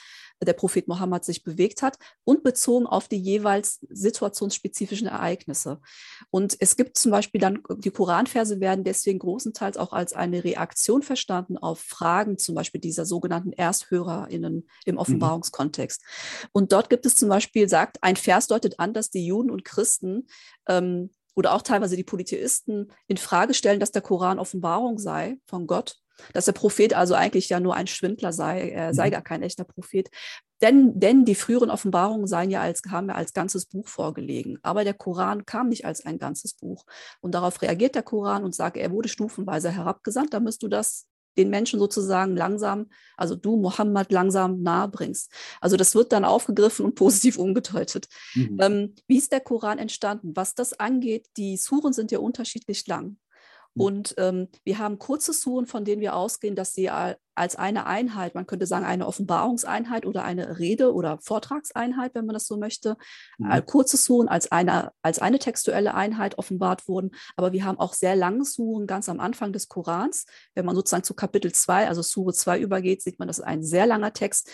der 0.41 0.53
Prophet 0.53 0.87
Mohammed 0.87 1.25
sich 1.25 1.43
bewegt 1.43 1.81
hat 1.81 1.97
und 2.23 2.43
bezogen 2.43 2.85
auf 2.85 3.07
die 3.07 3.17
jeweils 3.17 3.79
situationsspezifischen 3.89 5.07
Ereignisse. 5.07 5.81
Und 6.29 6.55
es 6.59 6.77
gibt 6.77 6.97
zum 6.97 7.11
Beispiel 7.11 7.41
dann, 7.41 7.61
die 7.77 7.91
Koranverse 7.91 8.59
werden 8.59 8.83
deswegen 8.83 9.19
großenteils 9.19 9.77
auch 9.77 9.91
als 9.91 10.13
eine 10.13 10.43
Reaktion 10.43 11.01
verstanden 11.01 11.57
auf 11.57 11.79
Fragen, 11.79 12.37
zum 12.37 12.55
Beispiel 12.55 12.79
dieser 12.79 13.05
sogenannten 13.05 13.51
ErsthörerInnen 13.51 14.67
im 14.85 14.95
mhm. 14.95 14.99
Offenbarungskontext. 14.99 16.01
Mhm. 16.01 16.47
Und 16.53 16.71
dort 16.71 16.89
gibt 16.89 17.05
es 17.05 17.15
zum 17.15 17.29
Beispiel, 17.29 17.67
sagt, 17.67 17.97
ein 18.01 18.15
Vers 18.15 18.47
deutet 18.47 18.79
an, 18.79 18.93
dass 18.93 19.09
die 19.09 19.25
Juden 19.25 19.51
und 19.51 19.65
Christen 19.65 20.27
ähm, 20.67 21.09
oder 21.39 21.53
auch 21.53 21.61
teilweise 21.61 21.95
die 21.95 22.03
Polytheisten 22.03 22.91
in 23.07 23.15
Frage 23.15 23.53
stellen, 23.53 23.79
dass 23.79 23.93
der 23.93 24.01
Koran 24.01 24.39
Offenbarung 24.39 24.99
sei 24.99 25.37
von 25.45 25.67
Gott, 25.67 25.95
dass 26.33 26.43
der 26.43 26.51
Prophet 26.51 26.93
also 26.93 27.13
eigentlich 27.13 27.47
ja 27.47 27.61
nur 27.61 27.75
ein 27.75 27.87
Schwindler 27.87 28.33
sei, 28.33 28.71
er 28.71 28.93
sei 28.93 29.07
mhm. 29.07 29.11
gar 29.11 29.21
kein 29.21 29.41
echter 29.41 29.63
Prophet. 29.63 30.09
Denn, 30.61 30.99
denn 30.99 31.23
die 31.23 31.35
früheren 31.35 31.71
Offenbarungen 31.71 32.27
seien 32.27 32.51
ja 32.51 32.59
als, 32.59 32.81
haben 32.91 33.07
ja 33.07 33.15
als 33.15 33.31
ganzes 33.31 33.67
Buch 33.67 33.87
vorgelegen. 33.87 34.59
Aber 34.63 34.83
der 34.83 34.93
Koran 34.93 35.45
kam 35.45 35.69
nicht 35.69 35.85
als 35.85 36.05
ein 36.05 36.19
ganzes 36.19 36.53
Buch. 36.55 36.83
Und 37.21 37.33
darauf 37.35 37.61
reagiert 37.61 37.95
der 37.95 38.03
Koran 38.03 38.43
und 38.43 38.53
sagt, 38.53 38.75
er 38.75 38.91
wurde 38.91 39.07
stufenweise 39.07 39.71
herabgesandt, 39.71 40.33
da 40.33 40.41
müsst 40.41 40.61
du 40.61 40.67
das 40.67 41.07
den 41.39 41.49
Menschen 41.49 41.79
sozusagen 41.79 42.35
langsam, 42.35 42.87
also 43.17 43.35
du 43.35 43.55
Mohammed 43.55 44.11
langsam 44.11 44.61
nahe 44.61 44.89
bringst. 44.89 45.31
Also 45.61 45.77
das 45.77 45.95
wird 45.95 46.11
dann 46.11 46.25
aufgegriffen 46.25 46.85
und 46.85 46.95
positiv 46.95 47.37
umgedeutet. 47.37 48.07
Mhm. 48.35 48.57
Ähm, 48.59 48.95
wie 49.07 49.17
ist 49.17 49.31
der 49.31 49.39
Koran 49.39 49.79
entstanden? 49.79 50.35
Was 50.35 50.53
das 50.53 50.73
angeht, 50.73 51.27
die 51.37 51.57
Suren 51.57 51.93
sind 51.93 52.11
ja 52.11 52.19
unterschiedlich 52.19 52.85
lang. 52.87 53.17
Mhm. 53.79 53.85
Und 53.85 54.15
ähm, 54.17 54.47
wir 54.63 54.77
haben 54.77 54.99
kurze 54.99 55.33
Suren, 55.33 55.65
von 55.65 55.85
denen 55.85 56.01
wir 56.01 56.15
ausgehen, 56.15 56.55
dass 56.55 56.73
sie 56.73 56.89
als 56.89 57.55
eine 57.55 57.85
Einheit, 57.85 58.35
man 58.35 58.45
könnte 58.45 58.65
sagen 58.65 58.85
eine 58.85 59.07
Offenbarungseinheit 59.07 60.05
oder 60.05 60.23
eine 60.23 60.59
Rede- 60.59 60.93
oder 60.93 61.19
Vortragseinheit, 61.21 62.13
wenn 62.13 62.25
man 62.25 62.33
das 62.33 62.47
so 62.47 62.57
möchte, 62.57 62.97
mhm. 63.37 63.51
Äh, 63.51 63.61
kurze 63.61 63.97
Suren 63.97 64.27
als 64.27 64.51
eine, 64.51 64.91
als 65.01 65.19
eine 65.19 65.39
textuelle 65.39 65.93
Einheit 65.93 66.37
offenbart 66.37 66.87
wurden. 66.87 67.11
Aber 67.35 67.51
wir 67.53 67.65
haben 67.65 67.79
auch 67.79 67.93
sehr 67.93 68.15
lange 68.15 68.45
Suren 68.45 68.87
ganz 68.87 69.09
am 69.09 69.19
Anfang 69.19 69.53
des 69.53 69.67
Korans. 69.67 70.25
Wenn 70.53 70.65
man 70.65 70.75
sozusagen 70.75 71.03
zu 71.03 71.13
Kapitel 71.13 71.51
2, 71.51 71.87
also 71.87 72.01
Sure 72.01 72.33
2 72.33 72.59
übergeht, 72.59 73.01
sieht 73.01 73.19
man, 73.19 73.27
das 73.27 73.39
ist 73.39 73.45
ein 73.45 73.63
sehr 73.63 73.85
langer 73.85 74.13
Text 74.13 74.49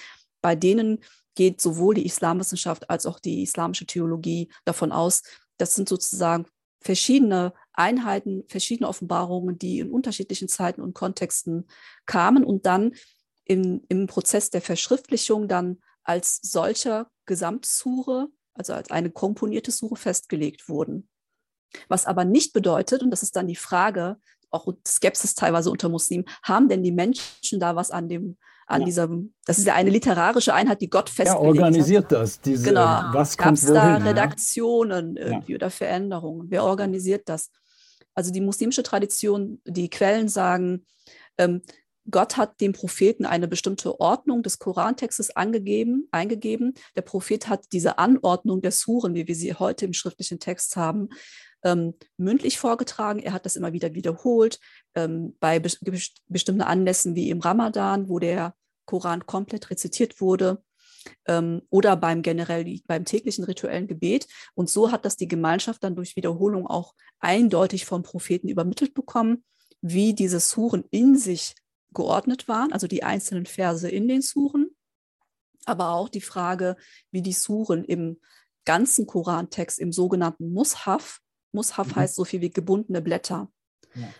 bei 0.46 0.56
denen 0.56 1.00
geht 1.34 1.60
sowohl 1.60 1.96
die 1.96 2.06
Islamwissenschaft 2.06 2.88
als 2.92 3.08
auch 3.08 3.20
die 3.20 3.42
islamische 3.42 3.88
Theologie 3.88 4.52
davon 4.64 4.92
aus, 4.92 5.24
das 5.58 5.74
sind 5.74 5.90
sozusagen 5.90 6.46
verschiedene 6.82 7.52
Einheiten, 7.78 8.44
verschiedene 8.48 8.88
Offenbarungen, 8.88 9.58
die 9.58 9.80
in 9.80 9.92
unterschiedlichen 9.92 10.48
Zeiten 10.48 10.82
und 10.82 10.94
Kontexten 10.94 11.68
kamen 12.06 12.44
und 12.44 12.66
dann 12.66 12.94
im, 13.46 13.84
im 13.90 14.08
Prozess 14.08 14.50
der 14.50 14.62
Verschriftlichung 14.62 15.48
dann 15.48 15.78
als 16.04 16.40
solcher 16.42 17.10
Gesamtsure, 17.26 18.30
also 18.54 18.74
als 18.74 18.92
eine 18.92 19.12
komponierte 19.12 19.72
Sure 19.72 19.96
festgelegt 19.96 20.70
wurden. 20.70 21.10
Was 21.88 22.06
aber 22.06 22.26
nicht 22.26 22.54
bedeutet, 22.54 23.04
und 23.04 23.12
das 23.12 23.24
ist 23.24 23.36
dann 23.36 23.48
die 23.48 23.56
Frage, 23.56 24.18
auch 24.50 24.68
Skepsis 24.88 25.36
teilweise 25.36 25.70
unter 25.70 25.90
Muslimen, 25.90 26.26
haben 26.44 26.70
denn 26.70 26.84
die 26.84 26.92
Menschen 26.92 27.60
da 27.60 27.76
was 27.76 27.92
an 27.92 28.08
dem, 28.08 28.38
an 28.68 28.82
ja. 28.82 28.86
diesem, 28.86 29.34
das 29.46 29.58
ist 29.60 29.68
ja 29.68 29.76
eine 29.76 29.90
literarische 29.90 30.54
Einheit, 30.54 30.82
die 30.82 30.90
Gott 30.90 31.10
festgelegt 31.10 31.38
hat. 31.38 31.56
Ja, 31.56 31.64
organisiert 31.64 32.06
hat. 32.06 32.12
das, 32.14 32.42
diese, 32.42 32.70
genau. 32.70 33.04
was 33.12 33.38
Gab 33.38 33.54
es 33.54 33.66
da 33.66 33.98
Redaktionen 33.98 35.18
ja? 35.18 35.26
irgendwie 35.26 35.56
oder 35.56 35.70
Veränderungen? 35.70 36.50
Wer 36.50 36.64
organisiert 36.64 37.28
das? 37.28 37.52
Also 38.16 38.32
die 38.32 38.42
muslimische 38.42 38.84
Tradition, 38.84 39.62
die 39.66 39.90
Quellen 39.90 40.28
sagen, 40.28 40.86
ähm, 41.38 41.62
Gott 42.10 42.38
hat 42.38 42.62
dem 42.62 42.74
Propheten 42.74 43.26
eine 43.26 43.48
bestimmte 43.48 44.00
Ordnung 44.00 44.44
des 44.44 44.60
Korantextes 44.60 45.36
angegeben, 45.36 46.08
eingegeben. 46.12 46.76
Der 46.96 47.02
Prophet 47.02 47.50
hat 47.50 47.66
diese 47.72 47.98
Anordnung 47.98 48.62
der 48.62 48.72
Suren, 48.72 49.16
wie 49.16 49.28
wir 49.28 49.36
sie 49.36 49.54
heute 49.56 49.86
im 49.86 49.94
schriftlichen 49.94 50.40
Text 50.40 50.76
haben, 50.76 51.10
ähm, 51.64 51.96
mündlich 52.18 52.60
vorgetragen. 52.60 53.20
Er 53.20 53.34
hat 53.34 53.46
das 53.46 53.56
immer 53.56 53.74
wieder 53.74 53.96
wiederholt 53.96 54.60
ähm, 54.94 55.36
bei 55.40 55.60
be 55.60 55.70
bestimmten 56.28 56.62
Anlässen 56.62 57.16
wie 57.16 57.32
im 57.32 57.40
Ramadan, 57.40 58.08
wo 58.08 58.20
der 58.20 58.54
Koran 58.86 59.26
komplett 59.26 59.72
rezitiert 59.72 60.22
wurde 60.22 60.64
ähm, 61.28 61.62
oder 61.70 61.96
beim 61.96 62.22
generell 62.22 62.80
beim 62.88 63.06
täglichen 63.06 63.44
rituellen 63.44 63.88
Gebet. 63.88 64.28
Und 64.54 64.70
so 64.70 64.92
hat 64.92 65.06
das 65.06 65.18
die 65.18 65.28
Gemeinschaft 65.28 65.84
dann 65.84 65.96
durch 65.96 66.16
Wiederholung 66.16 66.68
auch 66.68 66.94
eindeutig 67.20 67.86
vom 67.86 68.04
Propheten 68.04 68.50
übermittelt 68.50 68.94
bekommen, 68.94 69.44
wie 69.82 70.14
diese 70.14 70.40
Suren 70.40 70.84
in 70.92 71.18
sich 71.18 71.56
geordnet 71.94 72.48
waren, 72.48 72.74
also 72.74 72.88
die 72.88 73.04
einzelnen 73.04 73.46
Verse 73.46 73.90
in 73.90 74.08
den 74.08 74.22
Suren, 74.22 74.70
aber 75.66 75.92
auch 75.92 76.10
die 76.10 76.22
Frage, 76.22 76.76
wie 77.12 77.22
die 77.22 77.34
Suren 77.34 77.84
im 77.84 78.20
ganzen 78.66 79.08
Korantext, 79.08 79.80
im 79.80 79.92
sogenannten 79.92 80.52
Mushaf, 80.52 81.22
Mushaf 81.52 81.88
mhm. 81.88 81.96
heißt 81.96 82.16
so 82.16 82.26
viel 82.26 82.42
wie 82.42 82.50
gebundene 82.50 83.02
Blätter, 83.02 83.50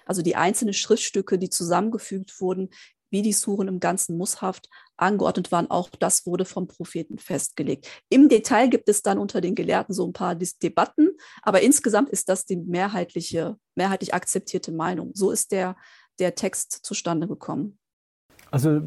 also 0.06 0.22
die 0.22 0.36
einzelnen 0.36 0.74
Schriftstücke, 0.74 1.38
die 1.38 1.50
zusammengefügt 1.50 2.40
wurden, 2.40 2.70
wie 3.10 3.22
die 3.22 3.34
Suren 3.34 3.68
im 3.68 3.80
ganzen 3.80 4.18
Mushaf 4.18 4.60
angeordnet 4.98 5.52
waren, 5.52 5.70
auch 5.70 5.90
das 6.00 6.26
wurde 6.26 6.46
vom 6.46 6.68
Propheten 6.68 7.18
festgelegt. 7.18 7.88
Im 8.10 8.30
Detail 8.30 8.70
gibt 8.70 8.90
es 8.90 9.02
dann 9.02 9.18
unter 9.18 9.42
den 9.42 9.56
Gelehrten 9.56 9.94
so 9.94 10.06
ein 10.06 10.14
paar 10.14 10.36
Debatten, 10.36 11.10
aber 11.42 11.62
insgesamt 11.62 12.10
ist 12.10 12.30
das 12.30 12.46
die 12.46 12.58
mehrheitliche, 12.58 13.58
mehrheitlich 13.76 14.14
akzeptierte 14.14 14.72
Meinung. 14.72 15.12
So 15.14 15.32
ist 15.32 15.52
der 15.52 15.76
der 16.20 16.36
Text 16.36 16.86
zustande 16.86 17.28
gekommen? 17.28 17.78
Also 18.52 18.82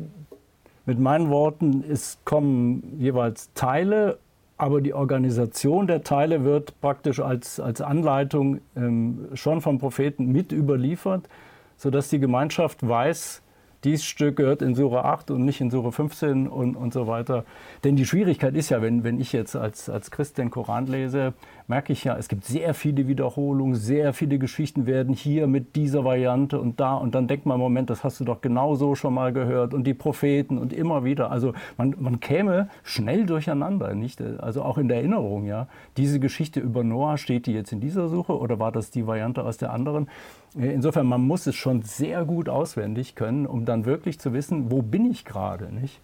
mit 0.87 0.99
meinen 0.99 1.29
Worten, 1.29 1.85
es 1.89 2.19
kommen 2.25 2.99
jeweils 2.99 3.53
Teile, 3.55 4.19
aber 4.57 4.81
die 4.81 4.95
Organisation 4.95 5.87
der 5.87 6.03
Teile 6.03 6.45
wird 6.45 6.81
praktisch 6.81 7.21
als, 7.21 7.61
als 7.61 7.81
Anleitung 7.81 8.61
ähm, 8.75 9.29
schon 9.35 9.61
vom 9.61 9.79
Propheten 9.79 10.33
mit 10.33 10.53
überliefert, 10.53 11.29
sodass 11.77 12.09
die 12.09 12.19
Gemeinschaft 12.19 12.87
weiß, 12.87 13.43
dies 13.85 14.05
Stück 14.05 14.37
gehört 14.37 14.63
in 14.63 14.75
Sura 14.75 15.03
8 15.13 15.31
und 15.31 15.45
nicht 15.45 15.61
in 15.61 15.71
Sura 15.71 15.91
15 15.91 16.49
und, 16.49 16.77
und 16.77 16.93
so 16.93 17.07
weiter. 17.07 17.45
Denn 17.85 17.97
die 17.97 18.07
Schwierigkeit 18.07 18.55
ist 18.55 18.71
ja, 18.71 18.83
wenn, 18.83 19.05
wenn 19.05 19.21
ich 19.21 19.33
jetzt 19.33 19.55
als, 19.57 19.89
als 19.89 20.11
Christ 20.11 20.39
den 20.39 20.51
Koran 20.51 20.87
lese, 20.87 21.35
merke 21.69 21.93
ich 21.93 22.03
ja, 22.05 22.17
es 22.17 22.29
gibt 22.29 22.45
sehr 22.45 22.73
viele 22.73 23.07
Wiederholungen, 23.09 23.75
sehr 23.75 24.15
viele 24.15 24.39
Geschichten 24.39 24.87
werden 24.87 25.15
hier 25.15 25.47
mit 25.47 25.77
dieser 25.77 26.03
Variante 26.03 26.59
und 26.59 26.81
da 26.81 26.95
und 26.95 27.15
dann 27.15 27.29
denkt 27.29 27.45
man, 27.45 27.61
Moment, 27.61 27.91
das 27.91 28.05
hast 28.05 28.19
du 28.21 28.25
doch 28.25 28.41
genau 28.41 28.75
so 28.75 28.95
schon 28.95 29.13
mal 29.13 29.35
gehört 29.35 29.75
und 29.75 29.85
die 29.85 29.93
Propheten 29.93 30.57
und 30.57 30.73
immer 30.73 31.05
wieder. 31.05 31.31
Also 31.31 31.53
man, 31.77 31.95
man 31.99 32.21
käme 32.21 32.69
schnell 32.83 33.27
durcheinander, 33.27 33.95
nicht? 33.95 34.21
Also 34.21 34.63
auch 34.63 34.79
in 34.79 34.89
der 34.89 34.99
Erinnerung, 34.99 35.45
ja. 35.45 35.69
Diese 35.99 36.21
Geschichte 36.21 36.59
über 36.59 36.83
Noah, 36.83 37.19
steht 37.19 37.47
die 37.47 37.53
jetzt 37.53 37.73
in 37.73 37.81
dieser 37.81 38.09
Suche 38.09 38.39
oder 38.39 38.59
war 38.59 38.73
das 38.73 38.91
die 38.91 39.07
Variante 39.07 39.45
aus 39.45 39.59
der 39.59 39.73
anderen? 39.73 40.09
Insofern, 40.55 41.07
man 41.07 41.21
muss 41.21 41.47
es 41.47 41.55
schon 41.55 41.83
sehr 41.83 42.25
gut 42.25 42.49
auswendig 42.49 43.15
können, 43.15 43.47
um 43.47 43.67
dann 43.67 43.85
wirklich 43.85 44.19
zu 44.19 44.33
wissen, 44.33 44.71
wo 44.71 44.81
bin 44.81 45.05
ich 45.11 45.27
gerade, 45.27 45.73
nicht? 45.73 46.01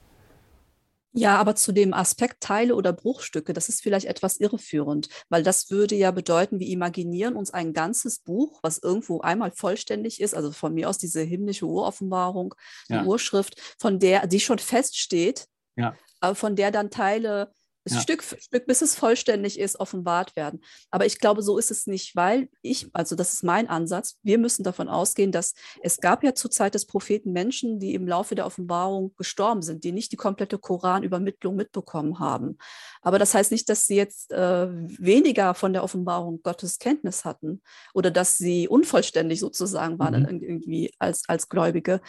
Ja, 1.17 1.37
aber 1.37 1.55
zu 1.55 1.71
dem 1.71 1.95
Aspekt 1.95 2.41
Teile 2.41 2.75
oder 2.75 2.93
Bruchstücke, 2.93 3.53
das 3.53 3.69
ist 3.69 3.81
vielleicht 3.81 4.07
etwas 4.07 4.39
irreführend, 4.39 5.09
weil 5.29 5.45
das 5.45 5.71
würde 5.71 5.95
ja 5.95 6.11
bedeuten, 6.11 6.59
wir 6.59 6.67
imaginieren 6.67 7.37
uns 7.37 7.53
ein 7.53 7.73
ganzes 7.73 8.19
Buch, 8.19 8.59
was 8.63 8.79
irgendwo 8.79 9.21
einmal 9.21 9.53
vollständig 9.53 10.21
ist, 10.21 10.35
also 10.35 10.51
von 10.51 10.75
mir 10.75 10.91
aus 10.91 10.99
diese 10.99 11.23
himmlische 11.23 11.67
Uroffenbarung, 11.67 12.57
die 12.89 12.95
ja. 12.95 13.05
Urschrift, 13.05 13.61
von 13.79 14.01
der, 14.01 14.27
die 14.27 14.41
schon 14.41 14.59
feststeht, 14.59 15.47
ja. 15.77 15.95
aber 16.21 16.35
von 16.35 16.57
der 16.57 16.73
dann 16.73 16.91
Teile 16.91 17.53
ja. 17.93 18.01
Stück 18.01 18.23
für 18.23 18.41
Stück, 18.41 18.67
bis 18.67 18.81
es 18.83 18.95
vollständig 18.95 19.59
ist, 19.59 19.79
offenbart 19.79 20.37
werden. 20.37 20.61
Aber 20.91 21.05
ich 21.05 21.19
glaube, 21.19 21.43
so 21.43 21.59
ist 21.59 21.71
es 21.71 21.87
nicht, 21.87 22.17
weil 22.17 22.49
ich, 22.63 22.89
also 22.95 23.15
das 23.15 23.35
ist 23.35 23.45
mein 23.45 23.69
Ansatz, 23.69 24.19
wir 24.23 24.39
müssen 24.39 24.65
davon 24.65 24.89
ausgehen, 24.89 25.33
dass 25.33 25.55
es 25.83 25.99
gab 25.99 26.25
ja 26.25 26.35
zur 26.35 26.51
Zeit 26.51 26.75
des 26.75 26.87
Propheten 26.87 27.33
Menschen, 27.33 27.79
die 27.81 27.95
im 27.95 28.09
Laufe 28.09 28.35
der 28.35 28.47
Offenbarung 28.47 29.15
gestorben 29.17 29.63
sind, 29.63 29.85
die 29.85 29.93
nicht 29.93 30.13
die 30.13 30.17
komplette 30.17 30.59
Koranübermittlung 30.59 31.57
mitbekommen 31.57 32.19
haben. 32.19 32.57
Aber 33.03 33.19
das 33.19 33.35
heißt 33.35 33.53
nicht, 33.53 33.69
dass 33.69 33.87
sie 33.87 33.97
jetzt 33.97 34.33
äh, 34.33 34.69
weniger 34.71 35.55
von 35.55 35.73
der 35.75 35.85
Offenbarung 35.85 36.41
Gottes 36.43 36.79
Kenntnis 36.79 37.25
hatten 37.25 37.61
oder 37.93 38.11
dass 38.11 38.39
sie 38.39 38.67
unvollständig 38.67 39.41
sozusagen 39.41 39.99
waren 39.99 40.23
mhm. 40.23 40.43
irgendwie 40.43 40.95
als, 40.99 41.23
als 41.29 41.49
Gläubige. 41.49 42.01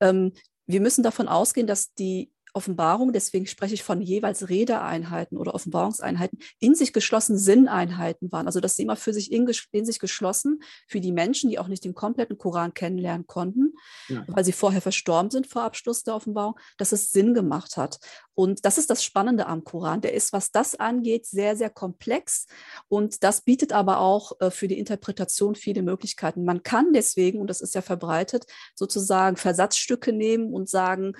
Ähm, 0.00 0.32
wir 0.66 0.80
müssen 0.80 1.02
davon 1.02 1.28
ausgehen, 1.28 1.66
dass 1.66 1.94
die 1.94 2.30
Offenbarung, 2.54 3.12
deswegen 3.12 3.46
spreche 3.46 3.74
ich 3.74 3.82
von 3.82 4.00
jeweils 4.02 4.48
Redeeinheiten 4.48 5.38
oder 5.38 5.54
Offenbarungseinheiten, 5.54 6.38
in 6.58 6.74
sich 6.74 6.92
geschlossen 6.92 7.38
Sinneinheiten 7.38 8.30
waren. 8.30 8.46
Also 8.46 8.60
dass 8.60 8.76
sie 8.76 8.82
immer 8.82 8.96
für 8.96 9.14
sich 9.14 9.32
in, 9.32 9.50
in, 9.72 9.84
sich 9.84 9.98
geschlossen, 9.98 10.62
für 10.86 11.00
die 11.00 11.12
Menschen, 11.12 11.50
die 11.50 11.58
auch 11.58 11.68
nicht 11.68 11.84
den 11.84 11.94
kompletten 11.94 12.36
Koran 12.38 12.74
kennenlernen 12.74 13.26
konnten, 13.26 13.74
ja. 14.08 14.24
weil 14.28 14.44
sie 14.44 14.52
vorher 14.52 14.82
verstorben 14.82 15.30
sind 15.30 15.46
vor 15.46 15.62
Abschluss 15.62 16.02
der 16.02 16.14
Offenbarung, 16.14 16.58
dass 16.76 16.92
es 16.92 17.10
Sinn 17.10 17.34
gemacht 17.34 17.76
hat. 17.76 17.98
Und 18.34 18.64
das 18.64 18.78
ist 18.78 18.90
das 18.90 19.02
Spannende 19.02 19.46
am 19.46 19.64
Koran. 19.64 20.00
Der 20.00 20.12
ist, 20.12 20.32
was 20.32 20.50
das 20.50 20.74
angeht, 20.74 21.26
sehr, 21.26 21.56
sehr 21.56 21.70
komplex. 21.70 22.46
Und 22.88 23.24
das 23.24 23.42
bietet 23.42 23.72
aber 23.72 23.98
auch 23.98 24.32
äh, 24.40 24.50
für 24.50 24.68
die 24.68 24.78
Interpretation 24.78 25.54
viele 25.54 25.82
Möglichkeiten. 25.82 26.44
Man 26.44 26.62
kann 26.62 26.92
deswegen, 26.92 27.40
und 27.40 27.48
das 27.48 27.60
ist 27.60 27.74
ja 27.74 27.82
verbreitet, 27.82 28.46
sozusagen 28.74 29.36
Versatzstücke 29.36 30.12
nehmen 30.12 30.52
und 30.52 30.68
sagen, 30.68 31.14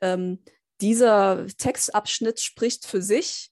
ähm, 0.00 0.38
dieser 0.80 1.46
Textabschnitt 1.58 2.40
spricht 2.40 2.86
für 2.86 3.02
sich. 3.02 3.50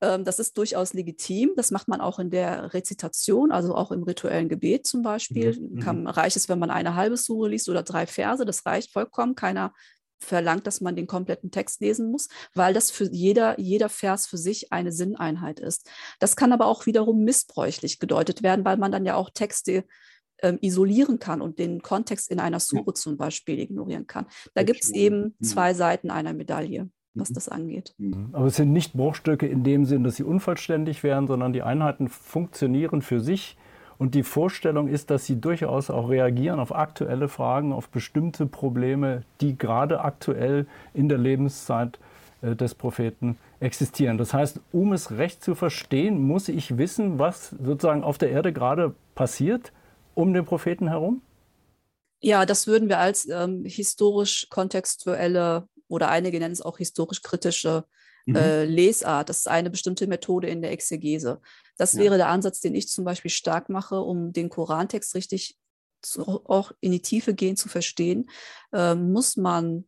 Ähm, 0.00 0.24
das 0.24 0.38
ist 0.38 0.56
durchaus 0.56 0.92
legitim. 0.92 1.52
Das 1.56 1.70
macht 1.70 1.88
man 1.88 2.00
auch 2.00 2.18
in 2.18 2.30
der 2.30 2.72
Rezitation, 2.74 3.50
also 3.50 3.74
auch 3.74 3.90
im 3.90 4.02
rituellen 4.02 4.48
Gebet 4.48 4.86
zum 4.86 5.02
Beispiel. 5.02 5.58
Mhm. 5.58 5.80
Kann, 5.80 6.06
reicht 6.06 6.36
es, 6.36 6.48
wenn 6.48 6.58
man 6.58 6.70
eine 6.70 6.94
halbe 6.94 7.16
Sure 7.16 7.48
liest 7.48 7.68
oder 7.68 7.82
drei 7.82 8.06
Verse. 8.06 8.44
Das 8.44 8.64
reicht 8.66 8.92
vollkommen. 8.92 9.34
Keiner 9.34 9.72
verlangt, 10.20 10.66
dass 10.66 10.80
man 10.80 10.96
den 10.96 11.06
kompletten 11.06 11.50
Text 11.50 11.80
lesen 11.80 12.10
muss, 12.10 12.28
weil 12.54 12.74
das 12.74 12.90
für 12.90 13.08
jeder, 13.10 13.58
jeder 13.60 13.88
Vers 13.88 14.26
für 14.26 14.38
sich 14.38 14.72
eine 14.72 14.92
Sinneinheit 14.92 15.60
ist. 15.60 15.88
Das 16.18 16.36
kann 16.36 16.52
aber 16.52 16.66
auch 16.66 16.86
wiederum 16.86 17.22
missbräuchlich 17.22 17.98
gedeutet 17.98 18.42
werden, 18.42 18.64
weil 18.64 18.78
man 18.78 18.92
dann 18.92 19.04
ja 19.04 19.14
auch 19.14 19.30
Texte 19.30 19.84
ähm, 20.42 20.58
isolieren 20.60 21.18
kann 21.18 21.40
und 21.40 21.58
den 21.58 21.82
Kontext 21.82 22.30
in 22.30 22.40
einer 22.40 22.60
Suche 22.60 22.84
ja. 22.88 22.94
zum 22.94 23.16
Beispiel 23.16 23.58
ignorieren 23.58 24.06
kann. 24.06 24.26
Da 24.54 24.62
gibt 24.62 24.84
es 24.84 24.90
eben 24.90 25.34
mhm. 25.38 25.44
zwei 25.44 25.74
Seiten 25.74 26.10
einer 26.10 26.32
Medaille 26.32 26.90
was 27.14 27.30
mhm. 27.30 27.34
das 27.34 27.48
angeht. 27.48 27.94
Mhm. 27.98 28.28
Aber 28.32 28.46
es 28.46 28.56
sind 28.56 28.72
nicht 28.72 28.94
Bruchstücke 28.94 29.46
in 29.46 29.64
dem 29.64 29.84
Sinn, 29.84 30.04
dass 30.04 30.16
sie 30.16 30.22
unvollständig 30.22 31.02
wären, 31.02 31.26
sondern 31.26 31.52
die 31.52 31.62
Einheiten 31.62 32.08
funktionieren 32.08 33.02
für 33.02 33.20
sich. 33.20 33.56
Und 33.98 34.14
die 34.14 34.22
Vorstellung 34.22 34.86
ist, 34.86 35.10
dass 35.10 35.26
sie 35.26 35.40
durchaus 35.40 35.90
auch 35.90 36.08
reagieren 36.08 36.60
auf 36.60 36.72
aktuelle 36.72 37.28
Fragen, 37.28 37.72
auf 37.72 37.88
bestimmte 37.88 38.46
Probleme, 38.46 39.22
die 39.40 39.58
gerade 39.58 40.02
aktuell 40.02 40.66
in 40.94 41.08
der 41.08 41.18
Lebenszeit 41.18 41.98
äh, 42.40 42.54
des 42.54 42.76
Propheten 42.76 43.36
existieren. 43.58 44.16
Das 44.16 44.32
heißt, 44.32 44.60
um 44.70 44.92
es 44.92 45.18
recht 45.18 45.42
zu 45.42 45.56
verstehen, 45.56 46.22
muss 46.22 46.48
ich 46.48 46.78
wissen, 46.78 47.18
was 47.18 47.50
sozusagen 47.50 48.04
auf 48.04 48.18
der 48.18 48.30
Erde 48.30 48.52
gerade 48.52 48.94
passiert 49.16 49.72
um 50.18 50.34
den 50.34 50.44
Propheten 50.44 50.88
herum? 50.88 51.22
Ja, 52.20 52.44
das 52.44 52.66
würden 52.66 52.88
wir 52.88 52.98
als 52.98 53.28
ähm, 53.28 53.64
historisch 53.64 54.48
kontextuelle 54.50 55.68
oder 55.86 56.08
einige 56.08 56.40
nennen 56.40 56.52
es 56.52 56.60
auch 56.60 56.78
historisch 56.78 57.22
kritische 57.22 57.84
mhm. 58.26 58.34
äh, 58.34 58.64
Lesart. 58.64 59.28
Das 59.28 59.38
ist 59.38 59.48
eine 59.48 59.70
bestimmte 59.70 60.08
Methode 60.08 60.48
in 60.48 60.60
der 60.60 60.72
Exegese. 60.72 61.40
Das 61.76 61.92
ja. 61.92 62.00
wäre 62.00 62.16
der 62.16 62.30
Ansatz, 62.30 62.60
den 62.60 62.74
ich 62.74 62.88
zum 62.88 63.04
Beispiel 63.04 63.30
stark 63.30 63.68
mache, 63.68 64.00
um 64.00 64.32
den 64.32 64.48
Korantext 64.48 65.14
richtig 65.14 65.56
zu, 66.02 66.24
auch 66.46 66.72
in 66.80 66.90
die 66.90 67.02
Tiefe 67.02 67.32
gehen 67.32 67.54
zu 67.54 67.68
verstehen, 67.68 68.28
äh, 68.72 68.96
muss 68.96 69.36
man, 69.36 69.86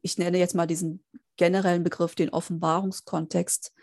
ich 0.00 0.16
nenne 0.16 0.38
jetzt 0.38 0.54
mal 0.54 0.66
diesen 0.66 1.04
generellen 1.36 1.84
Begriff, 1.84 2.14
den 2.14 2.30
Offenbarungskontext, 2.30 3.74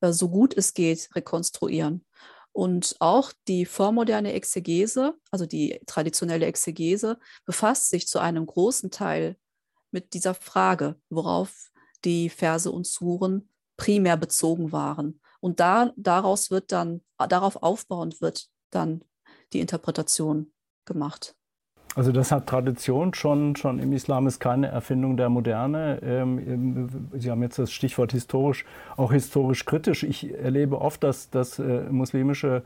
äh, 0.00 0.10
so 0.10 0.28
gut 0.28 0.56
es 0.56 0.74
geht, 0.74 1.08
rekonstruieren. 1.14 2.04
Und 2.52 2.96
auch 2.98 3.32
die 3.48 3.64
vormoderne 3.64 4.32
Exegese, 4.32 5.14
also 5.30 5.46
die 5.46 5.80
traditionelle 5.86 6.46
Exegese, 6.46 7.18
befasst 7.46 7.90
sich 7.90 8.08
zu 8.08 8.18
einem 8.18 8.46
großen 8.46 8.90
Teil 8.90 9.36
mit 9.90 10.14
dieser 10.14 10.34
Frage, 10.34 10.96
worauf 11.08 11.70
die 12.04 12.28
Verse 12.28 12.70
und 12.70 12.86
Suren 12.86 13.48
primär 13.76 14.16
bezogen 14.16 14.72
waren. 14.72 15.20
Und 15.40 15.60
da, 15.60 15.92
daraus 15.96 16.50
wird 16.50 16.72
dann, 16.72 17.02
darauf 17.16 17.62
aufbauend 17.62 18.20
wird 18.20 18.48
dann 18.70 19.04
die 19.52 19.60
Interpretation 19.60 20.52
gemacht. 20.84 21.34
Also 21.96 22.12
das 22.12 22.30
hat 22.30 22.46
Tradition 22.46 23.14
schon, 23.14 23.56
schon 23.56 23.80
im 23.80 23.92
Islam 23.92 24.28
ist 24.28 24.38
keine 24.38 24.68
Erfindung 24.68 25.16
der 25.16 25.28
Moderne. 25.28 25.98
Ähm, 26.02 26.88
Sie 27.14 27.30
haben 27.30 27.42
jetzt 27.42 27.58
das 27.58 27.72
Stichwort 27.72 28.12
historisch, 28.12 28.64
auch 28.96 29.12
historisch 29.12 29.64
kritisch. 29.64 30.04
Ich 30.04 30.32
erlebe 30.38 30.80
oft, 30.80 31.02
dass, 31.02 31.30
dass 31.30 31.58
äh, 31.58 31.82
muslimische 31.90 32.62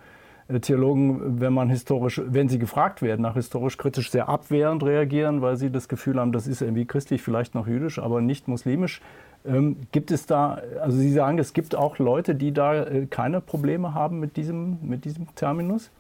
äh, 0.48 0.60
Theologen, 0.60 1.40
wenn 1.40 1.54
man 1.54 1.70
historisch, 1.70 2.20
wenn 2.22 2.50
sie 2.50 2.58
gefragt 2.58 3.00
werden, 3.00 3.22
nach 3.22 3.34
historisch 3.34 3.78
kritisch 3.78 4.10
sehr 4.10 4.28
abwehrend 4.28 4.82
reagieren, 4.82 5.40
weil 5.40 5.56
sie 5.56 5.70
das 5.70 5.88
Gefühl 5.88 6.20
haben, 6.20 6.32
das 6.32 6.46
ist 6.46 6.60
irgendwie 6.60 6.84
christlich, 6.84 7.22
vielleicht 7.22 7.54
noch 7.54 7.66
jüdisch, 7.66 7.98
aber 7.98 8.20
nicht 8.20 8.46
muslimisch. 8.46 9.00
Ähm, 9.46 9.76
gibt 9.90 10.10
es 10.10 10.26
da, 10.26 10.60
also 10.80 10.96
Sie 10.98 11.12
sagen, 11.12 11.38
es 11.38 11.54
gibt 11.54 11.74
auch 11.74 11.98
Leute, 11.98 12.34
die 12.34 12.52
da 12.52 12.84
äh, 12.84 13.06
keine 13.06 13.40
Probleme 13.40 13.94
haben 13.94 14.20
mit 14.20 14.36
diesem, 14.36 14.78
mit 14.82 15.06
diesem 15.06 15.34
Terminus? 15.34 15.90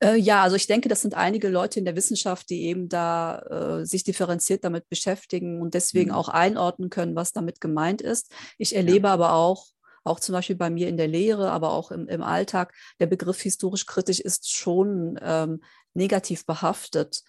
Äh, 0.00 0.16
ja, 0.16 0.42
also 0.42 0.56
ich 0.56 0.66
denke, 0.66 0.88
das 0.88 1.02
sind 1.02 1.14
einige 1.14 1.48
Leute 1.48 1.78
in 1.78 1.84
der 1.84 1.96
Wissenschaft, 1.96 2.50
die 2.50 2.64
eben 2.64 2.88
da 2.88 3.38
äh, 3.80 3.86
sich 3.86 4.04
differenziert 4.04 4.64
damit 4.64 4.88
beschäftigen 4.88 5.60
und 5.62 5.74
deswegen 5.74 6.10
mhm. 6.10 6.16
auch 6.16 6.28
einordnen 6.28 6.90
können, 6.90 7.16
was 7.16 7.32
damit 7.32 7.60
gemeint 7.60 8.02
ist. 8.02 8.30
Ich 8.58 8.76
erlebe 8.76 9.08
ja. 9.08 9.14
aber 9.14 9.32
auch, 9.32 9.66
auch 10.04 10.20
zum 10.20 10.34
Beispiel 10.34 10.56
bei 10.56 10.70
mir 10.70 10.88
in 10.88 10.96
der 10.96 11.08
Lehre, 11.08 11.50
aber 11.50 11.72
auch 11.72 11.90
im, 11.90 12.08
im 12.08 12.22
Alltag, 12.22 12.74
der 13.00 13.06
Begriff 13.06 13.40
historisch 13.40 13.86
kritisch 13.86 14.20
ist 14.20 14.52
schon 14.52 15.18
ähm, 15.22 15.62
negativ 15.94 16.44
behaftet. 16.44 17.22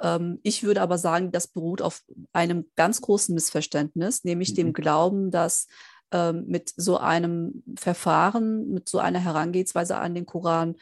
Ähm, 0.00 0.38
ich 0.44 0.62
würde 0.62 0.82
aber 0.82 0.98
sagen, 0.98 1.32
das 1.32 1.48
beruht 1.48 1.82
auf 1.82 2.02
einem 2.32 2.70
ganz 2.76 3.00
großen 3.00 3.34
Missverständnis, 3.34 4.22
nämlich 4.22 4.50
mhm. 4.52 4.56
dem 4.56 4.72
Glauben, 4.72 5.32
dass 5.32 5.66
ähm, 6.12 6.44
mit 6.46 6.72
so 6.76 6.96
einem 6.96 7.64
Verfahren, 7.76 8.70
mit 8.70 8.88
so 8.88 8.98
einer 8.98 9.18
Herangehensweise 9.18 9.96
an 9.96 10.14
den 10.14 10.26
Koran 10.26 10.76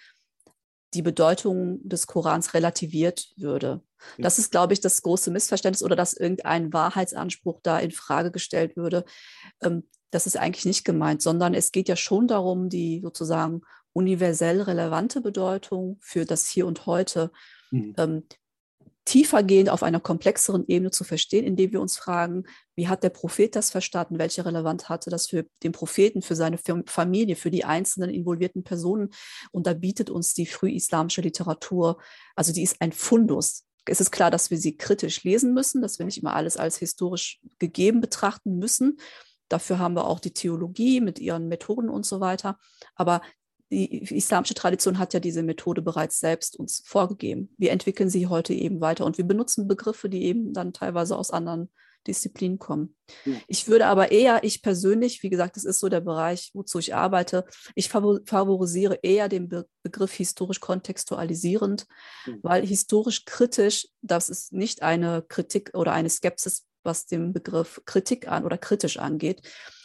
die 0.95 1.03
Bedeutung 1.03 1.87
des 1.89 2.07
Korans 2.07 2.55
relativiert 2.55 3.33
würde. 3.37 3.83
Das 4.19 4.39
ist, 4.39 4.51
glaube 4.51 4.73
ich, 4.73 4.81
das 4.81 5.03
große 5.03 5.31
Missverständnis 5.31 5.83
oder 5.83 5.97
dass 5.97 6.13
irgendein 6.13 6.73
Wahrheitsanspruch 6.73 7.61
da 7.63 7.79
in 7.79 7.93
Frage 7.93 8.31
gestellt 8.31 8.77
würde. 8.77 9.05
Ähm, 9.63 9.85
das 10.11 10.27
ist 10.27 10.37
eigentlich 10.37 10.67
nicht 10.67 10.85
gemeint, 10.85 11.23
sondern 11.23 11.55
es 11.55 11.73
geht 11.73 11.89
ja 11.89 11.97
schon 11.97 12.27
darum, 12.27 12.69
die 12.69 13.01
sozusagen 13.03 13.63
universell 13.93 14.61
relevante 14.61 15.21
Bedeutung 15.21 15.99
für 16.01 16.25
das 16.25 16.47
Hier 16.49 16.67
und 16.67 16.87
Heute 16.87 17.31
mhm. 17.71 17.95
Tiefergehend 19.05 19.69
auf 19.69 19.83
einer 19.83 20.01
komplexeren 20.01 20.65
Ebene 20.69 20.91
zu 20.91 21.05
verstehen, 21.05 21.45
indem 21.45 21.73
wir 21.73 21.81
uns 21.81 21.97
fragen, 21.97 22.45
wie 22.77 22.89
hat 22.89 23.03
der 23.03 23.11
Prophet 23.11 23.57
das 23.57 23.71
verstanden, 23.71 24.19
welche 24.19 24.45
Relevanz 24.45 24.89
hatte 24.89 25.11
das 25.11 25.27
für 25.27 25.47
den 25.63 25.73
Propheten, 25.73 26.23
für 26.23 26.37
seine 26.37 26.59
Familie, 26.87 27.37
für 27.37 27.51
die 27.51 27.65
einzelnen 27.65 28.11
involvierten 28.11 28.63
Personen. 28.63 29.11
Und 29.51 29.67
da 29.67 29.75
bietet 29.75 30.09
uns 30.09 30.35
die 30.35 30.47
frühislamische 30.47 31.21
Literatur, 31.21 32.01
also 32.37 32.53
die 32.53 32.63
ist 32.63 32.81
ein 32.81 32.93
Fundus. 32.93 33.65
Es 33.85 34.01
ist 34.01 34.13
klar, 34.13 34.31
dass 34.31 34.51
wir 34.51 34.59
sie 34.59 34.77
kritisch 34.77 35.25
lesen 35.25 35.53
müssen, 35.53 35.83
dass 35.83 35.99
wir 35.99 36.07
nicht 36.07 36.19
immer 36.19 36.35
alles 36.35 36.57
als 36.57 36.77
historisch 36.79 37.41
gegeben 37.59 38.01
betrachten 38.01 38.59
müssen. 38.59 38.99
Dafür 39.49 39.81
haben 39.81 39.97
wir 39.97 40.07
auch 40.07 40.21
die 40.21 40.33
Theologie 40.33 41.01
mit 41.01 41.19
ihren 41.19 41.49
Methoden 41.49 41.89
und 41.89 42.07
so 42.07 42.21
weiter. 42.21 42.59
Aber 42.95 43.21
die 43.73 44.03
islamische 44.15 44.55
Tradition 44.55 44.99
hat 44.99 45.15
ja 45.15 45.21
diese 45.21 45.43
Methode 45.43 45.81
bereits 45.81 46.21
selbst 46.21 46.57
uns 46.57 46.83
vorgegeben. 46.85 47.55
Wir 47.57 47.73
entwickeln 47.73 48.11
sie 48.11 48.27
heute 48.27 48.53
eben 48.53 48.81
weiter 48.81 49.07
und 49.07 49.17
wir 49.17 49.25
benutzen 49.25 49.67
Begriffe, 49.67 50.11
die 50.11 50.25
eben 50.25 50.53
dann 50.53 50.75
teilweise 50.75 51.17
aus 51.17 51.31
anderen 51.31 51.71
Disziplinen 52.07 52.59
kommen. 52.59 52.97
Ja. 53.25 53.35
Ich 53.47 53.69
würde 53.69 53.87
aber 53.87 54.11
eher, 54.11 54.45
ich 54.45 54.63
persönlich, 54.63 55.23
wie 55.23 55.31
gesagt, 55.31 55.57
das 55.57 55.65
ist 55.65 55.79
so 55.79 55.89
der 55.89 56.01
Bereich, 56.01 56.51
wozu 56.53 56.81
ich 56.81 56.95
arbeite, 56.95 57.47
ich 57.75 57.89
favorisiere 57.89 58.99
eher 59.03 59.29
den 59.29 59.49
Be 59.49 59.67
Begriff 59.85 60.13
historisch 60.13 60.61
kontextualisierend, 60.61 61.87
ja. 62.27 62.35
weil 62.43 62.67
historisch 62.67 63.25
kritisch, 63.25 63.89
das 64.01 64.29
ist 64.29 64.53
nicht 64.53 64.83
eine 64.83 65.23
Kritik 65.23 65.71
oder 65.75 65.93
eine 65.93 66.11
Skepsis, 66.11 66.67
was 66.85 67.07
den 67.07 67.33
Begriff 67.33 67.81
Kritik 67.85 68.29
an 68.29 68.45
oder 68.45 68.59
kritisch 68.59 68.99
angeht, 68.99 69.43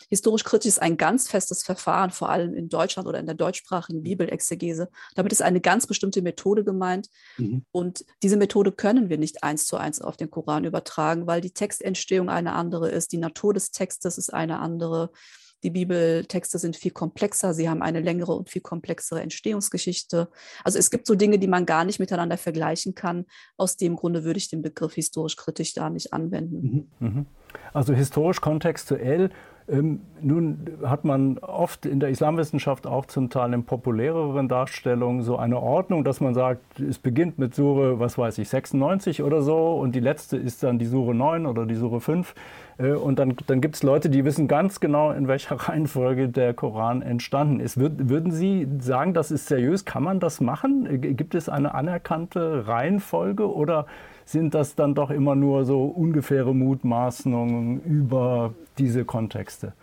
Historisch 0.10 0.44
kritisch 0.44 0.70
ist 0.70 0.82
ein 0.82 0.98
ganz 0.98 1.28
festes 1.28 1.64
Verfahren, 1.64 2.12
vor 2.12 2.30
allem 2.30 2.54
in 2.54 2.70
Deutschland 2.70 3.08
oder 3.08 3.20
in 3.20 3.26
der 3.26 3.36
deutschsprachigen 3.36 4.04
Bibelexegese. 4.04 4.90
Damit 5.16 5.32
ist 5.32 5.42
eine 5.42 5.62
ganz 5.62 5.88
bestimmte 5.88 6.22
Methode 6.22 6.64
gemeint. 6.64 7.10
Mhm. 7.38 7.66
Und 7.72 8.06
diese 8.24 8.38
Methode 8.38 8.72
können 8.72 9.10
wir 9.10 9.18
nicht 9.18 9.44
eins 9.44 9.66
zu 9.66 9.78
eins 9.78 10.02
auf 10.02 10.18
den 10.18 10.30
Koran 10.30 10.66
übertragen, 10.66 11.28
weil 11.28 11.42
die 11.42 11.52
Textentstehung 11.52 12.30
eine 12.30 12.54
andere 12.54 12.90
ist, 12.90 13.12
die 13.12 13.18
Natur 13.18 13.54
des 13.54 13.72
Textes 13.72 14.18
ist 14.18 14.34
eine 14.34 14.60
andere. 14.60 15.12
Die 15.64 15.72
Bibeltexte 15.72 16.60
sind 16.60 16.76
viel 16.76 16.92
komplexer, 16.92 17.54
sie 17.54 17.68
haben 17.68 17.82
eine 17.82 18.00
längere 18.00 18.34
und 18.34 18.50
viel 18.50 18.62
komplexere 18.62 19.22
Entstehungsgeschichte. 19.22 20.30
Also 20.64 20.78
es 20.78 20.92
gibt 20.92 21.08
so 21.08 21.16
Dinge, 21.16 21.40
die 21.40 21.48
man 21.48 21.66
gar 21.66 21.84
nicht 21.84 22.00
miteinander 22.00 22.38
vergleichen 22.38 22.94
kann. 22.94 23.26
Aus 23.58 23.76
dem 23.76 23.96
Grunde 23.96 24.24
würde 24.24 24.38
ich 24.38 24.50
den 24.50 24.62
Begriff 24.62 24.94
historisch 24.94 25.36
kritisch 25.36 25.74
da 25.74 25.90
nicht 25.90 26.14
anwenden. 26.14 26.88
Mhm. 27.00 27.08
Mhm. 27.08 27.26
Also 27.74 27.94
historisch 27.94 28.40
kontextuell 28.40 29.32
nun 29.70 30.60
hat 30.86 31.04
man 31.04 31.40
oft 31.40 31.86
in 31.86 32.00
der 32.00 32.10
Islamwissenschaft 32.10 32.88
auch 32.88 33.06
zum 33.06 33.30
Teil 33.30 33.54
in 33.54 33.66
populäreren 33.66 34.48
Darstellungen 34.48 35.24
so 35.24 35.36
eine 35.36 35.62
Ordnung, 35.62 36.06
dass 36.06 36.22
man 36.22 36.34
sagt, 36.34 36.80
es 36.80 37.00
beginnt 37.00 37.38
mit 37.38 37.54
Sure, 37.54 38.00
was 38.00 38.18
weiß 38.18 38.38
ich, 38.38 38.48
96 38.48 39.24
oder 39.24 39.42
so 39.42 39.76
und 39.76 39.94
die 39.94 40.00
letzte 40.00 40.38
ist 40.38 40.64
dann 40.64 40.80
die 40.80 40.86
Sure 40.86 41.14
9 41.14 41.46
oder 41.46 41.66
die 41.66 41.76
Sure 41.76 42.00
5. 42.00 42.34
Äh, 42.78 42.92
und 42.92 43.20
dann, 43.20 43.36
dann 43.48 43.60
gibt 43.60 43.76
es 43.76 43.84
Leute, 43.84 44.10
die 44.10 44.24
wissen 44.24 44.48
ganz 44.48 44.80
genau, 44.80 45.12
in 45.12 45.28
welcher 45.28 45.56
Reihenfolge 45.68 46.30
der 46.30 46.54
Koran 46.54 47.02
entstanden 47.02 47.60
ist. 47.60 47.78
würden 47.78 48.32
Sie 48.32 48.68
sagen, 48.80 49.14
das 49.14 49.32
ist 49.32 49.48
seriös? 49.48 49.84
Kann 49.84 50.04
man 50.04 50.22
das 50.22 50.40
machen? 50.40 51.02
Gibt 51.02 51.36
es 51.36 51.50
eine 51.50 51.74
anerkannte 51.74 52.68
Reihenfolge 52.68 53.52
oder 53.54 53.86
sind 54.28 54.54
das 54.54 54.76
dann 54.76 54.94
doch 54.94 55.10
immer 55.10 55.36
nur 55.36 55.66
so 55.66 55.86
ungefähre 55.86 56.54
Mutmaßungen 56.54 57.82
über 57.84 58.54
diese 58.78 59.06
Kontexte? 59.06 59.74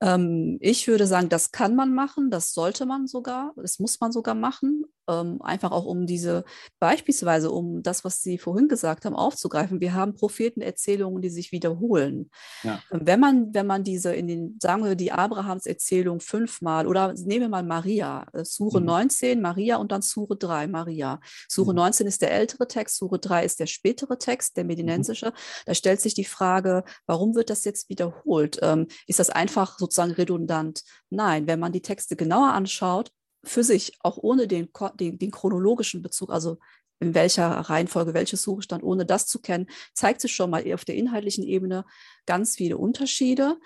Ähm, 0.00 0.58
ich 0.60 0.88
würde 0.88 1.06
sagen, 1.06 1.28
das 1.28 1.52
kann 1.52 1.76
man 1.76 1.94
machen, 1.94 2.30
das 2.30 2.54
sollte 2.54 2.86
man 2.86 3.06
sogar, 3.06 3.52
das 3.56 3.78
muss 3.78 4.00
man 4.00 4.12
sogar 4.12 4.34
machen 4.34 4.84
ähm, 5.08 5.40
einfach 5.42 5.72
auch 5.72 5.84
um 5.84 6.06
diese, 6.06 6.44
beispielsweise 6.78 7.50
um 7.50 7.82
das, 7.82 8.04
was 8.04 8.22
Sie 8.22 8.38
vorhin 8.38 8.68
gesagt 8.68 9.04
haben, 9.04 9.14
aufzugreifen. 9.14 9.80
Wir 9.80 9.94
haben 9.94 10.14
Prophetenerzählungen, 10.14 11.22
die 11.22 11.30
sich 11.30 11.52
wiederholen. 11.52 12.30
Ja. 12.62 12.82
Wenn 12.90 13.20
man, 13.20 13.54
wenn 13.54 13.66
man 13.66 13.84
diese 13.84 14.14
in 14.14 14.26
den, 14.26 14.58
sagen 14.60 14.84
wir, 14.84 14.94
die 14.94 15.12
Abrahams-Erzählung 15.12 16.20
fünfmal 16.20 16.86
oder 16.86 17.14
nehmen 17.14 17.42
wir 17.42 17.48
mal 17.48 17.62
Maria, 17.62 18.26
äh, 18.32 18.44
Sure 18.44 18.80
mhm. 18.80 18.86
19, 18.86 19.40
Maria 19.40 19.76
und 19.76 19.92
dann 19.92 20.02
Sure 20.02 20.36
3, 20.36 20.66
Maria. 20.68 21.20
Sure 21.48 21.72
mhm. 21.72 21.76
19 21.76 22.06
ist 22.06 22.22
der 22.22 22.32
ältere 22.32 22.68
Text, 22.68 22.96
Sure 22.96 23.18
3 23.18 23.44
ist 23.44 23.60
der 23.60 23.66
spätere 23.66 24.18
Text, 24.18 24.56
der 24.56 24.64
medinensische. 24.64 25.26
Mhm. 25.26 25.64
Da 25.66 25.74
stellt 25.74 26.00
sich 26.00 26.14
die 26.14 26.24
Frage, 26.24 26.84
warum 27.06 27.34
wird 27.34 27.50
das 27.50 27.64
jetzt 27.64 27.88
wiederholt? 27.88 28.58
Ähm, 28.62 28.86
ist 29.06 29.18
das 29.18 29.30
einfach 29.30 29.78
sozusagen 29.78 30.12
redundant? 30.12 30.82
Nein, 31.10 31.46
wenn 31.46 31.60
man 31.60 31.72
die 31.72 31.82
Texte 31.82 32.16
genauer 32.16 32.52
anschaut, 32.52 33.10
für 33.48 33.64
sich, 33.64 33.96
auch 34.00 34.18
ohne 34.18 34.46
den, 34.46 34.68
den, 34.98 35.18
den 35.18 35.30
chronologischen 35.30 36.02
Bezug, 36.02 36.30
also 36.30 36.58
in 37.00 37.14
welcher 37.14 37.48
Reihenfolge 37.48 38.14
welches 38.14 38.42
Suchstand, 38.42 38.82
ohne 38.82 39.04
das 39.04 39.26
zu 39.26 39.40
kennen, 39.40 39.66
zeigt 39.92 40.20
sich 40.20 40.34
schon 40.34 40.50
mal 40.50 40.64
auf 40.72 40.84
der 40.84 40.94
inhaltlichen 40.94 41.44
Ebene 41.44 41.84
ganz 42.26 42.56
viele 42.56 42.78
Unterschiede 42.78 43.58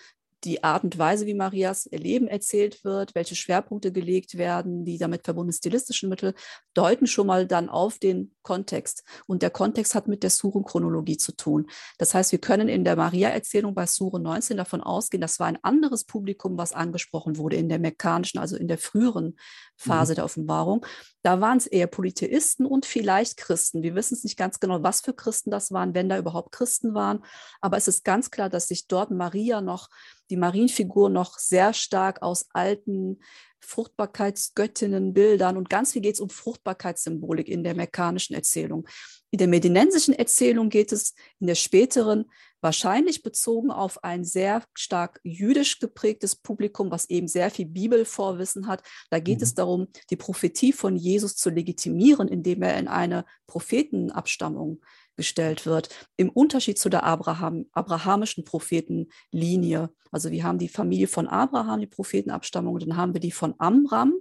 die 0.44 0.62
Art 0.62 0.84
und 0.84 0.98
Weise, 0.98 1.26
wie 1.26 1.34
Marias 1.34 1.88
Leben 1.90 2.28
erzählt 2.28 2.84
wird, 2.84 3.14
welche 3.14 3.34
Schwerpunkte 3.34 3.92
gelegt 3.92 4.38
werden, 4.38 4.84
die 4.84 4.98
damit 4.98 5.24
verbundenen 5.24 5.56
stilistischen 5.56 6.08
Mittel, 6.08 6.34
deuten 6.74 7.06
schon 7.06 7.26
mal 7.26 7.46
dann 7.46 7.68
auf 7.68 7.98
den 7.98 8.34
Kontext. 8.42 9.02
Und 9.26 9.42
der 9.42 9.50
Kontext 9.50 9.94
hat 9.94 10.06
mit 10.06 10.22
der 10.22 10.30
Surenchronologie 10.30 11.16
zu 11.16 11.32
tun. 11.32 11.68
Das 11.98 12.14
heißt, 12.14 12.32
wir 12.32 12.38
können 12.38 12.68
in 12.68 12.84
der 12.84 12.96
Maria-Erzählung 12.96 13.74
bei 13.74 13.86
Sure 13.86 14.20
19 14.20 14.56
davon 14.56 14.80
ausgehen, 14.80 15.20
das 15.20 15.40
war 15.40 15.48
ein 15.48 15.62
anderes 15.62 16.04
Publikum, 16.04 16.56
was 16.56 16.72
angesprochen 16.72 17.36
wurde 17.36 17.56
in 17.56 17.68
der 17.68 17.78
mekkanischen, 17.78 18.38
also 18.38 18.56
in 18.56 18.68
der 18.68 18.78
früheren 18.78 19.36
Phase 19.78 20.12
mhm. 20.12 20.16
der 20.16 20.24
Offenbarung. 20.24 20.84
Da 21.22 21.40
waren 21.40 21.58
es 21.58 21.66
eher 21.66 21.86
Polytheisten 21.86 22.66
und 22.66 22.84
vielleicht 22.84 23.36
Christen. 23.36 23.82
Wir 23.82 23.94
wissen 23.94 24.14
es 24.14 24.24
nicht 24.24 24.36
ganz 24.36 24.60
genau, 24.60 24.82
was 24.82 25.00
für 25.00 25.14
Christen 25.14 25.50
das 25.50 25.72
waren, 25.72 25.94
wenn 25.94 26.08
da 26.08 26.18
überhaupt 26.18 26.52
Christen 26.52 26.94
waren. 26.94 27.24
Aber 27.60 27.76
es 27.76 27.88
ist 27.88 28.04
ganz 28.04 28.30
klar, 28.30 28.50
dass 28.50 28.68
sich 28.68 28.88
dort 28.88 29.10
Maria 29.10 29.60
noch, 29.60 29.88
die 30.30 30.36
Marienfigur 30.36 31.08
noch 31.08 31.38
sehr 31.38 31.72
stark 31.72 32.22
aus 32.22 32.46
alten 32.52 33.20
Fruchtbarkeitsgöttinnen, 33.61 35.12
Bildern 35.12 35.57
und 35.57 35.71
ganz 35.71 35.92
viel 35.92 36.03
geht 36.03 36.14
es 36.14 36.21
um 36.21 36.31
Fruchtbarkeitssymbolik 36.31 37.49
in 37.49 37.64
der 37.64 37.75
mekkanischen 37.75 38.35
Erzählung. 38.35 38.87
In 39.31 39.38
der 39.38 39.49
medinensischen 39.49 40.14
Erzählung 40.14 40.71
geht 40.71 40.92
es 40.92 41.14
in 41.38 41.49
der 41.49 41.55
späteren 41.55 42.25
wahrscheinlich 42.61 43.23
bezogen 43.23 43.71
auf 43.71 44.03
ein 44.03 44.25
sehr 44.25 44.64
stark 44.75 45.21
jüdisch 45.23 45.79
geprägtes 45.79 46.35
Publikum, 46.35 46.90
was 46.90 47.11
eben 47.11 47.29
sehr 47.29 47.51
viel 47.51 47.66
Bibelvorwissen 47.66 48.66
hat. 48.66 48.83
Da 49.11 49.21
geht 49.21 49.38
mhm. 49.38 49.44
es 49.44 49.55
darum, 49.55 49.88
die 50.11 50.16
Prophetie 50.16 50.73
von 50.73 50.97
Jesus 50.97 51.37
zu 51.37 51.51
legitimieren, 51.51 52.29
indem 52.29 52.62
er 52.62 52.79
in 52.79 52.88
eine 52.88 53.25
Prophetenabstammung 53.47 54.81
gestellt 55.18 55.66
wird, 55.66 55.90
im 56.16 56.31
Unterschied 56.31 56.78
zu 56.78 56.88
der 56.88 57.02
Abraham, 57.02 57.66
abrahamischen 57.72 58.44
Prophetenlinie. 58.44 59.90
Also 60.11 60.31
wir 60.31 60.44
haben 60.44 60.59
die 60.59 60.68
Familie 60.68 61.09
von 61.09 61.26
Abraham, 61.26 61.81
die 61.81 61.87
Prophetenabstammung, 61.87 62.78
dann 62.78 62.96
haben 62.96 63.12
wir 63.12 63.20
die 63.20 63.33
von 63.33 63.54
Amram, 63.59 64.14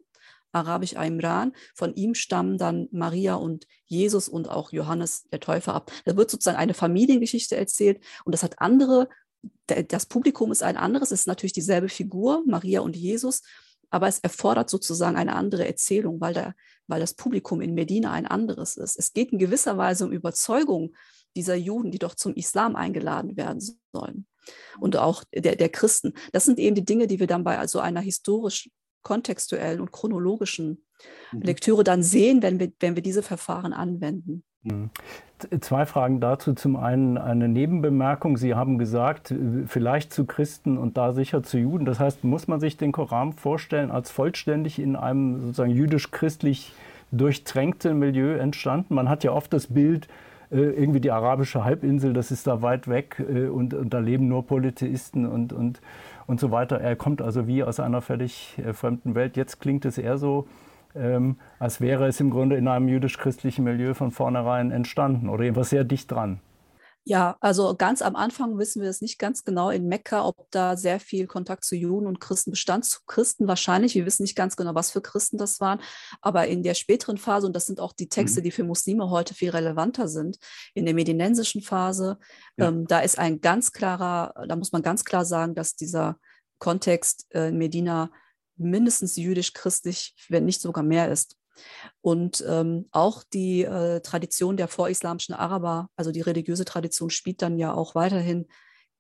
arabisch 0.52 0.94
Imran. 0.94 1.54
Von 1.76 1.94
ihm 1.94 2.16
stammen 2.16 2.58
dann 2.58 2.90
Maria 2.92 3.36
und 3.36 3.68
Jesus 3.86 4.28
und 4.28 4.50
auch 4.50 4.72
Johannes 4.74 5.30
der 5.30 5.40
Täufer 5.40 5.74
ab. 5.76 5.92
Da 6.06 6.18
wird 6.18 6.30
sozusagen 6.30 6.58
eine 6.58 6.74
Familiengeschichte 6.74 7.56
erzählt 7.56 8.04
und 8.26 8.34
das 8.34 8.44
hat 8.44 8.60
andere, 8.60 9.08
das 9.68 10.08
Publikum 10.08 10.52
ist 10.52 10.64
ein 10.64 10.78
anderes, 10.78 11.12
es 11.12 11.22
ist 11.22 11.28
natürlich 11.28 11.54
dieselbe 11.54 11.90
Figur, 11.90 12.44
Maria 12.48 12.82
und 12.82 12.98
Jesus, 12.98 13.44
aber 13.90 14.08
es 14.08 14.20
erfordert 14.20 14.70
sozusagen 14.70 15.16
eine 15.16 15.36
andere 15.36 15.68
Erzählung, 15.68 16.20
weil, 16.20 16.34
der, 16.34 16.56
weil 16.88 17.00
das 17.00 17.14
Publikum 17.14 17.62
in 17.62 17.74
Medina 17.74 18.12
ein 18.12 18.26
anderes 18.26 18.78
ist. 18.78 18.98
Es 18.98 19.14
geht 19.14 19.32
in 19.32 19.40
gewisser 19.40 19.78
Weise 19.78 20.06
um 20.06 20.12
Überzeugung 20.12 20.96
dieser 21.36 21.56
Juden, 21.56 21.92
die 21.92 22.00
doch 22.00 22.16
zum 22.16 22.34
Islam 22.34 22.76
eingeladen 22.76 23.38
werden 23.38 23.62
sollen. 23.94 24.26
Und 24.80 24.96
auch 24.96 25.24
der, 25.34 25.56
der 25.56 25.70
Christen. 25.70 26.14
Das 26.32 26.46
sind 26.46 26.60
eben 26.60 26.76
die 26.76 26.86
Dinge, 26.86 27.08
die 27.08 27.20
wir 27.20 27.28
dann 27.28 27.44
bei 27.44 27.68
so 27.68 27.80
einer 27.80 28.00
historisch 28.00 28.70
kontextuellen 29.04 29.80
und 29.80 29.92
chronologischen 29.92 30.86
mhm. 31.32 31.42
Lektüre 31.42 31.84
dann 31.84 32.04
sehen, 32.04 32.42
wenn 32.42 32.60
wir, 32.60 32.72
wenn 32.80 32.96
wir 32.96 33.04
diese 33.04 33.24
Verfahren 33.24 33.74
anwenden. 33.74 34.44
Mhm. 34.64 34.90
Zwei 35.62 35.86
Fragen 35.86 36.20
dazu. 36.20 36.54
Zum 36.54 36.76
einen 36.76 37.18
eine 37.18 37.48
Nebenbemerkung. 37.48 38.38
Sie 38.38 38.56
haben 38.56 38.78
gesagt, 38.78 39.34
vielleicht 39.68 40.12
zu 40.12 40.26
Christen 40.26 40.78
und 40.78 40.98
da 40.98 41.12
sicher 41.12 41.44
zu 41.44 41.58
Juden. 41.60 41.86
Das 41.86 42.00
heißt, 42.00 42.24
muss 42.24 42.48
man 42.48 42.60
sich 42.60 42.78
den 42.78 42.92
Koran 42.92 43.34
vorstellen 43.34 43.92
als 43.92 44.10
vollständig 44.10 44.80
in 44.80 44.96
einem 44.96 45.40
sozusagen 45.42 45.72
jüdisch-christlich 45.72 46.74
durchtränkten 47.12 48.00
Milieu 48.00 48.36
entstanden? 48.36 48.96
Man 48.96 49.10
hat 49.10 49.24
ja 49.24 49.32
oft 49.32 49.54
das 49.54 49.68
Bild, 49.68 50.08
äh, 50.50 50.58
irgendwie 50.58 51.02
die 51.02 51.12
arabische 51.12 51.64
Halbinsel, 51.64 52.14
das 52.14 52.32
ist 52.32 52.48
da 52.48 52.62
weit 52.62 52.88
weg 52.88 53.20
äh, 53.20 53.48
und, 53.48 53.74
und 53.74 53.94
da 53.94 54.00
leben 54.00 54.28
nur 54.28 54.46
Polytheisten 54.48 55.28
und, 55.28 55.54
und 55.54 55.82
und 56.28 56.40
so 56.40 56.52
weiter. 56.52 56.80
Er 56.80 56.96
kommt 56.96 57.22
also 57.22 57.48
wie 57.48 57.64
aus 57.64 57.80
einer 57.80 58.02
völlig 58.02 58.58
äh, 58.60 58.74
fremden 58.74 59.16
Welt. 59.16 59.38
Jetzt 59.38 59.60
klingt 59.60 59.86
es 59.86 59.98
eher 59.98 60.18
so, 60.18 60.48
ähm, 61.00 61.40
als 61.60 61.82
wäre 61.82 62.08
es 62.08 62.20
im 62.20 62.30
Grunde 62.30 62.58
in 62.58 62.68
einem 62.68 62.88
jüdisch-christlichen 62.88 63.64
Milieu 63.64 63.94
von 63.94 64.12
vornherein 64.12 64.72
entstanden 64.72 65.30
oder 65.30 65.46
etwas 65.46 65.70
sehr 65.70 65.84
dicht 65.84 66.12
dran. 66.12 66.42
Ja, 67.10 67.38
also 67.40 67.74
ganz 67.74 68.02
am 68.02 68.18
Anfang 68.18 68.58
wissen 68.58 68.82
wir 68.82 68.90
es 68.90 69.00
nicht 69.00 69.18
ganz 69.18 69.46
genau 69.46 69.70
in 69.70 69.88
Mekka, 69.88 70.26
ob 70.26 70.52
da 70.52 70.76
sehr 70.76 71.00
viel 71.00 71.26
Kontakt 71.26 71.64
zu 71.64 71.78
Juden 71.78 72.06
und 72.06 72.20
Christen 72.20 72.52
bestand. 72.52 72.84
Zu 72.84 73.00
Christen 73.08 73.48
wahrscheinlich. 73.48 73.96
Wir 73.96 74.06
wissen 74.06 74.24
nicht 74.24 74.36
ganz 74.36 74.58
genau, 74.58 74.76
was 74.76 74.92
für 74.92 75.00
Christen 75.00 75.38
das 75.38 75.62
waren. 75.62 75.80
Aber 76.22 76.48
in 76.48 76.64
der 76.64 76.74
späteren 76.74 77.18
Phase, 77.18 77.48
und 77.48 77.56
das 77.56 77.66
sind 77.66 77.80
auch 77.80 77.94
die 77.94 78.10
Texte, 78.10 78.42
mhm. 78.42 78.44
die 78.44 78.52
für 78.52 78.66
Muslime 78.66 79.10
heute 79.10 79.36
viel 79.36 79.52
relevanter 79.52 80.10
sind, 80.10 80.38
in 80.74 80.84
der 80.84 80.94
medinensischen 80.94 81.62
Phase, 81.62 82.18
ja. 82.58 82.68
ähm, 82.68 82.88
da 82.88 83.00
ist 83.00 83.18
ein 83.18 83.40
ganz 83.40 83.72
klarer, 83.72 84.34
da 84.46 84.58
muss 84.58 84.74
man 84.74 84.82
ganz 84.82 85.06
klar 85.06 85.24
sagen, 85.24 85.56
dass 85.56 85.78
dieser 85.78 86.18
Kontext 86.60 87.26
äh, 87.34 87.48
in 87.48 87.58
Medina 87.58 88.12
mindestens 88.58 89.16
jüdisch-christlich, 89.16 90.16
wenn 90.30 90.46
nicht 90.46 90.62
sogar 90.62 90.84
mehr 90.84 91.12
ist. 91.12 91.38
Und 92.02 92.44
ähm, 92.48 92.88
auch 92.92 93.24
die 93.24 93.64
äh, 93.64 94.02
Tradition 94.02 94.58
der 94.58 94.68
vorislamischen 94.68 95.34
Araber, 95.34 95.90
also 95.96 96.12
die 96.12 96.22
religiöse 96.22 96.66
Tradition, 96.66 97.10
spielt 97.10 97.42
dann 97.42 97.58
ja 97.58 97.74
auch 97.74 97.96
weiterhin 97.96 98.48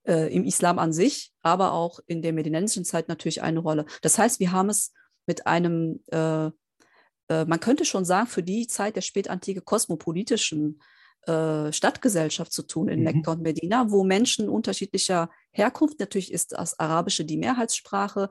äh, 0.07 0.33
im 0.33 0.43
Islam 0.43 0.79
an 0.79 0.93
sich, 0.93 1.33
aber 1.41 1.73
auch 1.73 1.99
in 2.07 2.21
der 2.21 2.33
medinensischen 2.33 2.85
Zeit 2.85 3.07
natürlich 3.07 3.41
eine 3.41 3.59
Rolle. 3.59 3.85
Das 4.01 4.17
heißt, 4.17 4.39
wir 4.39 4.51
haben 4.51 4.69
es 4.69 4.93
mit 5.27 5.45
einem, 5.45 6.01
äh, 6.11 6.47
äh 7.29 7.45
man 7.45 7.59
könnte 7.59 7.85
schon 7.85 8.05
sagen, 8.05 8.27
für 8.27 8.43
die 8.43 8.67
Zeit 8.67 8.95
der 8.95 9.01
spätantike 9.01 9.61
kosmopolitischen 9.61 10.79
äh, 11.27 11.73
Stadtgesellschaft 11.73 12.53
zu 12.53 12.63
tun 12.63 12.87
in 12.87 12.99
mhm. 12.99 13.05
Mekka 13.05 13.31
und 13.33 13.41
Medina, 13.41 13.91
wo 13.91 14.03
Menschen 14.03 14.47
unterschiedlicher 14.47 15.29
Herkunft, 15.51 15.99
natürlich 15.99 16.31
ist 16.31 16.53
das 16.53 16.79
Arabische 16.79 17.25
die 17.25 17.37
Mehrheitssprache, 17.37 18.29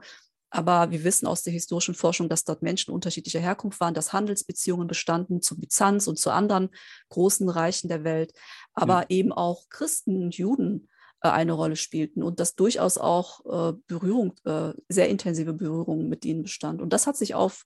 aber 0.51 0.91
wir 0.91 1.05
wissen 1.05 1.27
aus 1.27 1.43
der 1.43 1.53
historischen 1.53 1.95
Forschung, 1.95 2.29
dass 2.29 2.45
dort 2.45 2.63
Menschen 2.63 2.93
unterschiedlicher 2.93 3.41
Herkunft 3.41 3.81
waren, 3.81 3.95
dass 3.95 4.13
Handelsbeziehungen 4.13 4.87
bestanden 4.87 5.43
zu 5.43 5.59
Byzanz 5.59 6.07
und 6.07 6.19
zu 6.19 6.31
anderen 6.31 6.71
großen 7.09 7.49
Reichen 7.49 7.89
der 7.89 8.05
Welt, 8.05 8.33
aber 8.73 9.03
ja. 9.03 9.07
eben 9.09 9.33
auch 9.33 9.69
Christen 9.69 10.23
und 10.23 10.37
Juden 10.37 10.89
äh, 11.23 11.29
eine 11.29 11.53
Rolle 11.53 11.77
spielten 11.77 12.23
und 12.23 12.41
dass 12.41 12.55
durchaus 12.55 12.99
auch 12.99 13.73
äh, 13.73 13.77
Berührung, 13.87 14.35
äh, 14.45 14.73
sehr 14.89 15.09
intensive 15.09 15.53
Berührung 15.53 16.09
mit 16.09 16.25
ihnen 16.25 16.43
bestand. 16.43 16.81
Und 16.81 16.93
das 16.93 17.07
hat 17.07 17.17
sich 17.17 17.35
auf 17.35 17.65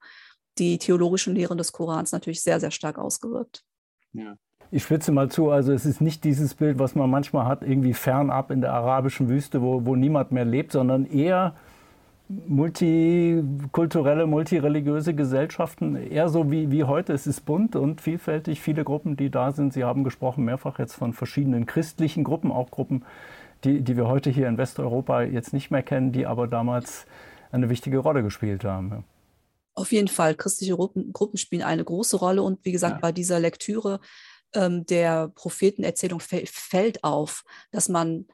die 0.59 0.79
theologischen 0.79 1.35
Lehren 1.35 1.59
des 1.59 1.73
Korans 1.73 2.13
natürlich 2.13 2.43
sehr, 2.43 2.61
sehr 2.61 2.71
stark 2.71 2.99
ausgewirkt. 2.99 3.65
Ja. 4.13 4.37
Ich 4.73 4.85
spitze 4.85 5.11
mal 5.11 5.29
zu, 5.29 5.51
also 5.51 5.73
es 5.73 5.85
ist 5.85 6.01
nicht 6.01 6.23
dieses 6.23 6.55
Bild, 6.55 6.79
was 6.79 6.95
man 6.95 7.11
manchmal 7.11 7.47
hat, 7.47 7.63
irgendwie 7.63 7.93
fernab 7.93 8.53
in 8.53 8.61
der 8.61 8.73
arabischen 8.73 9.29
Wüste, 9.29 9.63
wo, 9.63 9.85
wo 9.85 9.97
niemand 9.97 10.31
mehr 10.31 10.45
lebt, 10.45 10.71
sondern 10.73 11.07
eher 11.07 11.57
multikulturelle, 12.47 14.27
multireligiöse 14.27 15.15
Gesellschaften, 15.15 15.97
eher 15.97 16.29
so 16.29 16.51
wie, 16.51 16.71
wie 16.71 16.85
heute. 16.85 17.13
Es 17.13 17.27
ist 17.27 17.45
bunt 17.45 17.75
und 17.75 18.01
vielfältig, 18.01 18.61
viele 18.61 18.85
Gruppen, 18.85 19.17
die 19.17 19.31
da 19.31 19.51
sind. 19.51 19.73
Sie 19.73 19.83
haben 19.85 20.05
gesprochen 20.05 20.45
mehrfach 20.45 20.79
jetzt 20.79 20.95
von 20.95 21.13
verschiedenen 21.13 21.67
christlichen 21.67 22.23
Gruppen, 22.23 22.53
auch 22.53 22.71
Gruppen, 22.71 23.05
die, 23.65 23.81
die 23.81 23.97
wir 23.97 24.07
heute 24.07 24.31
hier 24.31 24.47
in 24.47 24.59
Westeuropa 24.59 25.23
jetzt 25.23 25.53
nicht 25.53 25.71
mehr 25.71 25.83
kennen, 25.83 26.13
die 26.13 26.27
aber 26.27 26.47
damals 26.47 27.05
eine 27.51 27.69
wichtige 27.69 27.99
Rolle 27.99 28.23
gespielt 28.23 28.65
haben. 28.65 29.05
Auf 29.75 29.91
jeden 29.91 30.09
Fall, 30.09 30.35
christliche 30.37 30.77
Gruppen, 30.77 31.13
Gruppen 31.13 31.37
spielen 31.37 31.63
eine 31.63 31.85
große 31.85 32.17
Rolle 32.17 32.43
und 32.43 32.65
wie 32.65 32.73
gesagt, 32.73 32.97
ja. 32.97 33.01
bei 33.01 33.13
dieser 33.13 33.41
Lektüre 33.41 33.99
ähm, 34.55 34.87
der 34.87 35.29
Prophetenerzählung 35.29 36.21
fällt 36.21 37.03
auf, 37.03 37.45
dass 37.73 37.89
man 37.89 38.27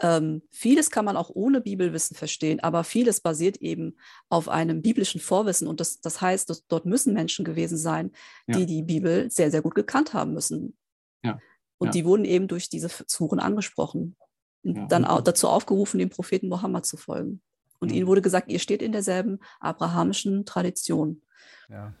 ähm, 0.00 0.42
vieles 0.50 0.90
kann 0.90 1.04
man 1.04 1.16
auch 1.16 1.30
ohne 1.32 1.60
Bibelwissen 1.60 2.16
verstehen, 2.16 2.60
aber 2.60 2.84
vieles 2.84 3.20
basiert 3.20 3.58
eben 3.58 3.96
auf 4.28 4.48
einem 4.48 4.82
biblischen 4.82 5.20
Vorwissen. 5.20 5.68
Und 5.68 5.80
das, 5.80 6.00
das 6.00 6.20
heißt, 6.20 6.50
dass 6.50 6.66
dort 6.66 6.84
müssen 6.84 7.14
Menschen 7.14 7.44
gewesen 7.44 7.78
sein, 7.78 8.10
die 8.48 8.60
ja. 8.60 8.66
die 8.66 8.82
Bibel 8.82 9.30
sehr, 9.30 9.50
sehr 9.50 9.62
gut 9.62 9.74
gekannt 9.74 10.12
haben 10.12 10.32
müssen. 10.32 10.76
Ja. 11.22 11.38
Und 11.78 11.88
ja. 11.88 11.92
die 11.92 12.04
wurden 12.04 12.24
eben 12.24 12.48
durch 12.48 12.68
diese 12.68 12.88
Suchen 13.06 13.38
angesprochen 13.38 14.16
und 14.64 14.88
dann 14.90 15.04
auch 15.04 15.20
dazu 15.20 15.48
aufgerufen, 15.48 15.98
dem 15.98 16.10
Propheten 16.10 16.48
Mohammed 16.48 16.86
zu 16.86 16.96
folgen. 16.96 17.40
Und 17.78 17.92
ihnen 17.92 18.06
wurde 18.06 18.22
gesagt, 18.22 18.50
ihr 18.50 18.58
steht 18.58 18.82
in 18.82 18.92
derselben 18.92 19.38
abrahamischen 19.60 20.46
Tradition. 20.46 21.22
Ja. 21.68 21.92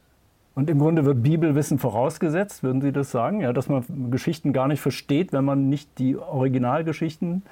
Und 0.54 0.70
im 0.70 0.78
Grunde 0.78 1.04
wird 1.04 1.22
Bibelwissen 1.22 1.78
vorausgesetzt, 1.78 2.62
würden 2.62 2.80
Sie 2.80 2.92
das 2.92 3.10
sagen? 3.10 3.40
Ja, 3.40 3.52
dass 3.52 3.68
man 3.68 4.10
Geschichten 4.10 4.52
gar 4.52 4.68
nicht 4.68 4.80
versteht, 4.80 5.32
wenn 5.32 5.44
man 5.44 5.68
nicht 5.68 5.98
die 5.98 6.16
Originalgeschichten 6.16 7.42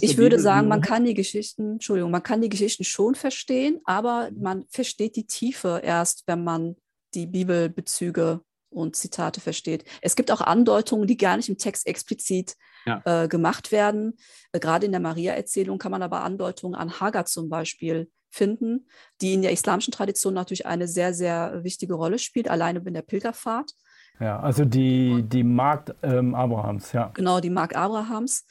ich 0.00 0.16
würde 0.16 0.36
Bibel 0.36 0.38
sagen, 0.40 0.68
man 0.68 0.80
kann 0.80 1.04
die 1.04 1.14
Geschichten, 1.14 1.72
Entschuldigung, 1.72 2.10
man 2.10 2.22
kann 2.22 2.40
die 2.40 2.48
Geschichten 2.48 2.84
schon 2.84 3.14
verstehen, 3.14 3.80
aber 3.84 4.30
mhm. 4.30 4.42
man 4.42 4.64
versteht 4.68 5.16
die 5.16 5.26
Tiefe 5.26 5.80
erst, 5.82 6.24
wenn 6.26 6.44
man 6.44 6.76
die 7.14 7.26
Bibelbezüge 7.26 8.40
und 8.70 8.96
Zitate 8.96 9.40
versteht. 9.40 9.84
Es 10.00 10.16
gibt 10.16 10.30
auch 10.30 10.40
Andeutungen, 10.40 11.06
die 11.06 11.16
gar 11.16 11.36
nicht 11.36 11.48
im 11.48 11.58
Text 11.58 11.86
explizit 11.86 12.56
ja. 12.86 13.02
äh, 13.04 13.28
gemacht 13.28 13.70
werden. 13.70 14.16
Äh, 14.52 14.60
gerade 14.60 14.86
in 14.86 14.92
der 14.92 15.00
Maria-Erzählung 15.00 15.78
kann 15.78 15.92
man 15.92 16.02
aber 16.02 16.22
Andeutungen 16.22 16.74
an 16.74 17.00
Hagar 17.00 17.26
zum 17.26 17.48
Beispiel 17.48 18.10
finden, 18.30 18.86
die 19.20 19.34
in 19.34 19.42
der 19.42 19.52
islamischen 19.52 19.92
Tradition 19.92 20.32
natürlich 20.34 20.64
eine 20.64 20.88
sehr, 20.88 21.12
sehr 21.12 21.62
wichtige 21.64 21.94
Rolle 21.94 22.18
spielt, 22.18 22.48
alleine 22.48 22.80
in 22.84 22.94
der 22.94 23.02
Pilgerfahrt. 23.02 23.72
Ja, 24.20 24.40
also 24.40 24.64
die, 24.64 25.22
die 25.22 25.42
Magd 25.42 25.94
ähm, 26.02 26.34
Abrahams, 26.34 26.92
ja. 26.92 27.10
Genau, 27.14 27.40
die 27.40 27.50
Magd 27.50 27.76
Abrahams 27.76 28.46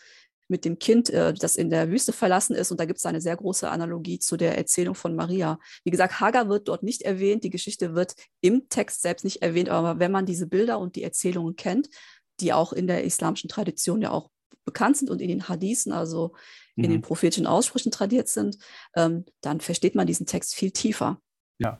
mit 0.51 0.65
dem 0.65 0.77
Kind, 0.77 1.09
äh, 1.09 1.33
das 1.33 1.55
in 1.55 1.71
der 1.71 1.89
Wüste 1.89 2.13
verlassen 2.13 2.55
ist. 2.55 2.69
Und 2.69 2.79
da 2.79 2.85
gibt 2.85 2.99
es 2.99 3.05
eine 3.05 3.21
sehr 3.21 3.35
große 3.35 3.69
Analogie 3.69 4.19
zu 4.19 4.37
der 4.37 4.57
Erzählung 4.57 4.93
von 4.93 5.15
Maria. 5.15 5.57
Wie 5.83 5.89
gesagt, 5.89 6.19
Hagar 6.19 6.49
wird 6.49 6.67
dort 6.67 6.83
nicht 6.83 7.01
erwähnt, 7.01 7.43
die 7.43 7.49
Geschichte 7.49 7.95
wird 7.95 8.13
im 8.41 8.69
Text 8.69 9.01
selbst 9.01 9.23
nicht 9.23 9.41
erwähnt, 9.41 9.69
aber 9.69 9.97
wenn 9.97 10.11
man 10.11 10.27
diese 10.27 10.45
Bilder 10.45 10.77
und 10.77 10.95
die 10.95 11.03
Erzählungen 11.03 11.55
kennt, 11.55 11.89
die 12.39 12.53
auch 12.53 12.73
in 12.73 12.85
der 12.85 13.03
islamischen 13.03 13.49
Tradition 13.49 14.01
ja 14.01 14.11
auch 14.11 14.29
bekannt 14.65 14.97
sind 14.97 15.09
und 15.09 15.21
in 15.21 15.29
den 15.29 15.47
Hadithen, 15.47 15.91
also 15.91 16.33
in 16.75 16.83
den 16.83 16.93
mhm. 16.93 17.01
prophetischen 17.01 17.47
Aussprüchen 17.47 17.91
tradiert 17.91 18.27
sind, 18.27 18.57
ähm, 18.95 19.25
dann 19.41 19.59
versteht 19.59 19.95
man 19.95 20.07
diesen 20.07 20.25
Text 20.25 20.53
viel 20.53 20.71
tiefer. 20.71 21.19
Ja. 21.59 21.79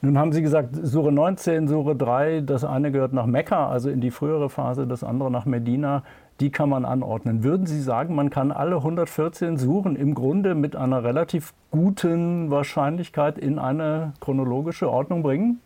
Nun 0.00 0.18
haben 0.18 0.32
Sie 0.32 0.42
gesagt, 0.42 0.76
Sure 0.82 1.10
19, 1.10 1.66
Sure 1.66 1.96
3, 1.96 2.42
das 2.42 2.62
eine 2.62 2.92
gehört 2.92 3.14
nach 3.14 3.26
Mekka, 3.26 3.68
also 3.68 3.88
in 3.88 4.00
die 4.00 4.10
frühere 4.10 4.50
Phase, 4.50 4.86
das 4.86 5.02
andere 5.02 5.30
nach 5.30 5.46
Medina. 5.46 6.04
Die 6.40 6.50
kann 6.50 6.68
man 6.68 6.84
anordnen. 6.84 7.44
Würden 7.44 7.66
Sie 7.66 7.80
sagen, 7.80 8.14
man 8.14 8.28
kann 8.28 8.50
alle 8.50 8.76
114 8.76 9.56
Suren 9.56 9.94
im 9.94 10.14
Grunde 10.14 10.54
mit 10.54 10.74
einer 10.74 11.04
relativ 11.04 11.54
guten 11.70 12.50
Wahrscheinlichkeit 12.50 13.38
in 13.38 13.58
eine 13.58 14.14
chronologische 14.20 14.90
Ordnung 14.90 15.22
bringen? 15.22 15.60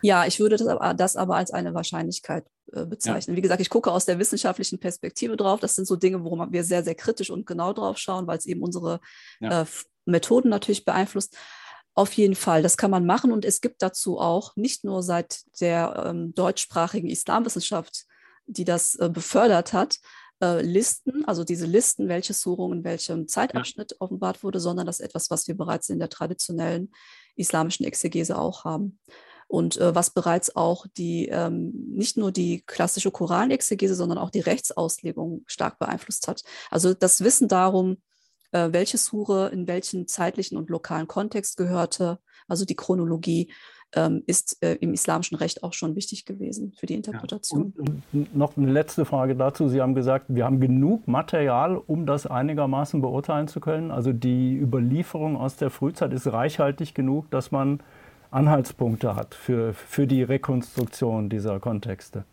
Ja, 0.00 0.26
ich 0.26 0.40
würde 0.40 0.56
das 0.56 0.66
aber, 0.66 0.94
das 0.94 1.16
aber 1.16 1.36
als 1.36 1.52
eine 1.52 1.74
Wahrscheinlichkeit 1.74 2.44
äh, 2.72 2.86
bezeichnen. 2.86 3.34
Ja. 3.34 3.36
Wie 3.36 3.42
gesagt, 3.42 3.60
ich 3.60 3.70
gucke 3.70 3.92
aus 3.92 4.04
der 4.04 4.18
wissenschaftlichen 4.18 4.78
Perspektive 4.80 5.36
drauf. 5.36 5.60
Das 5.60 5.74
sind 5.74 5.86
so 5.86 5.96
Dinge, 5.96 6.24
worum 6.24 6.52
wir 6.52 6.64
sehr, 6.64 6.82
sehr 6.82 6.94
kritisch 6.94 7.30
und 7.30 7.46
genau 7.46 7.72
drauf 7.72 7.98
schauen, 7.98 8.26
weil 8.26 8.38
es 8.38 8.46
eben 8.46 8.62
unsere 8.62 9.00
ja. 9.40 9.62
äh, 9.62 9.66
Methoden 10.06 10.48
natürlich 10.48 10.84
beeinflusst. 10.84 11.36
Auf 11.94 12.12
jeden 12.14 12.34
Fall, 12.34 12.62
das 12.62 12.78
kann 12.78 12.90
man 12.90 13.04
machen 13.04 13.32
und 13.32 13.44
es 13.44 13.60
gibt 13.60 13.82
dazu 13.82 14.18
auch 14.18 14.56
nicht 14.56 14.82
nur 14.82 15.02
seit 15.02 15.42
der 15.60 16.04
ähm, 16.06 16.34
deutschsprachigen 16.34 17.10
Islamwissenschaft, 17.10 18.06
die 18.46 18.64
das 18.64 18.94
äh, 18.96 19.08
befördert 19.08 19.72
hat, 19.72 19.98
äh, 20.42 20.60
Listen, 20.62 21.24
also 21.24 21.44
diese 21.44 21.66
Listen, 21.66 22.08
welche 22.08 22.34
Surung 22.34 22.72
in 22.72 22.84
welchem 22.84 23.28
Zeitabschnitt 23.28 23.92
ja. 23.92 23.96
offenbart 24.00 24.42
wurde, 24.42 24.60
sondern 24.60 24.86
das 24.86 25.00
ist 25.00 25.06
etwas, 25.06 25.30
was 25.30 25.46
wir 25.46 25.56
bereits 25.56 25.88
in 25.88 25.98
der 25.98 26.08
traditionellen 26.08 26.92
islamischen 27.36 27.86
Exegese 27.86 28.36
auch 28.36 28.64
haben 28.64 28.98
und 29.46 29.76
äh, 29.76 29.94
was 29.94 30.10
bereits 30.10 30.56
auch 30.56 30.86
die 30.96 31.28
ähm, 31.28 31.72
nicht 31.94 32.16
nur 32.16 32.32
die 32.32 32.62
klassische 32.66 33.10
Koranexegese, 33.10 33.94
sondern 33.94 34.18
auch 34.18 34.30
die 34.30 34.40
Rechtsauslegung 34.40 35.44
stark 35.46 35.78
beeinflusst 35.78 36.26
hat. 36.26 36.42
Also 36.70 36.94
das 36.94 37.22
Wissen 37.22 37.48
darum, 37.48 37.98
äh, 38.52 38.68
welche 38.72 38.98
Sure 38.98 39.50
in 39.50 39.66
welchen 39.66 40.08
zeitlichen 40.08 40.56
und 40.56 40.70
lokalen 40.70 41.06
Kontext 41.06 41.56
gehörte, 41.56 42.18
also 42.48 42.64
die 42.64 42.76
Chronologie, 42.76 43.52
ähm, 43.94 44.22
ist 44.26 44.62
äh, 44.62 44.74
im 44.76 44.94
islamischen 44.94 45.36
Recht 45.36 45.62
auch 45.62 45.72
schon 45.72 45.96
wichtig 45.96 46.24
gewesen 46.24 46.72
für 46.78 46.86
die 46.86 46.94
Interpretation. 46.94 47.72
Ja, 47.76 47.82
und, 47.82 48.02
und 48.12 48.36
noch 48.36 48.56
eine 48.56 48.70
letzte 48.70 49.04
Frage 49.04 49.36
dazu. 49.36 49.68
Sie 49.68 49.80
haben 49.80 49.94
gesagt, 49.94 50.26
wir 50.28 50.44
haben 50.44 50.60
genug 50.60 51.06
Material, 51.08 51.76
um 51.76 52.06
das 52.06 52.26
einigermaßen 52.26 53.00
beurteilen 53.00 53.48
zu 53.48 53.60
können. 53.60 53.90
Also 53.90 54.12
die 54.12 54.56
Überlieferung 54.56 55.36
aus 55.36 55.56
der 55.56 55.70
Frühzeit 55.70 56.12
ist 56.12 56.26
reichhaltig 56.32 56.94
genug, 56.94 57.30
dass 57.30 57.50
man 57.50 57.80
Anhaltspunkte 58.32 59.14
hat 59.14 59.34
für, 59.34 59.74
für 59.74 60.06
die 60.06 60.22
Rekonstruktion 60.22 61.28
dieser 61.28 61.60
Kontexte? 61.60 62.24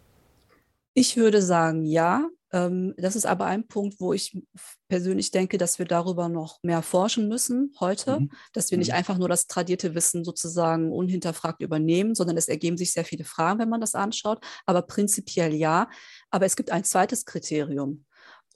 Ich 0.94 1.18
würde 1.18 1.42
sagen, 1.42 1.86
ja. 1.86 2.28
Ähm, 2.52 2.96
das 2.98 3.16
ist 3.16 3.28
aber 3.28 3.46
ein 3.46 3.68
Punkt, 3.68 4.00
wo 4.00 4.12
ich 4.12 4.42
persönlich 4.88 5.30
denke, 5.30 5.60
dass 5.60 5.78
wir 5.78 5.86
darüber 5.86 6.30
noch 6.30 6.58
mehr 6.64 6.82
forschen 6.82 7.28
müssen 7.28 7.74
heute, 7.80 8.22
mhm. 8.22 8.32
dass 8.54 8.72
wir 8.72 8.80
nicht 8.80 8.90
mhm. 8.90 8.96
einfach 8.96 9.20
nur 9.20 9.30
das 9.30 9.46
tradierte 9.46 9.94
Wissen 9.94 10.26
sozusagen 10.26 10.92
unhinterfragt 10.92 11.62
übernehmen, 11.62 12.16
sondern 12.16 12.38
es 12.38 12.48
ergeben 12.48 12.78
sich 12.78 12.92
sehr 12.92 13.06
viele 13.06 13.24
Fragen, 13.24 13.60
wenn 13.60 13.70
man 13.70 13.82
das 13.82 13.94
anschaut. 13.94 14.44
Aber 14.66 14.82
prinzipiell 14.82 15.54
ja. 15.54 15.90
Aber 16.32 16.48
es 16.48 16.56
gibt 16.56 16.72
ein 16.72 16.84
zweites 16.84 17.26
Kriterium. 17.26 18.06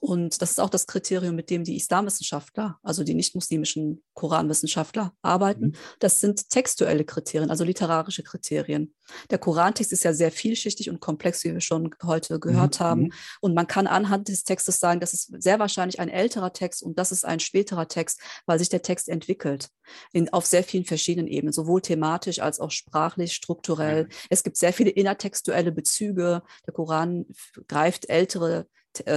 Und 0.00 0.42
das 0.42 0.50
ist 0.50 0.60
auch 0.60 0.68
das 0.68 0.86
Kriterium, 0.86 1.34
mit 1.34 1.48
dem 1.48 1.64
die 1.64 1.76
Islamwissenschaftler, 1.76 2.78
also 2.82 3.04
die 3.04 3.14
nicht-muslimischen 3.14 4.02
Koranwissenschaftler, 4.12 5.14
arbeiten. 5.22 5.68
Mhm. 5.68 5.74
Das 5.98 6.20
sind 6.20 6.50
textuelle 6.50 7.04
Kriterien, 7.04 7.50
also 7.50 7.64
literarische 7.64 8.22
Kriterien. 8.22 8.94
Der 9.30 9.38
Korantext 9.38 9.92
ist 9.92 10.04
ja 10.04 10.12
sehr 10.12 10.30
vielschichtig 10.30 10.90
und 10.90 11.00
komplex, 11.00 11.42
wie 11.44 11.54
wir 11.54 11.62
schon 11.62 11.90
heute 12.02 12.38
gehört 12.38 12.80
mhm. 12.80 12.84
haben. 12.84 13.00
Mhm. 13.02 13.12
Und 13.40 13.54
man 13.54 13.66
kann 13.66 13.86
anhand 13.86 14.28
des 14.28 14.44
Textes 14.44 14.78
sagen, 14.78 15.00
das 15.00 15.14
ist 15.14 15.42
sehr 15.42 15.58
wahrscheinlich 15.58 16.00
ein 16.00 16.10
älterer 16.10 16.52
Text 16.52 16.82
und 16.82 16.98
das 16.98 17.10
ist 17.10 17.24
ein 17.24 17.40
späterer 17.40 17.88
Text, 17.88 18.20
weil 18.44 18.58
sich 18.58 18.68
der 18.68 18.82
Text 18.82 19.08
entwickelt 19.08 19.70
in, 20.12 20.30
auf 20.32 20.44
sehr 20.44 20.64
vielen 20.64 20.84
verschiedenen 20.84 21.28
Ebenen, 21.28 21.52
sowohl 21.52 21.80
thematisch 21.80 22.40
als 22.40 22.60
auch 22.60 22.70
sprachlich, 22.70 23.32
strukturell. 23.32 24.04
Mhm. 24.04 24.08
Es 24.28 24.42
gibt 24.42 24.58
sehr 24.58 24.74
viele 24.74 24.90
innertextuelle 24.90 25.72
Bezüge. 25.72 26.42
Der 26.66 26.74
Koran 26.74 27.26
greift 27.68 28.10
ältere 28.10 28.66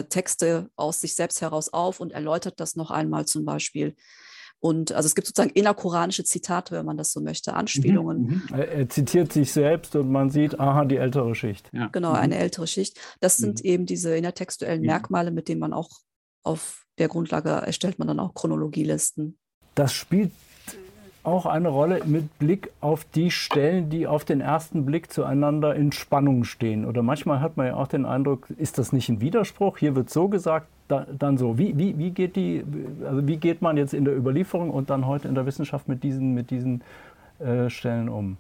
Texte 0.10 0.70
aus 0.76 1.02
sich 1.02 1.16
selbst 1.16 1.42
heraus 1.42 1.72
auf 1.72 2.00
und 2.00 2.12
erläutert 2.12 2.60
das 2.60 2.76
noch 2.76 2.92
einmal 2.92 3.26
zum 3.26 3.46
Beispiel. 3.46 3.96
Und 4.60 4.92
also 4.92 5.06
es 5.06 5.14
gibt 5.14 5.28
sozusagen 5.28 5.54
innerkoranische 5.54 6.24
Zitate, 6.24 6.76
wenn 6.76 6.86
man 6.86 6.98
das 6.98 7.12
so 7.12 7.22
möchte, 7.22 7.54
Anspielungen. 7.54 8.22
Mhm, 8.22 8.44
mhm. 8.50 8.56
Er 8.56 8.90
zitiert 8.90 9.32
sich 9.32 9.52
selbst 9.52 9.96
und 9.96 10.12
man 10.12 10.32
sieht, 10.32 10.60
aha, 10.60 10.86
die 10.86 10.98
ältere 10.98 11.36
Schicht. 11.36 11.70
Ja. 11.74 11.88
Genau, 11.88 12.12
mhm. 12.12 12.16
eine 12.16 12.38
ältere 12.38 12.66
Schicht. 12.66 13.00
Das 13.20 13.38
sind 13.38 13.64
mhm. 13.64 13.70
eben 13.70 13.86
diese 13.86 14.18
innertextuellen 14.18 14.82
Merkmale, 14.82 15.32
mit 15.32 15.48
denen 15.48 15.60
man 15.60 15.74
auch 15.74 15.90
auf 16.44 16.86
der 16.98 17.08
Grundlage 17.08 17.50
erstellt 17.50 18.00
man 18.00 18.08
dann 18.08 18.20
auch 18.20 18.34
Chronologielisten. 18.34 19.38
Das 19.76 19.94
spielt 19.94 20.32
auch 21.28 21.46
eine 21.46 21.68
Rolle 21.68 22.02
mit 22.06 22.40
Blick 22.40 22.72
auf 22.80 23.04
die 23.04 23.32
Stellen, 23.32 23.90
die 23.90 24.08
auf 24.08 24.24
den 24.24 24.40
ersten 24.40 24.86
Blick 24.86 25.12
zueinander 25.12 25.76
in 25.76 25.92
Spannung 25.92 26.46
stehen. 26.46 26.86
Oder 26.86 27.04
manchmal 27.04 27.42
hat 27.42 27.58
man 27.58 27.68
ja 27.68 27.76
auch 27.76 27.88
den 27.88 28.06
Eindruck, 28.06 28.50
ist 28.52 28.78
das 28.78 28.94
nicht 28.94 29.10
ein 29.10 29.20
Widerspruch? 29.20 29.78
Hier 29.78 29.94
wird 29.96 30.10
so 30.10 30.30
gesagt, 30.30 30.68
da, 30.88 31.06
dann 31.12 31.38
so. 31.38 31.58
Wie, 31.58 31.78
wie, 31.78 31.98
wie, 31.98 32.12
geht 32.12 32.38
die, 32.38 32.64
also 33.06 33.28
wie 33.28 33.36
geht 33.36 33.62
man 33.62 33.76
jetzt 33.76 33.94
in 33.94 34.06
der 34.06 34.16
Überlieferung 34.16 34.70
und 34.70 34.90
dann 34.90 35.06
heute 35.06 35.28
in 35.28 35.36
der 35.36 35.46
Wissenschaft 35.46 35.90
mit 35.90 36.02
diesen, 36.02 36.34
mit 36.34 36.50
diesen 36.50 36.82
äh, 37.40 37.70
Stellen 37.70 38.08
um? 38.08 38.38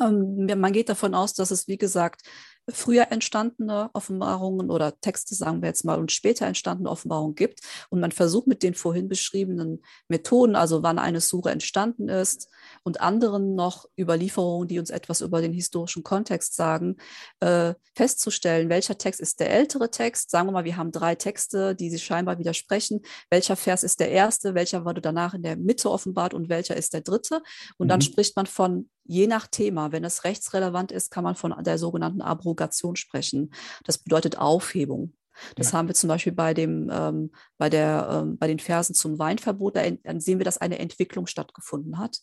Ähm, 0.00 0.46
man 0.56 0.72
geht 0.72 0.88
davon 0.88 1.14
aus, 1.14 1.34
dass 1.34 1.50
es, 1.50 1.66
wie 1.66 1.78
gesagt, 1.78 2.22
früher 2.70 3.10
entstandene 3.10 3.90
Offenbarungen 3.92 4.70
oder 4.70 4.98
Texte, 5.00 5.34
sagen 5.34 5.62
wir 5.62 5.68
jetzt 5.68 5.84
mal, 5.84 5.98
und 5.98 6.12
später 6.12 6.46
entstandene 6.46 6.90
Offenbarungen 6.90 7.34
gibt. 7.34 7.60
Und 7.90 8.00
man 8.00 8.12
versucht 8.12 8.46
mit 8.46 8.62
den 8.62 8.74
vorhin 8.74 9.08
beschriebenen 9.08 9.82
Methoden, 10.08 10.56
also 10.56 10.82
wann 10.82 10.98
eine 10.98 11.20
Sure 11.20 11.50
entstanden 11.50 12.08
ist 12.08 12.48
und 12.82 13.00
anderen 13.00 13.54
noch 13.54 13.86
Überlieferungen, 13.98 14.68
die 14.68 14.78
uns 14.78 14.90
etwas 14.90 15.20
über 15.20 15.40
den 15.40 15.52
historischen 15.52 16.02
Kontext 16.02 16.56
sagen, 16.56 16.96
äh, 17.40 17.74
festzustellen, 17.94 18.68
welcher 18.68 18.98
Text 18.98 19.20
ist 19.20 19.40
der 19.40 19.50
ältere 19.50 19.90
Text. 19.90 20.30
Sagen 20.30 20.48
wir 20.48 20.52
mal, 20.52 20.64
wir 20.64 20.76
haben 20.76 20.92
drei 20.92 21.14
Texte, 21.14 21.74
die 21.74 21.90
sich 21.90 22.04
scheinbar 22.04 22.38
widersprechen. 22.38 23.02
Welcher 23.30 23.56
Vers 23.56 23.82
ist 23.82 24.00
der 24.00 24.10
erste, 24.10 24.54
welcher 24.54 24.84
wurde 24.84 25.00
danach 25.00 25.34
in 25.34 25.42
der 25.42 25.56
Mitte 25.56 25.90
offenbart 25.90 26.34
und 26.34 26.48
welcher 26.48 26.76
ist 26.76 26.94
der 26.94 27.02
dritte? 27.02 27.42
Und 27.78 27.86
mhm. 27.86 27.88
dann 27.88 28.00
spricht 28.00 28.36
man 28.36 28.46
von 28.46 28.88
je 29.04 29.26
nach 29.26 29.46
Thema, 29.46 29.92
wenn 29.92 30.04
es 30.04 30.24
rechtsrelevant 30.24 30.92
ist, 30.92 31.10
kann 31.10 31.24
man 31.24 31.36
von 31.36 31.54
der 31.62 31.78
sogenannten 31.78 32.22
Abrogation 32.22 32.96
sprechen. 32.96 33.52
Das 33.84 33.98
bedeutet 33.98 34.38
Aufhebung. 34.38 35.14
Das 35.56 35.72
ja. 35.72 35.78
haben 35.78 35.88
wir 35.88 35.94
zum 35.94 36.08
Beispiel 36.08 36.32
bei, 36.32 36.54
dem, 36.54 36.90
ähm, 36.92 37.32
bei, 37.58 37.68
der, 37.68 38.08
ähm, 38.10 38.38
bei 38.38 38.46
den 38.46 38.60
Versen 38.60 38.94
zum 38.94 39.18
Weinverbot. 39.18 39.76
Da 39.76 39.88
dann 39.90 40.20
sehen 40.20 40.38
wir, 40.38 40.44
dass 40.44 40.58
eine 40.58 40.78
Entwicklung 40.78 41.26
stattgefunden 41.26 41.98
hat. 41.98 42.20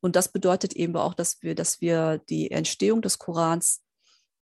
Und 0.00 0.14
das 0.14 0.28
bedeutet 0.28 0.74
eben 0.74 0.96
auch, 0.96 1.14
dass 1.14 1.42
wir, 1.42 1.54
dass 1.54 1.80
wir 1.80 2.18
die 2.28 2.50
Entstehung 2.50 3.02
des 3.02 3.18
Korans 3.18 3.82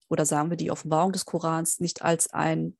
oder 0.08 0.24
sagen 0.26 0.50
wir 0.50 0.56
die 0.56 0.70
Offenbarung 0.70 1.12
des 1.12 1.24
Korans 1.24 1.80
nicht 1.80 2.02
als 2.02 2.32
ein, 2.32 2.76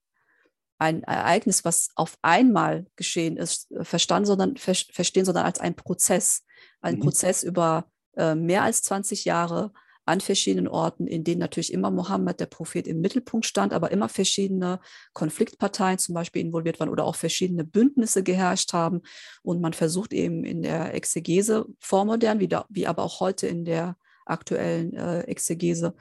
ein 0.78 1.02
Ereignis, 1.02 1.64
was 1.64 1.88
auf 1.96 2.18
einmal 2.22 2.86
geschehen 2.96 3.36
ist, 3.36 3.68
verstanden, 3.80 4.26
sondern 4.26 4.56
verstehen, 4.56 5.24
sondern 5.24 5.46
als 5.46 5.58
ein 5.58 5.74
Prozess. 5.74 6.44
Ein 6.80 6.96
mhm. 6.96 7.00
Prozess 7.00 7.42
über 7.42 7.90
äh, 8.16 8.34
mehr 8.34 8.62
als 8.62 8.82
20 8.82 9.24
Jahre 9.24 9.72
an 10.06 10.20
verschiedenen 10.20 10.68
Orten, 10.68 11.08
in 11.08 11.24
denen 11.24 11.40
natürlich 11.40 11.72
immer 11.72 11.90
Mohammed, 11.90 12.38
der 12.38 12.46
Prophet, 12.46 12.86
im 12.86 13.00
Mittelpunkt 13.00 13.44
stand, 13.44 13.72
aber 13.72 13.90
immer 13.90 14.08
verschiedene 14.08 14.78
Konfliktparteien 15.12 15.98
zum 15.98 16.14
Beispiel 16.14 16.42
involviert 16.42 16.78
waren 16.78 16.88
oder 16.88 17.04
auch 17.04 17.16
verschiedene 17.16 17.64
Bündnisse 17.64 18.22
geherrscht 18.22 18.72
haben. 18.72 19.02
Und 19.42 19.60
man 19.60 19.72
versucht 19.72 20.12
eben 20.12 20.44
in 20.44 20.62
der 20.62 20.94
Exegese 20.94 21.66
vormodern, 21.80 22.38
wie, 22.38 22.46
da, 22.46 22.66
wie 22.68 22.86
aber 22.86 23.02
auch 23.02 23.18
heute 23.18 23.48
in 23.48 23.64
der 23.64 23.96
aktuellen 24.24 24.94
äh, 24.94 25.22
Exegese, 25.22 25.94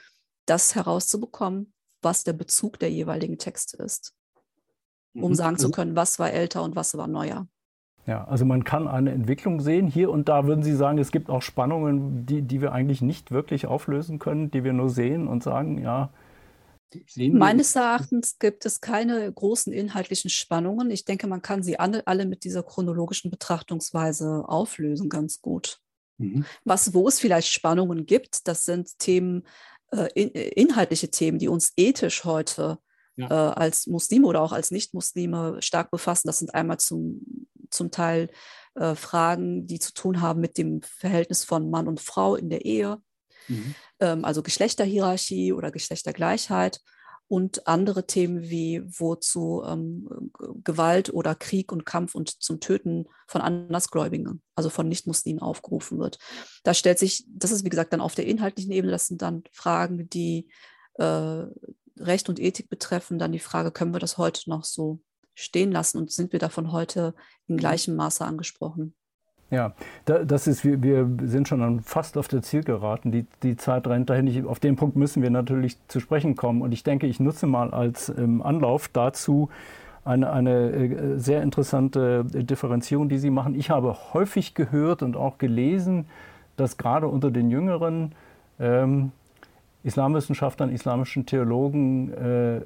das 0.45 0.76
herauszubekommen, 0.76 1.74
was 2.03 2.24
der 2.24 2.34
Bezug 2.34 2.78
der 2.78 2.91
jeweiligen 2.91 3.39
Texte 3.39 3.78
ist, 3.78 4.13
um 5.16 5.32
mhm. 5.32 5.36
sagen 5.36 5.57
zu 5.57 5.68
also 5.68 5.76
können, 5.76 5.95
was 5.95 6.20
war 6.20 6.32
älter 6.32 6.61
und 6.61 6.76
was 6.76 6.95
war 6.95 7.07
neuer. 7.07 7.47
Ja, 8.08 8.24
also 8.26 8.45
man 8.45 8.64
kann 8.64 8.88
eine 8.88 9.12
Entwicklung 9.12 9.62
sehen. 9.62 9.88
Hier 9.88 10.12
und 10.12 10.30
da 10.30 10.45
würden 10.45 10.64
Sie 10.64 10.76
sagen, 10.76 10.99
es 10.99 11.12
gibt 11.12 11.30
auch 11.30 11.41
Spannungen, 11.41 12.26
die, 12.26 12.43
die 12.43 12.62
wir 12.62 12.72
eigentlich 12.72 13.01
nicht 13.01 13.32
wirklich 13.32 13.66
auflösen 13.66 14.20
können, 14.20 14.51
die 14.51 14.64
wir 14.64 14.74
nur 14.74 14.89
sehen 14.89 15.28
und 15.28 15.43
sagen, 15.43 15.82
ja. 15.82 16.12
Meines 17.18 17.76
Erachtens 17.76 18.38
gibt 18.39 18.66
es 18.66 18.80
keine 18.80 19.32
großen 19.32 19.74
inhaltlichen 19.74 20.30
Spannungen. 20.30 20.91
Ich 20.91 21.03
denke, 21.03 21.28
man 21.28 21.41
kann 21.41 21.64
sie 21.64 21.78
alle, 21.78 22.06
alle 22.08 22.26
mit 22.26 22.43
dieser 22.43 22.64
chronologischen 22.64 23.32
Betrachtungsweise 23.32 24.43
auflösen, 24.47 25.10
ganz 25.10 25.41
gut. 25.41 25.80
Mhm. 26.18 26.45
Was, 26.64 26.93
wo 26.93 27.08
es 27.08 27.20
vielleicht 27.20 27.49
Spannungen 27.49 28.06
gibt, 28.06 28.47
das 28.47 28.66
sind 28.66 28.97
Themen, 28.99 29.43
äh, 29.91 30.08
in, 30.14 30.30
inhaltliche 30.30 31.10
Themen, 31.10 31.39
die 31.39 31.47
uns 31.47 31.74
ethisch 31.76 32.24
heute 32.24 32.78
ja. 33.18 33.28
äh, 33.30 33.53
als 33.56 33.88
Muslime 33.88 34.28
oder 34.28 34.41
auch 34.41 34.51
als 34.51 34.72
Nicht-Muslime 34.72 35.58
stark 35.62 35.91
befassen. 35.91 36.28
Das 36.28 36.39
sind 36.39 36.53
einmal 36.53 36.78
zum 36.78 37.47
zum 37.70 37.91
Teil 37.91 38.30
äh, 38.76 38.95
Fragen, 38.95 39.68
die 39.68 39.80
zu 39.80 39.93
tun 39.93 40.22
haben 40.22 40.41
mit 40.41 40.57
dem 40.57 40.82
Verhältnis 40.82 41.43
von 41.43 41.70
Mann 41.70 41.88
und 41.88 41.99
Frau 41.99 42.36
in 42.36 42.49
der 42.49 42.66
Ehe, 42.66 42.97
mhm. 43.47 43.76
ähm, 43.99 44.26
also 44.26 44.43
Geschlechterhierarchie 44.43 45.53
oder 45.53 45.72
Geschlechtergleichheit. 45.72 46.82
und 47.28 47.68
andere 47.68 48.05
Themen 48.05 48.43
wie 48.43 48.84
wozu 48.86 49.63
ähm, 49.66 50.32
Gewalt 50.63 51.11
oder 51.11 51.34
Krieg 51.34 51.72
und 51.72 51.86
Kampf 51.86 52.13
und 52.13 52.30
zum 52.41 52.59
Töten 52.59 53.07
von 53.28 53.41
Andersgläubigen, 53.41 54.43
also 54.55 54.70
von 54.70 54.88
Nichtmuslimen 54.88 55.41
aufgerufen 55.41 55.97
wird. 55.97 56.20
Da 56.63 56.76
stellt 56.76 56.99
sich, 56.99 57.26
das 57.28 57.51
ist 57.51 57.66
wie 57.66 57.70
gesagt 57.70 57.93
dann 57.93 58.01
auf 58.01 58.13
der 58.13 58.28
inhaltlichen 58.28 58.72
Ebene, 58.72 58.91
das 58.91 59.07
sind 59.07 59.24
dann 59.24 59.43
Fragen, 59.51 60.07
die 60.09 60.49
äh, 60.99 61.45
Recht 61.97 62.30
und 62.30 62.39
Ethik 62.39 62.70
betreffen, 62.70 63.18
dann 63.18 63.32
die 63.32 63.39
Frage, 63.39 63.72
können 63.72 63.93
wir 63.93 63.99
das 63.99 64.18
heute 64.18 64.49
noch 64.49 64.63
so 64.63 64.99
stehen 65.36 65.71
lassen 65.71 65.99
und 65.99 66.11
sind 66.11 66.31
wir 66.31 66.39
davon 66.39 66.71
heute 66.71 67.13
in 67.47 67.57
gleichem 67.57 67.95
Maße 67.95 68.25
angesprochen? 68.25 68.95
Ja, 69.51 69.73
das 70.05 70.47
ist, 70.47 70.65
wir, 70.65 71.07
sind 71.23 71.47
schon 71.47 71.81
fast 71.81 72.17
auf 72.17 72.27
der 72.27 72.41
Zielgeraden. 72.41 73.11
Die, 73.11 73.27
die 73.43 73.55
Zeit 73.55 73.86
rennt 73.86 74.09
dahin. 74.09 74.25
Ich, 74.25 74.43
auf 74.43 74.59
den 74.59 74.75
Punkt 74.75 74.95
müssen 74.95 75.21
wir 75.21 75.29
natürlich 75.29 75.77
zu 75.88 75.99
sprechen 75.99 76.36
kommen. 76.36 76.63
Und 76.63 76.71
ich 76.71 76.83
denke, 76.83 77.05
ich 77.05 77.19
nutze 77.19 77.45
mal 77.45 77.71
als 77.71 78.09
ähm, 78.09 78.41
Anlauf 78.41 78.88
dazu 78.88 79.49
eine, 80.03 80.31
eine 80.31 80.71
äh, 80.71 81.19
sehr 81.19 81.43
interessante 81.43 82.25
Differenzierung, 82.25 83.07
die 83.07 83.19
Sie 83.19 83.29
machen. 83.29 83.53
Ich 83.53 83.69
habe 83.69 83.95
häufig 84.13 84.55
gehört 84.55 85.03
und 85.03 85.15
auch 85.15 85.38
gelesen, 85.38 86.07
dass 86.57 86.77
gerade 86.77 87.07
unter 87.07 87.29
den 87.29 87.51
Jüngeren 87.51 88.13
ähm, 88.59 89.11
Islamwissenschaftlern, 89.83 90.71
islamischen 90.71 91.27
Theologen 91.27 92.11
äh, 92.13 92.61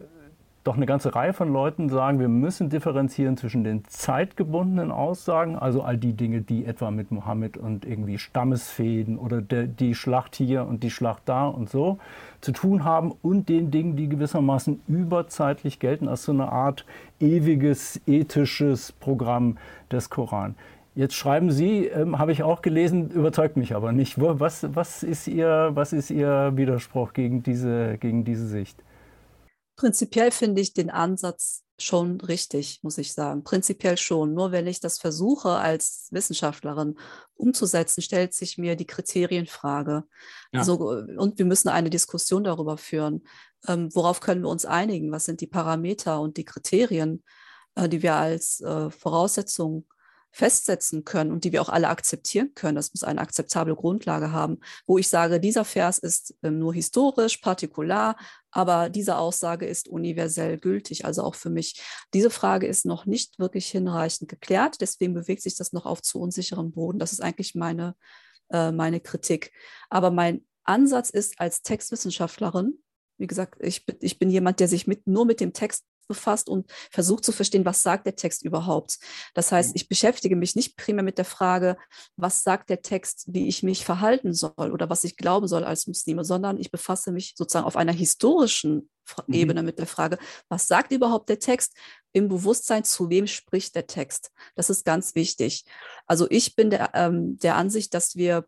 doch 0.70 0.78
eine 0.78 0.86
ganze 0.86 1.16
Reihe 1.16 1.34
von 1.34 1.52
Leuten 1.52 1.90
sagen, 1.90 2.20
wir 2.20 2.28
müssen 2.28 2.70
differenzieren 2.70 3.38
zwischen 3.38 3.64
den 3.64 3.86
zeitgebundenen 3.86 4.92
Aussagen, 4.92 5.56
also 5.56 5.82
all 5.82 5.98
die 5.98 6.14
Dinge, 6.14 6.42
die 6.42 6.64
etwa 6.64 6.92
mit 6.92 7.10
Mohammed 7.10 7.58
und 7.58 7.86
irgendwie 7.86 8.20
Stammesfäden 8.20 9.18
oder 9.18 9.42
der, 9.42 9.64
die 9.64 9.96
Schlacht 9.96 10.36
hier 10.36 10.68
und 10.68 10.84
die 10.84 10.92
Schlacht 10.92 11.24
da 11.26 11.48
und 11.48 11.72
so 11.72 11.98
zu 12.42 12.52
tun 12.52 12.86
haben, 12.86 13.14
und 13.24 13.50
den 13.50 13.72
Dingen, 13.72 13.96
die 13.96 14.10
gewissermaßen 14.10 14.80
überzeitlich 14.88 15.80
gelten, 15.80 16.08
als 16.08 16.26
so 16.26 16.34
eine 16.34 16.52
Art 16.52 16.86
ewiges 17.20 18.00
ethisches 18.06 18.92
Programm 18.92 19.58
des 19.92 20.12
Koran. 20.12 20.54
Jetzt 20.94 21.16
schreiben 21.16 21.50
Sie, 21.50 21.88
ähm, 21.88 22.20
habe 22.20 22.32
ich 22.32 22.44
auch 22.44 22.62
gelesen, 22.62 23.10
überzeugt 23.10 23.58
mich 23.58 23.74
aber 23.76 23.92
nicht. 23.92 24.22
Was, 24.22 24.68
was, 24.76 25.02
ist 25.02 25.28
Ihr, 25.28 25.72
was 25.74 25.94
ist 25.94 26.12
Ihr 26.12 26.52
Widerspruch 26.54 27.14
gegen 27.14 27.42
diese, 27.42 27.98
gegen 27.98 28.24
diese 28.24 28.46
Sicht? 28.46 28.84
Prinzipiell 29.80 30.32
finde 30.32 30.60
ich 30.60 30.74
den 30.74 30.90
Ansatz 30.90 31.64
schon 31.78 32.20
richtig, 32.20 32.82
muss 32.84 32.98
ich 32.98 33.14
sagen. 33.14 33.46
Prinzipiell 33.46 33.96
schon. 33.96 34.34
Nur 34.34 34.52
wenn 34.52 34.68
ich 34.68 34.82
das 34.82 35.00
versuche 35.00 35.52
als 35.52 36.10
Wissenschaftlerin 36.12 37.00
umzusetzen, 37.36 38.02
stellt 38.02 38.34
sich 38.34 38.58
mir 38.58 38.76
die 38.76 38.86
Kriterienfrage. 38.86 40.04
Ja. 40.52 40.60
Also, 40.60 40.76
und 41.16 41.38
wir 41.38 41.46
müssen 41.46 41.70
eine 41.70 41.90
Diskussion 41.90 42.44
darüber 42.44 42.76
führen. 42.76 43.24
Ähm, 43.70 43.88
worauf 43.94 44.20
können 44.20 44.42
wir 44.42 44.50
uns 44.50 44.66
einigen? 44.66 45.14
Was 45.14 45.24
sind 45.24 45.40
die 45.40 45.48
Parameter 45.48 46.20
und 46.20 46.36
die 46.36 46.44
Kriterien, 46.44 47.24
äh, 47.76 47.88
die 47.88 48.04
wir 48.04 48.16
als 48.16 48.60
äh, 48.60 48.90
Voraussetzung 48.90 49.86
festsetzen 50.32 51.06
können 51.06 51.32
und 51.32 51.44
die 51.44 51.52
wir 51.52 51.62
auch 51.62 51.70
alle 51.70 51.90
akzeptieren 51.90 52.54
können. 52.54 52.76
Das 52.76 52.94
muss 52.94 53.04
eine 53.04 53.22
akzeptable 53.22 53.76
Grundlage 53.76 54.32
haben, 54.32 54.60
wo 54.86 54.98
ich 54.98 55.08
sage, 55.08 55.40
dieser 55.40 55.66
Vers 55.66 56.00
ist 56.00 56.36
ähm, 56.44 56.60
nur 56.60 56.74
historisch, 56.74 57.38
partikular, 57.38 58.16
aber 58.52 58.90
diese 58.90 59.18
Aussage 59.18 59.66
ist 59.66 59.88
universell 59.88 60.58
gültig, 60.58 61.06
also 61.06 61.24
auch 61.24 61.36
für 61.36 61.50
mich. 61.50 61.82
Diese 62.14 62.30
Frage 62.30 62.68
ist 62.68 62.86
noch 62.86 63.06
nicht 63.06 63.40
wirklich 63.40 63.68
hinreichend 63.70 64.30
geklärt, 64.30 64.82
deswegen 64.82 65.14
bewegt 65.14 65.42
sich 65.42 65.56
das 65.56 65.74
noch 65.74 65.86
auf 65.86 66.02
zu 66.02 66.20
unsicherem 66.20 66.72
Boden. 66.72 67.00
Das 67.00 67.12
ist 67.12 67.22
eigentlich 67.22 67.56
meine, 67.56 67.96
äh, 68.52 68.72
meine 68.72 69.00
Kritik. 69.00 69.52
Aber 69.90 70.12
mein 70.12 70.46
Ansatz 70.64 71.10
ist 71.10 71.40
als 71.40 71.64
Textwissenschaftlerin, 71.64 72.80
wie 73.18 73.28
gesagt, 73.28 73.56
ich, 73.60 73.86
ich 74.00 74.18
bin 74.18 74.30
jemand, 74.30 74.60
der 74.60 74.68
sich 74.68 74.88
mit, 74.88 75.06
nur 75.06 75.26
mit 75.26 75.42
dem 75.42 75.54
Text 75.54 75.86
befasst 76.10 76.50
und 76.50 76.70
versucht 76.92 77.24
zu 77.24 77.32
verstehen, 77.32 77.64
was 77.64 77.82
sagt 77.82 78.06
der 78.06 78.18
Text 78.18 78.44
überhaupt. 78.44 79.00
Das 79.34 79.54
heißt, 79.54 79.70
mhm. 79.70 79.76
ich 79.76 79.88
beschäftige 79.88 80.36
mich 80.36 80.58
nicht 80.58 80.76
primär 80.76 81.04
mit 81.04 81.18
der 81.18 81.26
Frage, 81.26 81.78
was 82.18 82.44
sagt 82.44 82.70
der 82.70 82.82
Text, 82.82 83.24
wie 83.28 83.48
ich 83.48 83.64
mich 83.64 83.86
verhalten 83.86 84.34
soll 84.34 84.72
oder 84.74 84.90
was 84.90 85.06
ich 85.06 85.16
glauben 85.16 85.48
soll 85.48 85.64
als 85.64 85.88
Muslime, 85.88 86.26
sondern 86.26 86.60
ich 86.60 86.72
befasse 86.72 87.14
mich 87.14 87.36
sozusagen 87.38 87.66
auf 87.66 87.78
einer 87.78 87.94
historischen 87.94 88.90
mhm. 89.28 89.34
Ebene 89.34 89.64
mit 89.64 89.80
der 89.80 89.88
Frage, 89.88 90.18
was 90.50 90.68
sagt 90.68 90.92
überhaupt 90.92 91.30
der 91.30 91.40
Text 91.40 91.78
im 92.12 92.28
Bewusstsein, 92.28 92.84
zu 92.84 93.10
wem 93.10 93.28
spricht 93.28 93.76
der 93.76 93.88
Text. 93.88 94.32
Das 94.56 94.70
ist 94.70 94.84
ganz 94.84 95.16
wichtig. 95.16 95.64
Also 96.08 96.28
ich 96.30 96.56
bin 96.56 96.70
der, 96.70 96.92
ähm, 96.96 97.38
der 97.38 97.56
Ansicht, 97.56 97.94
dass 97.94 98.16
wir 98.16 98.46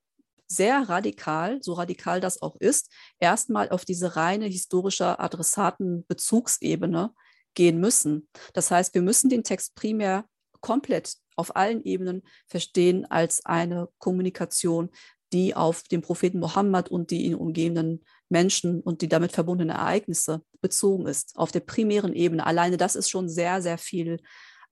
sehr 0.51 0.89
radikal, 0.89 1.59
so 1.61 1.73
radikal 1.73 2.19
das 2.19 2.41
auch 2.41 2.57
ist, 2.57 2.91
erstmal 3.19 3.69
auf 3.69 3.85
diese 3.85 4.17
reine 4.17 4.45
historische 4.45 5.17
Adressatenbezugsebene 5.19 7.13
gehen 7.53 7.79
müssen. 7.79 8.27
Das 8.53 8.71
heißt, 8.71 8.93
wir 8.93 9.01
müssen 9.01 9.29
den 9.29 9.43
Text 9.43 9.75
primär 9.75 10.25
komplett 10.61 11.15
auf 11.35 11.55
allen 11.55 11.83
Ebenen 11.83 12.23
verstehen 12.47 13.05
als 13.09 13.45
eine 13.45 13.89
Kommunikation, 13.97 14.89
die 15.33 15.55
auf 15.55 15.83
den 15.83 16.01
Propheten 16.01 16.39
Mohammed 16.39 16.89
und 16.89 17.09
die 17.09 17.23
ihn 17.23 17.35
umgebenden 17.35 18.03
Menschen 18.29 18.81
und 18.81 19.01
die 19.01 19.09
damit 19.09 19.31
verbundenen 19.31 19.75
Ereignisse 19.75 20.43
bezogen 20.61 21.07
ist, 21.07 21.37
auf 21.37 21.51
der 21.51 21.61
primären 21.61 22.13
Ebene. 22.13 22.45
Alleine 22.45 22.77
das 22.77 22.95
ist 22.95 23.09
schon 23.09 23.29
sehr, 23.29 23.61
sehr 23.61 23.77
viel 23.77 24.19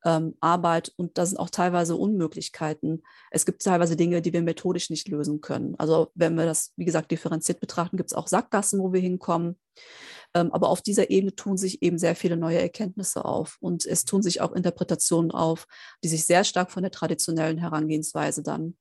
ähm, 0.05 0.35
Arbeit 0.39 0.93
und 0.95 1.17
da 1.17 1.25
sind 1.25 1.37
auch 1.37 1.49
teilweise 1.49 1.95
Unmöglichkeiten. 1.95 3.03
Es 3.31 3.45
gibt 3.45 3.63
teilweise 3.63 3.95
Dinge, 3.95 4.21
die 4.21 4.33
wir 4.33 4.41
methodisch 4.41 4.89
nicht 4.89 5.07
lösen 5.07 5.41
können. 5.41 5.75
Also 5.77 6.11
wenn 6.15 6.35
wir 6.35 6.45
das, 6.45 6.73
wie 6.75 6.85
gesagt, 6.85 7.11
differenziert 7.11 7.59
betrachten, 7.59 7.97
gibt 7.97 8.11
es 8.11 8.17
auch 8.17 8.27
Sackgassen, 8.27 8.79
wo 8.79 8.93
wir 8.93 9.01
hinkommen. 9.01 9.59
Ähm, 10.35 10.51
aber 10.51 10.69
auf 10.69 10.81
dieser 10.81 11.09
Ebene 11.09 11.35
tun 11.35 11.57
sich 11.57 11.81
eben 11.81 11.97
sehr 11.97 12.15
viele 12.15 12.37
neue 12.37 12.61
Erkenntnisse 12.61 13.25
auf 13.25 13.57
und 13.59 13.85
es 13.85 14.05
tun 14.05 14.21
sich 14.21 14.41
auch 14.41 14.51
Interpretationen 14.51 15.31
auf, 15.31 15.65
die 16.03 16.07
sich 16.07 16.25
sehr 16.25 16.43
stark 16.43 16.71
von 16.71 16.83
der 16.83 16.91
traditionellen 16.91 17.57
Herangehensweise 17.57 18.43
dann 18.43 18.75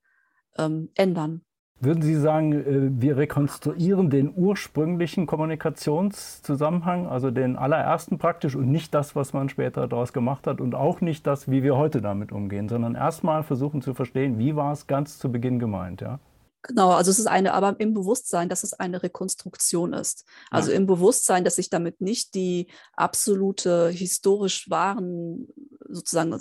ähm, 0.57 0.89
ändern. 0.95 1.41
Würden 1.81 2.03
Sie 2.03 2.15
sagen, 2.15 2.51
äh, 2.51 3.01
wir 3.01 3.15
rekonstruieren 3.15 4.09
den 4.09 4.33
ursprünglichen 4.35 5.25
Kommunikationszusammenhang, 5.25 7.07
also 7.07 7.31
den 7.31 7.55
allerersten 7.55 8.17
praktisch 8.17 8.55
und 8.55 8.69
nicht 8.69 8.93
das, 8.93 9.15
was 9.15 9.31
man 9.31 9.47
später 9.47 9.87
daraus 9.87 10.11
gemacht 10.11 10.45
hat 10.45 10.59
und 10.59 10.75
auch 10.75 10.99
nicht 10.99 11.25
das, 11.25 11.49
wie 11.49 11.63
wir 11.63 11.77
heute 11.77 12.01
damit 12.01 12.33
umgehen, 12.33 12.67
sondern 12.67 12.95
erstmal 12.95 13.43
versuchen 13.43 13.81
zu 13.81 13.93
verstehen, 13.93 14.37
wie 14.37 14.57
war 14.57 14.73
es 14.73 14.87
ganz 14.87 15.19
zu 15.19 15.31
Beginn 15.31 15.57
gemeint, 15.57 16.01
ja? 16.01 16.19
Genau, 16.61 16.91
also 16.91 17.09
es 17.09 17.19
ist 17.19 17.27
eine, 17.27 17.53
aber 17.53 17.79
im 17.79 17.93
Bewusstsein, 17.93 18.49
dass 18.49 18.63
es 18.63 18.73
eine 18.73 19.01
Rekonstruktion 19.01 19.93
ist. 19.93 20.25
Also 20.51 20.71
ja. 20.71 20.77
im 20.77 20.87
Bewusstsein, 20.87 21.45
dass 21.45 21.57
ich 21.57 21.69
damit 21.69 22.01
nicht 22.01 22.35
die 22.35 22.67
absolute 22.93 23.89
historisch 23.89 24.69
wahren, 24.69 25.47
sozusagen 25.87 26.37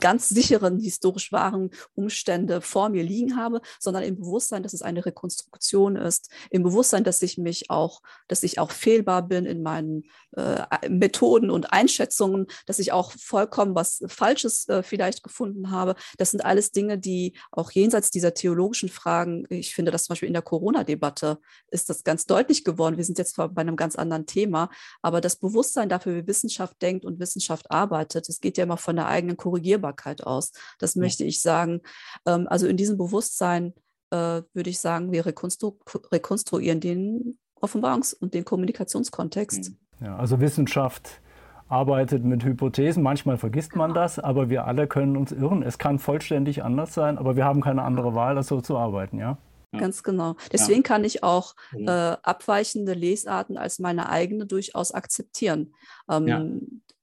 ganz 0.00 0.28
sicheren, 0.28 0.78
historisch 0.78 1.32
wahren 1.32 1.70
Umstände 1.94 2.60
vor 2.60 2.88
mir 2.88 3.02
liegen 3.02 3.36
habe, 3.36 3.60
sondern 3.80 4.02
im 4.02 4.16
Bewusstsein, 4.16 4.62
dass 4.62 4.72
es 4.72 4.82
eine 4.82 5.04
Rekonstruktion 5.04 5.96
ist, 5.96 6.30
im 6.50 6.62
Bewusstsein, 6.62 7.04
dass 7.04 7.22
ich 7.22 7.38
mich 7.38 7.70
auch, 7.70 8.00
dass 8.28 8.42
ich 8.42 8.58
auch 8.58 8.70
fehlbar 8.70 9.22
bin 9.22 9.46
in 9.46 9.62
meinen 9.62 10.04
äh, 10.36 10.88
Methoden 10.88 11.50
und 11.50 11.72
Einschätzungen, 11.72 12.46
dass 12.66 12.78
ich 12.78 12.92
auch 12.92 13.12
vollkommen 13.12 13.74
was 13.74 14.02
Falsches 14.06 14.68
äh, 14.68 14.82
vielleicht 14.82 15.22
gefunden 15.22 15.70
habe. 15.70 15.94
Das 16.18 16.30
sind 16.30 16.44
alles 16.44 16.72
Dinge, 16.72 16.98
die 16.98 17.36
auch 17.50 17.70
jenseits 17.70 18.10
dieser 18.10 18.34
theologischen 18.34 18.88
Fragen, 18.88 19.46
ich 19.48 19.74
finde, 19.74 19.90
dass 19.90 20.04
zum 20.04 20.12
Beispiel 20.12 20.28
in 20.28 20.34
der 20.34 20.42
Corona-Debatte 20.42 21.38
ist 21.70 21.90
das 21.90 22.04
ganz 22.04 22.26
deutlich 22.26 22.64
geworden. 22.64 22.96
Wir 22.96 23.04
sind 23.04 23.18
jetzt 23.18 23.36
bei 23.36 23.48
einem 23.56 23.76
ganz 23.76 23.96
anderen 23.96 24.26
Thema, 24.26 24.70
aber 25.02 25.20
das 25.20 25.36
Bewusstsein 25.36 25.88
dafür, 25.88 26.14
wie 26.14 26.26
Wissenschaft 26.26 26.80
denkt 26.82 27.04
und 27.04 27.20
Wissenschaft 27.20 27.70
arbeitet, 27.70 28.28
es 28.28 28.40
geht 28.40 28.58
ja 28.58 28.64
immer 28.64 28.76
von 28.76 28.96
der 28.96 29.06
eigenen 29.06 29.36
Korrigierbarkeit 29.64 30.26
aus. 30.26 30.52
Das 30.78 30.96
möchte 30.96 31.24
ich 31.24 31.40
sagen. 31.40 31.80
Ähm, 32.26 32.46
also 32.48 32.66
in 32.66 32.76
diesem 32.76 32.98
Bewusstsein 32.98 33.72
äh, 34.10 34.42
würde 34.52 34.70
ich 34.70 34.78
sagen, 34.78 35.12
wir 35.12 35.24
rekonstru 35.26 35.78
rekonstruieren 36.12 36.80
den 36.80 37.38
Offenbarungs- 37.60 38.14
und 38.14 38.34
den 38.34 38.44
Kommunikationskontext. 38.44 39.70
Mhm. 39.70 40.06
Ja, 40.06 40.16
also 40.16 40.40
Wissenschaft 40.40 41.20
arbeitet 41.68 42.24
mit 42.24 42.44
Hypothesen. 42.44 43.02
Manchmal 43.02 43.38
vergisst 43.38 43.74
man 43.74 43.94
das, 43.94 44.18
aber 44.18 44.50
wir 44.50 44.66
alle 44.66 44.86
können 44.86 45.16
uns 45.16 45.32
irren. 45.32 45.62
Es 45.62 45.78
kann 45.78 45.98
vollständig 45.98 46.62
anders 46.62 46.92
sein, 46.92 47.16
aber 47.16 47.36
wir 47.36 47.44
haben 47.46 47.62
keine 47.62 47.82
andere 47.82 48.14
Wahl, 48.14 48.36
als 48.36 48.48
so 48.48 48.60
zu 48.60 48.76
arbeiten, 48.76 49.18
ja? 49.18 49.38
Ganz 49.78 50.04
genau. 50.04 50.36
Deswegen 50.52 50.82
ja. 50.82 50.86
kann 50.86 51.02
ich 51.02 51.24
auch 51.24 51.56
äh, 51.72 51.90
abweichende 51.90 52.94
Lesarten 52.94 53.56
als 53.56 53.80
meine 53.80 54.08
eigene 54.08 54.46
durchaus 54.46 54.92
akzeptieren. 54.92 55.74
Ähm, 56.08 56.28
ja. 56.28 56.44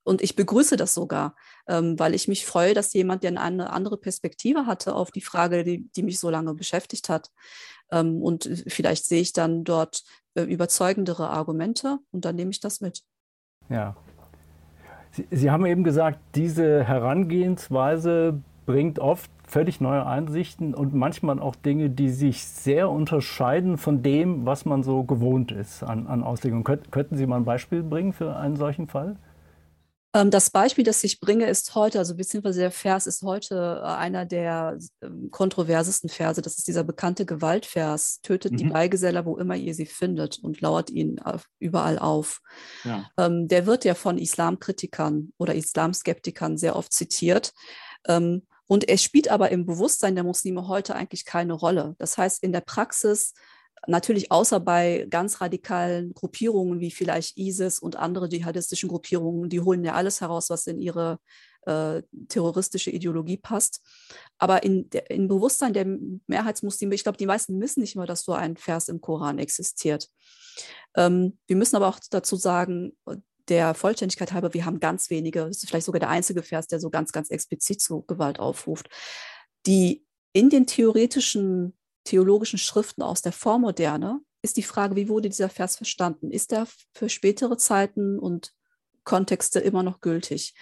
Und 0.04 0.22
ich 0.22 0.36
begrüße 0.36 0.78
das 0.78 0.94
sogar, 0.94 1.36
ähm, 1.68 1.98
weil 2.00 2.16
ich 2.16 2.28
mich 2.28 2.46
freue, 2.46 2.74
dass 2.74 2.94
jemand, 2.94 3.24
der 3.24 3.40
eine 3.40 3.72
andere 3.72 3.98
Perspektive 3.98 4.66
hatte 4.66 4.96
auf 4.96 5.12
die 5.12 5.22
Frage, 5.22 5.64
die, 5.64 5.90
die 5.96 6.04
mich 6.04 6.20
so 6.20 6.30
lange 6.30 6.54
beschäftigt 6.54 7.10
hat. 7.10 7.30
Ähm, 7.92 8.22
und 8.22 8.50
vielleicht 8.68 9.06
sehe 9.06 9.22
ich 9.22 9.34
dann 9.34 9.64
dort 9.64 10.04
äh, 10.36 10.44
überzeugendere 10.44 11.30
Argumente 11.30 12.00
und 12.12 12.26
dann 12.26 12.36
nehme 12.36 12.52
ich 12.52 12.60
das 12.60 12.82
mit. 12.82 13.04
Ja. 13.70 13.96
Sie, 15.12 15.28
Sie 15.30 15.52
haben 15.52 15.66
eben 15.66 15.84
gesagt, 15.84 16.20
diese 16.36 16.84
Herangehensweise 16.84 18.42
bringt 18.66 19.00
oft 19.00 19.30
völlig 19.46 19.82
neue 19.82 20.06
Einsichten 20.06 20.74
und 20.74 20.94
manchmal 20.94 21.40
auch 21.40 21.56
Dinge, 21.56 21.90
die 21.90 22.10
sich 22.10 22.46
sehr 22.46 22.90
unterscheiden 22.90 23.78
von 23.78 24.02
dem, 24.02 24.46
was 24.46 24.64
man 24.66 24.82
so 24.82 25.04
gewohnt 25.04 25.52
ist 25.52 25.84
an, 25.84 26.08
an 26.08 26.24
Auslegung. 26.24 26.64
Könnt, 26.64 26.92
könnten 26.92 27.18
Sie 27.18 27.28
mal 27.28 27.36
ein 27.36 27.46
Beispiel 27.46 27.84
bringen 27.84 28.14
für 28.14 28.36
einen 28.38 28.56
solchen 28.56 28.88
Fall? 28.88 29.18
Ähm, 30.14 30.30
das 30.30 30.50
Beispiel, 30.50 30.84
das 30.84 31.04
ich 31.04 31.20
bringe, 31.20 31.48
ist 31.48 31.74
heute, 31.76 32.00
also 32.00 32.16
beziehungsweise 32.16 32.60
der 32.62 32.72
Vers 32.72 33.08
ist 33.08 33.24
heute 33.24 33.82
äh, 33.84 33.88
einer 33.88 34.26
der 34.26 34.78
ähm, 35.02 35.30
kontroversesten 35.32 36.10
Verse. 36.10 36.42
Das 36.42 36.58
ist 36.58 36.68
dieser 36.68 36.84
bekannte 36.84 37.26
Gewaltvers. 37.26 38.20
Tötet 38.22 38.54
mhm. 38.54 38.58
die 38.58 38.66
Beigeseller, 38.66 39.26
wo 39.26 39.38
immer 39.38 39.56
ihr 39.56 39.74
sie 39.74 39.86
findet 39.86 40.40
und 40.40 40.60
lauert 40.62 40.90
ihnen 40.90 41.20
überall 41.60 41.98
auf. 41.98 42.42
Ja. 42.84 43.10
Ähm, 43.18 43.48
der 43.48 43.66
wird 43.66 43.86
ja 43.86 43.96
von 43.96 44.18
Islamkritikern 44.18 45.32
oder 45.38 45.56
Islamskeptikern 45.56 46.58
sehr 46.58 46.76
oft 46.76 46.94
zitiert. 46.94 47.54
und 48.68 48.90
er 48.90 48.98
spielt 48.98 49.30
aber 49.30 49.52
im 49.52 49.66
Bewusstsein 49.66 50.16
der 50.16 50.24
Muslime 50.24 50.68
heute 50.68 50.96
eigentlich 50.96 51.26
keine 51.26 51.54
Rolle. 51.54 51.96
Das 52.00 52.18
heißt, 52.18 52.42
in 52.44 52.52
der 52.52 52.62
Praxis 52.62 53.34
Natürlich 53.88 54.32
außer 54.32 54.60
bei 54.60 55.08
ganz 55.10 55.42
radikalen 55.42 56.14
Gruppierungen 56.14 56.80
wie 56.80 56.92
vielleicht 56.92 57.38
ISIS 57.38 57.80
und 57.80 57.96
andere 57.96 58.30
dschihadistischen 58.30 58.90
Gruppierungen, 58.90 59.50
die 59.50 59.60
holen 59.60 59.84
ja 59.84 59.94
alles 59.94 60.22
heraus, 60.22 60.50
was 60.52 60.68
in 60.68 60.80
ihre 60.80 61.20
äh, 61.66 62.04
terroristische 62.28 62.92
Ideologie 62.92 63.38
passt. 63.38 63.82
Aber 64.38 64.64
in 64.64 64.90
der, 64.92 65.10
im 65.10 65.28
Bewusstsein 65.28 65.74
der 65.74 65.86
Mehrheitsmuslime, 66.28 66.94
ich 66.94 67.04
glaube, 67.04 67.18
die 67.18 67.26
meisten 67.26 67.60
wissen 67.60 67.82
nicht 67.82 67.96
mal, 67.96 68.08
dass 68.08 68.24
so 68.24 68.34
ein 68.34 68.56
Vers 68.56 68.88
im 68.88 69.02
Koran 69.02 69.40
existiert. 69.40 70.10
Ähm, 70.96 71.40
wir 71.48 71.56
müssen 71.56 71.76
aber 71.76 71.88
auch 71.88 72.00
dazu 72.10 72.36
sagen, 72.36 72.94
der 73.48 73.74
Vollständigkeit 73.74 74.32
halber, 74.32 74.54
wir 74.54 74.66
haben 74.66 74.80
ganz 74.80 75.10
wenige, 75.10 75.46
das 75.46 75.58
ist 75.58 75.70
vielleicht 75.70 75.86
sogar 75.86 76.00
der 76.00 76.10
einzige 76.10 76.44
Vers, 76.44 76.68
der 76.68 76.80
so 76.80 76.90
ganz, 76.90 77.12
ganz 77.12 77.30
explizit 77.30 77.82
zu 77.82 78.04
Gewalt 78.04 78.40
aufruft, 78.40 78.90
die 79.66 80.06
in 80.34 80.50
den 80.50 80.68
theoretischen 80.68 81.78
theologischen 82.04 82.60
Schriften 82.60 83.02
aus 83.02 83.22
der 83.22 83.32
Vormoderne 83.32 84.22
ist 84.42 84.58
die 84.58 84.64
Frage, 84.64 84.96
wie 84.96 85.08
wurde 85.08 85.30
dieser 85.30 85.50
Vers 85.50 85.76
verstanden? 85.76 86.32
Ist 86.32 86.52
er 86.52 86.68
für 86.94 87.10
spätere 87.10 87.58
Zeiten 87.58 88.18
und 88.18 88.54
Kontexte 89.04 89.60
immer 89.60 89.84
noch 89.84 90.02
gültig? 90.02 90.56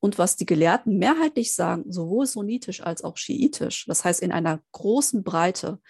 Und 0.00 0.18
was 0.18 0.36
die 0.36 0.46
Gelehrten 0.46 0.98
mehrheitlich 0.98 1.54
sagen, 1.54 1.90
sowohl 1.90 2.26
sunnitisch 2.26 2.82
als 2.82 3.02
auch 3.02 3.16
schiitisch, 3.16 3.86
das 3.86 4.04
heißt 4.04 4.20
in 4.20 4.32
einer 4.32 4.60
großen 4.72 5.24
Breite, 5.24 5.80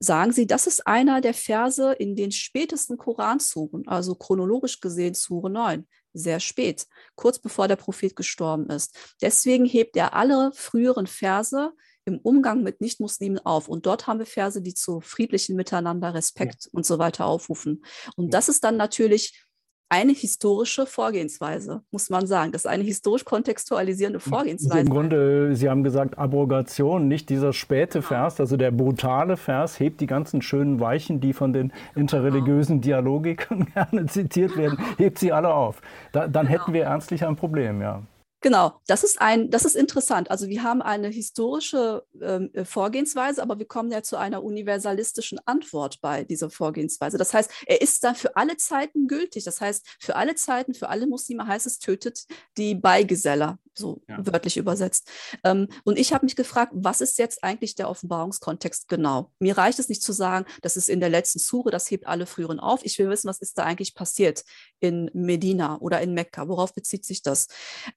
sagen 0.00 0.32
sie, 0.32 0.46
das 0.46 0.66
ist 0.66 0.86
einer 0.86 1.20
der 1.20 1.34
Verse 1.34 1.92
in 1.92 2.16
den 2.16 2.32
spätesten 2.32 2.96
Koransuren, 2.96 3.86
also 3.86 4.16
chronologisch 4.16 4.80
gesehen 4.80 5.14
Sure 5.14 5.50
9, 5.50 5.86
sehr 6.12 6.40
spät, 6.40 6.86
kurz 7.14 7.38
bevor 7.38 7.68
der 7.68 7.76
Prophet 7.76 8.16
gestorben 8.16 8.68
ist. 8.70 8.96
Deswegen 9.20 9.64
hebt 9.64 9.96
er 9.96 10.14
alle 10.14 10.50
früheren 10.54 11.06
Verse 11.06 11.72
im 12.04 12.18
Umgang 12.18 12.62
mit 12.62 12.80
Nichtmuslimen 12.80 13.38
auf. 13.44 13.68
Und 13.68 13.86
dort 13.86 14.06
haben 14.06 14.18
wir 14.18 14.26
Verse, 14.26 14.60
die 14.60 14.74
zu 14.74 15.00
friedlichen 15.00 15.56
Miteinander, 15.56 16.14
Respekt 16.14 16.64
ja. 16.64 16.70
und 16.72 16.86
so 16.86 16.98
weiter 16.98 17.26
aufrufen. 17.26 17.84
Und 18.16 18.26
ja. 18.26 18.30
das 18.30 18.48
ist 18.48 18.64
dann 18.64 18.76
natürlich 18.76 19.46
eine 19.92 20.12
historische 20.12 20.86
Vorgehensweise, 20.86 21.82
muss 21.90 22.08
man 22.08 22.26
sagen. 22.26 22.50
Das 22.52 22.62
ist 22.62 22.66
eine 22.66 22.82
historisch 22.82 23.26
kontextualisierende 23.26 24.20
Vorgehensweise. 24.20 24.80
Im 24.80 24.88
Grunde, 24.88 25.54
Sie 25.54 25.68
haben 25.68 25.84
gesagt, 25.84 26.16
Abrogation, 26.16 27.08
nicht 27.08 27.28
dieser 27.28 27.52
späte 27.52 27.98
genau. 27.98 28.08
Vers, 28.08 28.40
also 28.40 28.56
der 28.56 28.70
brutale 28.70 29.36
Vers, 29.36 29.78
hebt 29.78 30.00
die 30.00 30.06
ganzen 30.06 30.40
schönen 30.40 30.80
Weichen, 30.80 31.20
die 31.20 31.34
von 31.34 31.52
den 31.52 31.74
interreligiösen 31.94 32.80
genau. 32.80 33.02
Dialogikern 33.02 33.66
gerne 33.74 34.06
zitiert 34.06 34.56
werden, 34.56 34.78
hebt 34.96 35.18
sie 35.18 35.30
alle 35.30 35.52
auf. 35.52 35.82
Da, 36.12 36.26
dann 36.26 36.46
genau. 36.46 36.58
hätten 36.58 36.72
wir 36.72 36.84
ernstlich 36.84 37.26
ein 37.26 37.36
Problem, 37.36 37.82
ja. 37.82 38.02
Genau, 38.42 38.80
das 38.88 39.04
ist 39.04 39.20
ein, 39.20 39.50
das 39.50 39.64
ist 39.64 39.76
interessant. 39.76 40.28
Also 40.28 40.48
wir 40.48 40.64
haben 40.64 40.82
eine 40.82 41.08
historische 41.08 42.04
ähm, 42.20 42.50
äh, 42.54 42.64
Vorgehensweise, 42.64 43.40
aber 43.40 43.60
wir 43.60 43.66
kommen 43.66 43.92
ja 43.92 44.02
zu 44.02 44.16
einer 44.16 44.42
universalistischen 44.42 45.38
Antwort 45.46 46.00
bei 46.00 46.24
dieser 46.24 46.50
Vorgehensweise. 46.50 47.18
Das 47.18 47.32
heißt, 47.32 47.52
er 47.66 47.80
ist 47.80 48.02
dann 48.02 48.16
für 48.16 48.36
alle 48.36 48.56
Zeiten 48.56 49.06
gültig. 49.06 49.44
Das 49.44 49.60
heißt, 49.60 49.86
für 50.00 50.16
alle 50.16 50.34
Zeiten, 50.34 50.74
für 50.74 50.88
alle 50.88 51.06
Muslime 51.06 51.46
heißt 51.46 51.68
es, 51.68 51.78
tötet 51.78 52.26
die 52.58 52.74
Beigeseller 52.74 53.58
so 53.74 54.02
ja. 54.08 54.18
wörtlich 54.26 54.56
übersetzt. 54.56 55.10
Ähm, 55.44 55.68
und 55.84 55.98
ich 55.98 56.12
habe 56.12 56.24
mich 56.24 56.36
gefragt, 56.36 56.72
was 56.74 57.00
ist 57.00 57.18
jetzt 57.18 57.42
eigentlich 57.44 57.74
der 57.74 57.88
Offenbarungskontext 57.88 58.88
genau? 58.88 59.32
Mir 59.38 59.56
reicht 59.56 59.78
es 59.78 59.88
nicht 59.88 60.02
zu 60.02 60.12
sagen, 60.12 60.46
das 60.62 60.76
ist 60.76 60.88
in 60.88 61.00
der 61.00 61.08
letzten 61.08 61.38
Sure, 61.38 61.70
das 61.70 61.90
hebt 61.90 62.06
alle 62.06 62.26
früheren 62.26 62.60
auf. 62.60 62.84
Ich 62.84 62.98
will 62.98 63.08
wissen, 63.08 63.28
was 63.28 63.40
ist 63.40 63.58
da 63.58 63.64
eigentlich 63.64 63.94
passiert 63.94 64.44
in 64.80 65.10
Medina 65.14 65.78
oder 65.78 66.00
in 66.00 66.14
Mekka? 66.14 66.48
Worauf 66.48 66.74
bezieht 66.74 67.04
sich 67.04 67.22
das? 67.22 67.48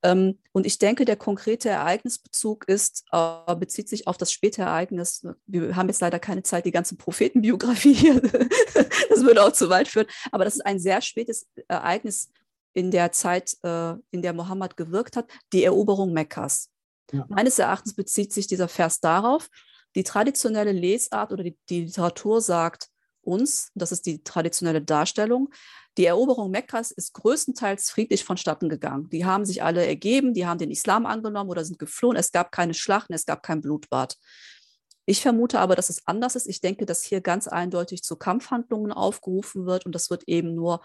Ähm, 0.03 0.39
und 0.51 0.65
ich 0.65 0.78
denke, 0.78 1.05
der 1.05 1.15
konkrete 1.15 1.69
Ereignisbezug 1.69 2.67
ist, 2.67 3.03
äh, 3.11 3.55
bezieht 3.55 3.89
sich 3.89 4.07
auf 4.07 4.17
das 4.17 4.32
späte 4.32 4.61
Ereignis. 4.61 5.26
Wir 5.45 5.76
haben 5.76 5.88
jetzt 5.88 6.01
leider 6.01 6.19
keine 6.19 6.43
Zeit, 6.43 6.65
die 6.65 6.71
ganze 6.71 6.95
Prophetenbiografie 6.95 7.93
hier, 7.93 8.21
das 9.09 9.23
würde 9.23 9.43
auch 9.43 9.51
zu 9.51 9.69
weit 9.69 9.88
führen, 9.88 10.07
aber 10.32 10.45
das 10.45 10.55
ist 10.55 10.65
ein 10.65 10.80
sehr 10.80 11.01
spätes 11.01 11.47
Ereignis 11.67 12.30
in 12.76 12.91
der 12.91 13.11
Zeit, 13.11 13.57
äh, 13.63 13.93
in 14.11 14.21
der 14.21 14.34
Mohammed 14.34 14.78
gewirkt 14.78 15.15
hat, 15.15 15.32
die 15.53 15.63
Eroberung 15.63 16.13
Mekkas. 16.13 16.69
Ja. 17.11 17.26
Meines 17.30 17.57
Erachtens 17.57 17.95
bezieht 17.95 18.34
sich 18.34 18.47
dieser 18.47 18.67
Vers 18.67 18.99
darauf, 18.99 19.49
die 19.95 20.03
traditionelle 20.03 20.73
Lesart 20.73 21.32
oder 21.32 21.43
die, 21.43 21.57
die 21.69 21.86
Literatur 21.86 22.41
sagt 22.41 22.89
uns, 23.21 23.71
das 23.76 23.91
ist 23.91 24.05
die 24.05 24.23
traditionelle 24.23 24.82
Darstellung, 24.82 25.49
die 25.97 26.05
Eroberung 26.05 26.51
Mekkas 26.51 26.91
ist 26.91 27.13
größtenteils 27.13 27.89
friedlich 27.89 28.26
vonstatten 28.26 28.67
gegangen. 28.67 29.09
Die 29.09 29.23
haben 29.23 29.45
sich 29.45 29.63
alle 29.63 29.86
ergeben, 29.86 30.34
die 30.34 30.45
haben 30.45 30.57
den 30.57 30.69
Islam 30.69 31.05
angenommen 31.05 31.49
oder 31.49 31.63
sind 31.63 31.80
geflohen. 31.80 32.17
Es 32.17 32.34
gab 32.34 32.51
keine 32.51 32.73
Schlachten, 32.73 33.13
es 33.13 33.26
gab 33.26 33.41
kein 33.41 33.61
Blutbad. 33.61 34.17
Ich 35.05 35.21
vermute 35.21 35.59
aber, 35.59 35.76
dass 35.76 35.89
es 35.89 36.05
anders 36.05 36.36
ist. 36.36 36.47
Ich 36.47 36.59
denke, 36.59 36.86
dass 36.86 37.03
hier 37.03 37.21
ganz 37.21 37.47
eindeutig 37.47 38.03
zu 38.03 38.17
Kampfhandlungen 38.17 38.91
aufgerufen 38.91 39.65
wird 39.65 39.86
und 39.86 39.95
das 39.95 40.09
wird 40.09 40.23
eben 40.28 40.53
nur 40.53 40.82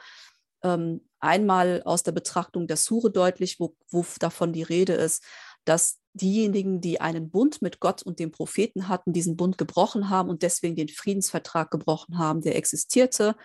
ähm, 0.62 1.02
einmal 1.20 1.82
aus 1.84 2.02
der 2.02 2.12
Betrachtung 2.12 2.66
der 2.66 2.76
Sure 2.76 3.10
deutlich, 3.10 3.60
wo, 3.60 3.74
wo 3.90 4.04
davon 4.18 4.52
die 4.52 4.62
Rede 4.62 4.94
ist, 4.94 5.22
dass 5.64 5.98
diejenigen, 6.12 6.80
die 6.80 7.00
einen 7.00 7.30
Bund 7.30 7.62
mit 7.62 7.80
Gott 7.80 8.02
und 8.02 8.18
dem 8.18 8.32
Propheten 8.32 8.88
hatten, 8.88 9.12
diesen 9.12 9.36
Bund 9.36 9.58
gebrochen 9.58 10.10
haben 10.10 10.28
und 10.28 10.42
deswegen 10.42 10.76
den 10.76 10.88
Friedensvertrag 10.88 11.70
gebrochen 11.70 12.18
haben, 12.18 12.40
der 12.40 12.56
existierte. 12.56 13.36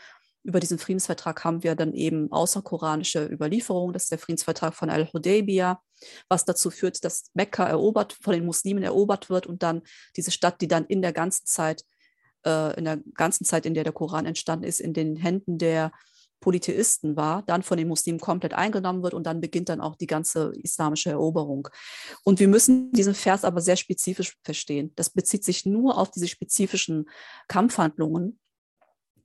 Über 0.44 0.60
diesen 0.60 0.78
Friedensvertrag 0.78 1.44
haben 1.44 1.64
wir 1.64 1.76
dann 1.76 1.94
eben 1.94 2.32
außerkoranische 2.32 3.26
Überlieferungen. 3.26 3.94
Das 3.94 4.04
ist 4.04 4.12
der 4.12 4.20
Friedensvertrag 4.20 4.76
von 4.76 4.90
Al-Hudaybiyah, 4.90 5.82
was 6.30 6.46
dazu 6.46 6.70
führt, 6.70 7.04
dass 7.04 7.32
Mekka 7.34 7.68
erobert, 7.68 8.14
von 8.22 8.34
den 8.34 8.46
Muslimen 8.46 8.84
erobert 8.84 9.30
wird 9.30 9.48
und 9.48 9.64
dann 9.64 9.82
diese 10.16 10.32
Stadt, 10.32 10.62
die 10.62 10.68
dann 10.68 10.86
in 10.86 11.02
der 11.02 11.14
ganzen 11.14 11.46
Zeit, 11.46 11.84
äh, 12.46 12.78
in 12.78 12.86
der 12.86 12.98
ganzen 13.16 13.46
Zeit, 13.46 13.66
in 13.66 13.74
der 13.74 13.84
der 13.84 13.94
Koran 13.94 14.26
entstanden 14.26 14.66
ist, 14.66 14.80
in 14.80 14.94
den 14.94 15.16
Händen 15.16 15.58
der 15.58 15.92
Polytheisten 16.46 17.16
war, 17.16 17.42
dann 17.42 17.64
von 17.64 17.76
den 17.76 17.88
Muslimen 17.88 18.20
komplett 18.20 18.54
eingenommen 18.54 19.02
wird 19.02 19.16
und 19.16 19.26
dann 19.26 19.42
beginnt 19.42 19.68
dann 19.68 19.82
auch 19.82 19.96
die 19.96 20.06
ganze 20.06 20.54
islamische 20.62 21.10
Eroberung. 21.10 21.68
Und 22.24 22.40
wir 22.40 22.48
müssen 22.48 22.92
diesen 22.92 23.16
Vers 23.16 23.44
aber 23.44 23.62
sehr 23.62 23.78
spezifisch 23.78 24.38
verstehen. 24.44 24.92
Das 24.96 25.10
bezieht 25.10 25.44
sich 25.44 25.66
nur 25.66 25.98
auf 25.98 26.12
diese 26.12 26.28
spezifischen 26.28 27.10
Kampfhandlungen 27.48 28.40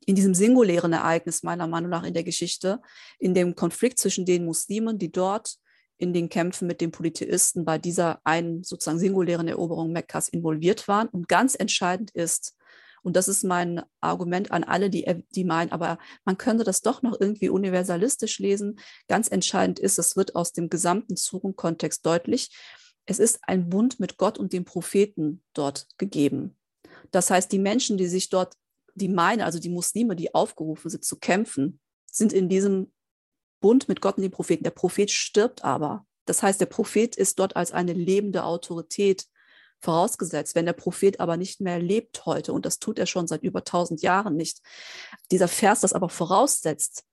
in 0.06 0.14
diesem 0.14 0.32
singulären 0.32 0.94
Ereignis 0.94 1.42
meiner 1.42 1.66
Meinung 1.66 1.90
nach 1.90 2.04
in 2.04 2.14
der 2.14 2.24
Geschichte, 2.24 2.80
in 3.18 3.34
dem 3.34 3.54
Konflikt 3.54 3.98
zwischen 3.98 4.24
den 4.24 4.46
Muslimen, 4.46 4.98
die 4.98 5.12
dort 5.12 5.56
in 5.98 6.14
den 6.14 6.30
Kämpfen 6.30 6.66
mit 6.66 6.80
den 6.80 6.90
Polytheisten 6.90 7.66
bei 7.66 7.76
dieser 7.76 8.22
einen 8.24 8.64
sozusagen 8.64 8.98
singulären 8.98 9.46
Eroberung 9.46 9.92
Mekkas 9.92 10.30
involviert 10.30 10.88
waren. 10.88 11.08
Und 11.08 11.28
ganz 11.28 11.54
entscheidend 11.54 12.12
ist, 12.12 12.56
und 13.02 13.16
das 13.16 13.28
ist 13.28 13.44
mein 13.44 13.82
Argument 14.00 14.50
an 14.50 14.64
alle, 14.64 14.90
die, 14.90 15.24
die 15.30 15.44
meinen, 15.44 15.72
aber 15.72 15.98
man 16.24 16.38
könnte 16.38 16.64
das 16.64 16.82
doch 16.82 17.02
noch 17.02 17.18
irgendwie 17.18 17.48
universalistisch 17.48 18.38
lesen. 18.38 18.78
Ganz 19.08 19.28
entscheidend 19.28 19.78
ist, 19.78 19.98
es 19.98 20.16
wird 20.16 20.36
aus 20.36 20.52
dem 20.52 20.68
gesamten 20.68 21.16
Suren-Kontext 21.16 22.04
deutlich, 22.04 22.50
es 23.06 23.18
ist 23.18 23.40
ein 23.42 23.68
Bund 23.68 23.98
mit 23.98 24.18
Gott 24.18 24.38
und 24.38 24.52
dem 24.52 24.64
Propheten 24.64 25.42
dort 25.52 25.88
gegeben. 25.98 26.56
Das 27.10 27.30
heißt, 27.30 27.50
die 27.50 27.58
Menschen, 27.58 27.96
die 27.96 28.06
sich 28.06 28.28
dort, 28.28 28.54
die 28.94 29.08
meinen, 29.08 29.40
also 29.40 29.58
die 29.58 29.68
Muslime, 29.68 30.14
die 30.14 30.34
aufgerufen 30.34 30.90
sind 30.90 31.04
zu 31.04 31.16
kämpfen, 31.16 31.80
sind 32.06 32.32
in 32.32 32.48
diesem 32.48 32.92
Bund 33.60 33.88
mit 33.88 34.00
Gott 34.00 34.16
und 34.16 34.22
dem 34.22 34.30
Propheten. 34.30 34.64
Der 34.64 34.70
Prophet 34.70 35.10
stirbt 35.10 35.64
aber. 35.64 36.06
Das 36.26 36.42
heißt, 36.42 36.60
der 36.60 36.66
Prophet 36.66 37.16
ist 37.16 37.38
dort 37.38 37.56
als 37.56 37.72
eine 37.72 37.92
lebende 37.92 38.44
Autorität 38.44 39.26
Vorausgesetzt, 39.80 40.54
wenn 40.54 40.66
der 40.66 40.74
Prophet 40.74 41.20
aber 41.20 41.36
nicht 41.36 41.60
mehr 41.60 41.78
lebt 41.78 42.26
heute, 42.26 42.52
und 42.52 42.66
das 42.66 42.78
tut 42.78 42.98
er 42.98 43.06
schon 43.06 43.26
seit 43.26 43.42
über 43.42 43.64
tausend 43.64 44.02
Jahren 44.02 44.36
nicht, 44.36 44.60
dieser 45.30 45.48
Vers 45.48 45.80
das 45.80 45.92
aber 45.92 46.08
voraussetzt, 46.08 47.04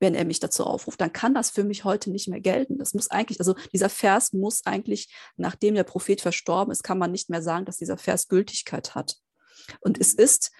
wenn 0.00 0.14
er 0.14 0.24
mich 0.24 0.40
dazu 0.40 0.64
aufruft, 0.64 1.00
dann 1.00 1.12
kann 1.12 1.34
das 1.34 1.50
für 1.50 1.64
mich 1.64 1.84
heute 1.84 2.10
nicht 2.10 2.28
mehr 2.28 2.40
gelten. 2.40 2.78
Das 2.78 2.94
muss 2.94 3.10
eigentlich, 3.10 3.40
also 3.40 3.54
dieser 3.72 3.88
Vers 3.88 4.32
muss 4.32 4.64
eigentlich, 4.64 5.12
nachdem 5.36 5.74
der 5.74 5.84
Prophet 5.84 6.20
verstorben 6.20 6.70
ist, 6.70 6.84
kann 6.84 6.98
man 6.98 7.10
nicht 7.10 7.30
mehr 7.30 7.42
sagen, 7.42 7.64
dass 7.64 7.78
dieser 7.78 7.98
Vers 7.98 8.28
Gültigkeit 8.28 8.94
hat. 8.94 9.16
Und 9.80 10.00
es 10.00 10.14
ist 10.14 10.52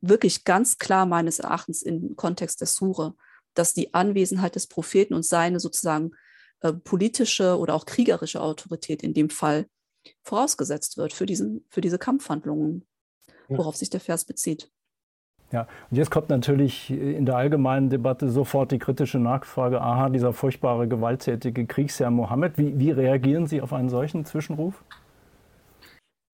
wirklich 0.00 0.44
ganz 0.44 0.78
klar 0.78 1.06
meines 1.06 1.38
Erachtens 1.38 1.82
im 1.82 2.16
Kontext 2.16 2.60
der 2.60 2.68
Sure, 2.68 3.14
dass 3.54 3.74
die 3.74 3.94
Anwesenheit 3.94 4.54
des 4.54 4.66
Propheten 4.66 5.14
und 5.14 5.24
seine 5.24 5.60
sozusagen 5.60 6.12
äh, 6.60 6.72
politische 6.72 7.58
oder 7.58 7.74
auch 7.74 7.86
kriegerische 7.86 8.40
Autorität 8.40 9.02
in 9.02 9.14
dem 9.14 9.30
Fall 9.30 9.66
vorausgesetzt 10.22 10.96
wird 10.96 11.12
für, 11.12 11.26
diesen, 11.26 11.64
für 11.68 11.80
diese 11.80 11.98
Kampfhandlungen, 11.98 12.84
worauf 13.48 13.76
sich 13.76 13.90
der 13.90 14.00
Vers 14.00 14.24
bezieht. 14.24 14.70
Ja, 15.52 15.68
und 15.90 15.96
jetzt 15.96 16.10
kommt 16.10 16.28
natürlich 16.28 16.90
in 16.90 17.24
der 17.24 17.36
allgemeinen 17.36 17.88
Debatte 17.88 18.28
sofort 18.28 18.72
die 18.72 18.78
kritische 18.78 19.18
Nachfrage, 19.18 19.80
aha, 19.80 20.08
dieser 20.08 20.32
furchtbare, 20.32 20.88
gewalttätige 20.88 21.66
Kriegsherr 21.66 22.10
Mohammed, 22.10 22.58
wie, 22.58 22.78
wie 22.78 22.90
reagieren 22.90 23.46
Sie 23.46 23.60
auf 23.60 23.72
einen 23.72 23.88
solchen 23.88 24.24
Zwischenruf? 24.24 24.82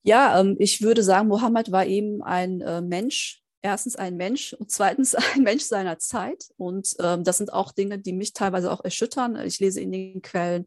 Ja, 0.03 0.41
ähm, 0.41 0.57
ich 0.59 0.83
würde 0.83 1.03
sagen, 1.03 1.29
Mohammed 1.29 1.71
war 1.71 1.87
eben 1.87 2.23
ein 2.23 2.61
äh, 2.63 2.81
Mensch, 2.81 3.43
erstens 3.61 3.97
ein 3.97 4.17
Mensch 4.17 4.55
und 4.55 4.71
zweitens 4.71 5.15
ein 5.35 5.43
Mensch 5.43 5.63
seiner 5.63 5.99
Zeit. 5.99 6.51
Und 6.57 6.97
ähm, 6.99 7.23
das 7.23 7.39
sind 7.39 7.53
auch 7.53 7.73
Dinge, 7.73 7.99
die 7.99 8.13
mich 8.13 8.33
teilweise 8.33 8.73
auch 8.73 8.83
erschüttern. 8.83 9.37
Ich 9.45 9.61
lese 9.61 9.81
in 9.81 9.93
den 9.93 10.23
Quellen 10.23 10.63
äh, 10.63 10.67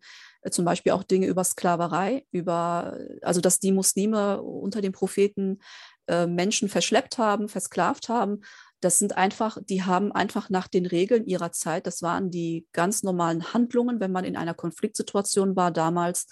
zum 0.52 0.66
Beispiel 0.66 0.92
auch 0.92 1.04
Dinge 1.04 1.28
über 1.28 1.44
Sklaverei, 1.44 2.26
über, 2.32 2.98
also 3.22 3.42
dass 3.42 3.60
die 3.60 3.72
Muslime 3.72 4.42
unter 4.42 4.82
den 4.82 4.92
Propheten 4.92 5.60
äh, 6.08 6.28
Menschen 6.28 6.70
verschleppt 6.70 7.18
haben, 7.18 7.50
versklavt 7.50 8.10
haben. 8.10 8.42
Das 8.80 9.00
sind 9.00 9.18
einfach, 9.18 9.58
die 9.64 9.84
haben 9.84 10.12
einfach 10.12 10.50
nach 10.50 10.68
den 10.68 10.86
Regeln 10.86 11.26
ihrer 11.26 11.52
Zeit, 11.52 11.88
das 11.88 12.02
waren 12.02 12.30
die 12.30 12.68
ganz 12.74 13.02
normalen 13.02 13.54
Handlungen, 13.54 14.00
wenn 14.00 14.12
man 14.12 14.26
in 14.26 14.38
einer 14.38 14.54
Konfliktsituation 14.54 15.56
war, 15.56 15.72
damals 15.72 16.28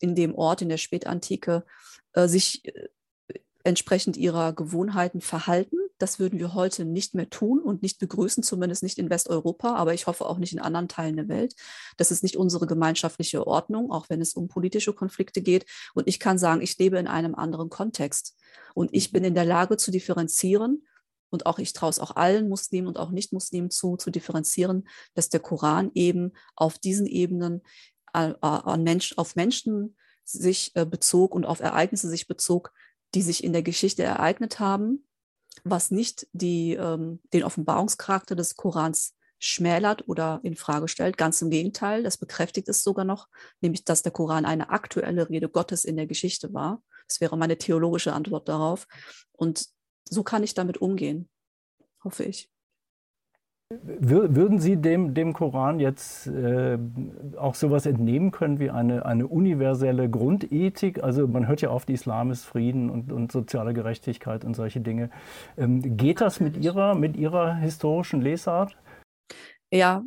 in 0.00 0.14
dem 0.14 0.34
Ort 0.34 0.62
in 0.62 0.68
der 0.68 0.78
Spätantike, 0.78 1.64
äh, 2.14 2.26
sich 2.26 2.64
äh, 2.64 2.88
entsprechend 3.64 4.16
ihrer 4.16 4.52
Gewohnheiten 4.52 5.20
verhalten. 5.20 5.76
Das 6.02 6.18
würden 6.18 6.40
wir 6.40 6.52
heute 6.54 6.84
nicht 6.84 7.14
mehr 7.14 7.30
tun 7.30 7.60
und 7.60 7.80
nicht 7.80 8.00
begrüßen, 8.00 8.42
zumindest 8.42 8.82
nicht 8.82 8.98
in 8.98 9.08
Westeuropa, 9.08 9.76
aber 9.76 9.94
ich 9.94 10.08
hoffe 10.08 10.26
auch 10.26 10.38
nicht 10.38 10.52
in 10.52 10.58
anderen 10.58 10.88
Teilen 10.88 11.14
der 11.14 11.28
Welt. 11.28 11.54
Das 11.96 12.10
ist 12.10 12.24
nicht 12.24 12.36
unsere 12.36 12.66
gemeinschaftliche 12.66 13.46
Ordnung, 13.46 13.92
auch 13.92 14.10
wenn 14.10 14.20
es 14.20 14.34
um 14.34 14.48
politische 14.48 14.94
Konflikte 14.94 15.42
geht. 15.42 15.64
Und 15.94 16.08
ich 16.08 16.18
kann 16.18 16.38
sagen, 16.38 16.60
ich 16.60 16.76
lebe 16.76 16.98
in 16.98 17.06
einem 17.06 17.36
anderen 17.36 17.70
Kontext. 17.70 18.36
Und 18.74 18.92
ich 18.92 19.12
bin 19.12 19.22
in 19.22 19.36
der 19.36 19.44
Lage 19.44 19.76
zu 19.76 19.92
differenzieren, 19.92 20.84
und 21.30 21.46
auch 21.46 21.60
ich 21.60 21.72
traue 21.72 21.90
es 21.90 22.00
auch 22.00 22.16
allen 22.16 22.48
Muslimen 22.48 22.88
und 22.88 22.98
auch 22.98 23.12
Nicht-Muslimen 23.12 23.70
zu, 23.70 23.96
zu 23.96 24.10
differenzieren, 24.10 24.88
dass 25.14 25.28
der 25.28 25.38
Koran 25.38 25.92
eben 25.94 26.32
auf 26.56 26.78
diesen 26.78 27.06
Ebenen 27.06 27.62
äh, 28.12 28.34
an 28.40 28.82
Mensch, 28.82 29.14
auf 29.16 29.36
Menschen 29.36 29.96
sich 30.24 30.72
äh, 30.74 30.84
bezog 30.84 31.32
und 31.32 31.46
auf 31.46 31.60
Ereignisse 31.60 32.08
sich 32.08 32.26
bezog, 32.26 32.72
die 33.14 33.22
sich 33.22 33.44
in 33.44 33.52
der 33.52 33.62
Geschichte 33.62 34.02
ereignet 34.02 34.58
haben, 34.58 35.06
was 35.64 35.90
nicht 35.90 36.26
die, 36.32 36.74
ähm, 36.74 37.20
den 37.32 37.44
Offenbarungscharakter 37.44 38.34
des 38.34 38.56
Korans 38.56 39.14
schmälert 39.38 40.08
oder 40.08 40.40
in 40.44 40.54
Frage 40.54 40.86
stellt. 40.86 41.16
Ganz 41.16 41.42
im 41.42 41.50
Gegenteil, 41.50 42.04
das 42.04 42.16
bekräftigt 42.16 42.68
es 42.68 42.82
sogar 42.82 43.04
noch, 43.04 43.28
nämlich 43.60 43.84
dass 43.84 44.02
der 44.02 44.12
Koran 44.12 44.44
eine 44.44 44.70
aktuelle 44.70 45.28
Rede 45.28 45.48
Gottes 45.48 45.84
in 45.84 45.96
der 45.96 46.06
Geschichte 46.06 46.54
war. 46.54 46.80
Das 47.08 47.20
wäre 47.20 47.36
meine 47.36 47.58
theologische 47.58 48.12
Antwort 48.12 48.48
darauf. 48.48 48.86
Und 49.32 49.66
so 50.08 50.22
kann 50.22 50.44
ich 50.44 50.54
damit 50.54 50.78
umgehen, 50.78 51.28
hoffe 52.04 52.24
ich. 52.24 52.51
Würden 53.82 54.58
Sie 54.58 54.76
dem, 54.76 55.14
dem 55.14 55.32
Koran 55.32 55.80
jetzt 55.80 56.26
äh, 56.26 56.78
auch 57.36 57.54
sowas 57.54 57.86
entnehmen 57.86 58.30
können 58.30 58.58
wie 58.58 58.70
eine, 58.70 59.04
eine 59.06 59.26
universelle 59.26 60.08
Grundethik? 60.08 61.02
Also 61.02 61.26
man 61.26 61.48
hört 61.48 61.60
ja 61.60 61.70
oft, 61.70 61.90
Islam 61.90 62.30
ist 62.30 62.44
Frieden 62.44 62.90
und, 62.90 63.12
und 63.12 63.32
soziale 63.32 63.74
Gerechtigkeit 63.74 64.44
und 64.44 64.54
solche 64.54 64.80
Dinge. 64.80 65.10
Ähm, 65.56 65.96
geht 65.96 66.20
das 66.20 66.40
mit 66.40 66.56
Ihrer, 66.56 66.94
mit 66.94 67.16
Ihrer 67.16 67.54
historischen 67.54 68.20
Lesart? 68.20 68.76
Ja, 69.72 70.04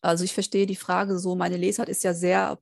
also 0.00 0.24
ich 0.24 0.32
verstehe 0.32 0.66
die 0.66 0.76
Frage 0.76 1.18
so. 1.18 1.34
Meine 1.34 1.56
Lesart 1.56 1.88
ist 1.88 2.04
ja 2.04 2.14
sehr 2.14 2.58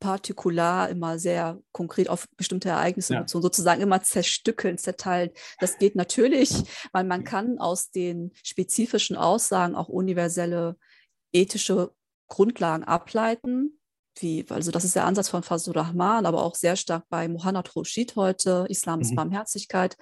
partikular, 0.00 0.88
immer 0.88 1.18
sehr 1.18 1.60
konkret 1.72 2.08
auf 2.08 2.26
bestimmte 2.36 2.70
Ereignisse 2.70 3.14
ja. 3.14 3.20
bezogen, 3.20 3.42
sozusagen 3.42 3.82
immer 3.82 4.02
zerstückeln, 4.02 4.78
zerteilen. 4.78 5.30
Das 5.60 5.78
geht 5.78 5.94
natürlich, 5.94 6.64
weil 6.92 7.04
man 7.04 7.24
kann 7.24 7.58
aus 7.58 7.90
den 7.90 8.32
spezifischen 8.42 9.16
Aussagen 9.16 9.74
auch 9.74 9.88
universelle 9.88 10.76
ethische 11.32 11.92
Grundlagen 12.26 12.84
ableiten. 12.84 13.79
Wie, 14.20 14.44
also 14.48 14.70
das 14.70 14.84
ist 14.84 14.96
der 14.96 15.06
Ansatz 15.06 15.28
von 15.28 15.42
Fazlur 15.42 15.76
Rahman, 15.76 16.26
aber 16.26 16.42
auch 16.42 16.54
sehr 16.54 16.76
stark 16.76 17.04
bei 17.08 17.28
Mohammad 17.28 17.74
Roshid 17.74 18.16
heute, 18.16 18.66
Islam 18.68 19.00
ist 19.00 19.12
mhm. 19.12 19.16
Barmherzigkeit. 19.16 19.96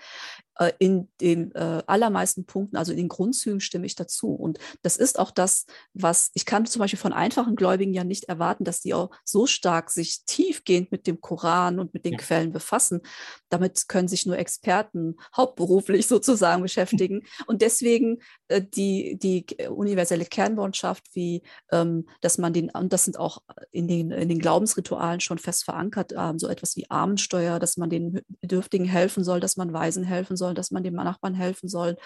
Äh, 0.59 0.73
in 0.79 1.09
den 1.21 1.53
äh, 1.55 1.83
allermeisten 1.87 2.45
Punkten, 2.45 2.77
also 2.77 2.91
in 2.91 2.99
den 2.99 3.09
Grundzügen 3.09 3.61
stimme 3.61 3.87
ich 3.87 3.95
dazu. 3.95 4.35
Und 4.35 4.59
das 4.83 4.97
ist 4.97 5.19
auch 5.19 5.31
das, 5.31 5.66
was 5.95 6.31
ich 6.35 6.45
kann 6.45 6.66
zum 6.66 6.81
Beispiel 6.81 6.99
von 6.99 7.12
einfachen 7.12 7.55
Gläubigen 7.55 7.95
ja 7.95 8.03
nicht 8.03 8.25
erwarten, 8.25 8.64
dass 8.64 8.81
die 8.81 8.93
auch 8.93 9.11
so 9.25 9.47
stark 9.47 9.91
sich 9.91 10.25
tiefgehend 10.25 10.91
mit 10.91 11.07
dem 11.07 11.21
Koran 11.21 11.79
und 11.79 11.95
mit 11.95 12.05
den 12.05 12.14
ja. 12.14 12.19
Quellen 12.19 12.53
befassen. 12.53 13.03
Damit 13.49 13.87
können 13.89 14.09
sich 14.09 14.27
nur 14.27 14.37
Experten 14.37 15.16
hauptberuflich 15.37 16.07
sozusagen 16.09 16.62
beschäftigen. 16.62 17.23
Und 17.47 17.62
deswegen 17.62 18.19
äh, 18.49 18.61
die, 18.61 19.16
die 19.16 19.47
universelle 19.69 20.25
Kernbotschaft, 20.25 21.05
wie 21.14 21.43
ähm, 21.71 22.09
dass 22.21 22.37
man 22.37 22.53
den, 22.53 22.71
und 22.71 22.93
das 22.93 23.05
sind 23.05 23.16
auch 23.16 23.43
in 23.71 23.87
den, 23.87 24.07
in 24.11 24.28
den 24.28 24.38
Glaubensritualen 24.38 25.20
schon 25.20 25.38
fest 25.38 25.64
verankert, 25.64 26.12
ähm, 26.16 26.38
so 26.38 26.48
etwas 26.48 26.76
wie 26.76 26.90
Armensteuer, 26.90 27.59
dass 27.59 27.76
man 27.76 27.90
den 27.90 28.20
Bedürftigen 28.40 28.86
helfen 28.86 29.22
soll, 29.22 29.40
dass 29.40 29.56
man 29.56 29.72
Weisen 29.72 30.04
helfen 30.04 30.36
soll, 30.36 30.48
soll, 30.48 30.54
dass 30.54 30.70
man 30.70 30.82
dem 30.82 30.94
Nachbarn 30.94 31.34
helfen 31.34 31.68
soll 31.68 31.96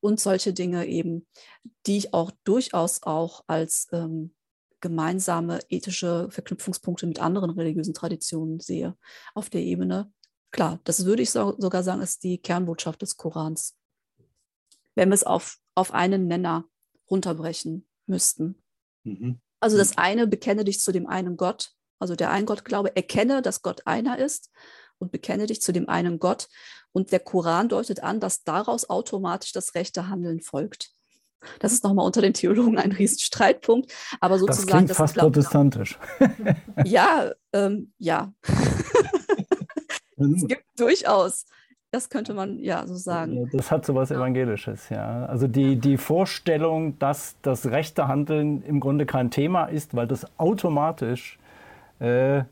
und 0.00 0.18
solche 0.20 0.52
Dinge 0.52 0.86
eben, 0.86 1.26
die 1.86 1.98
ich 1.98 2.14
auch 2.14 2.32
durchaus 2.44 3.02
auch 3.02 3.44
als 3.46 3.88
ähm, 3.92 4.34
gemeinsame 4.80 5.60
ethische 5.68 6.28
Verknüpfungspunkte 6.30 7.06
mit 7.06 7.20
anderen 7.20 7.50
religiösen 7.50 7.94
Traditionen 7.94 8.60
sehe 8.60 8.96
auf 9.34 9.50
der 9.50 9.62
Ebene. 9.62 10.12
Klar, 10.50 10.80
das 10.84 11.04
würde 11.04 11.22
ich 11.22 11.30
so, 11.30 11.54
sogar 11.58 11.82
sagen, 11.82 12.02
ist 12.02 12.24
die 12.24 12.38
Kernbotschaft 12.38 13.02
des 13.02 13.16
Korans. 13.16 13.76
Wenn 14.94 15.10
wir 15.10 15.14
es 15.14 15.24
auf, 15.24 15.58
auf 15.74 15.92
einen 15.92 16.26
Nenner 16.26 16.64
runterbrechen 17.10 17.86
müssten. 18.06 18.62
Mhm. 19.04 19.40
Also 19.60 19.76
das 19.76 19.98
eine, 19.98 20.26
bekenne 20.26 20.64
dich 20.64 20.80
zu 20.80 20.92
dem 20.92 21.06
einen 21.06 21.36
Gott, 21.36 21.72
also 21.98 22.14
der 22.14 22.30
Ein-Gott-Glaube, 22.30 22.94
erkenne, 22.94 23.42
dass 23.42 23.62
Gott 23.62 23.86
einer 23.86 24.18
ist 24.18 24.50
und 24.98 25.12
bekenne 25.12 25.46
dich 25.46 25.62
zu 25.62 25.72
dem 25.72 25.88
einen 25.88 26.18
Gott. 26.18 26.48
Und 26.92 27.12
der 27.12 27.20
Koran 27.20 27.68
deutet 27.68 28.02
an, 28.02 28.20
dass 28.20 28.44
daraus 28.44 28.88
automatisch 28.88 29.52
das 29.52 29.74
rechte 29.74 30.08
Handeln 30.08 30.40
folgt. 30.40 30.90
Das 31.58 31.72
ist 31.72 31.84
nochmal 31.84 32.06
unter 32.06 32.22
den 32.22 32.34
Theologen 32.34 32.78
ein 32.78 32.92
Riesenstreitpunkt. 32.92 33.92
Aber 34.20 34.38
sozusagen. 34.38 34.66
Das 34.66 34.76
klingt 34.76 34.90
das 34.90 34.96
fast 34.96 35.14
glaub, 35.14 35.32
protestantisch. 35.32 35.98
Ja, 36.84 37.32
ähm, 37.52 37.92
ja. 37.98 38.32
es 40.16 40.46
gibt 40.46 40.64
durchaus. 40.76 41.46
Das 41.92 42.10
könnte 42.10 42.34
man 42.34 42.58
ja 42.58 42.86
so 42.86 42.94
sagen. 42.94 43.48
Das 43.52 43.70
hat 43.70 43.86
so 43.86 43.94
was 43.94 44.10
Evangelisches, 44.10 44.88
ja. 44.88 45.24
Also 45.26 45.46
die, 45.46 45.76
die 45.76 45.96
Vorstellung, 45.96 46.98
dass 46.98 47.36
das 47.42 47.66
rechte 47.66 48.08
Handeln 48.08 48.62
im 48.62 48.80
Grunde 48.80 49.06
kein 49.06 49.30
Thema 49.30 49.66
ist, 49.66 49.94
weil 49.94 50.06
das 50.06 50.26
automatisch 50.38 51.38
äh, 52.00 52.42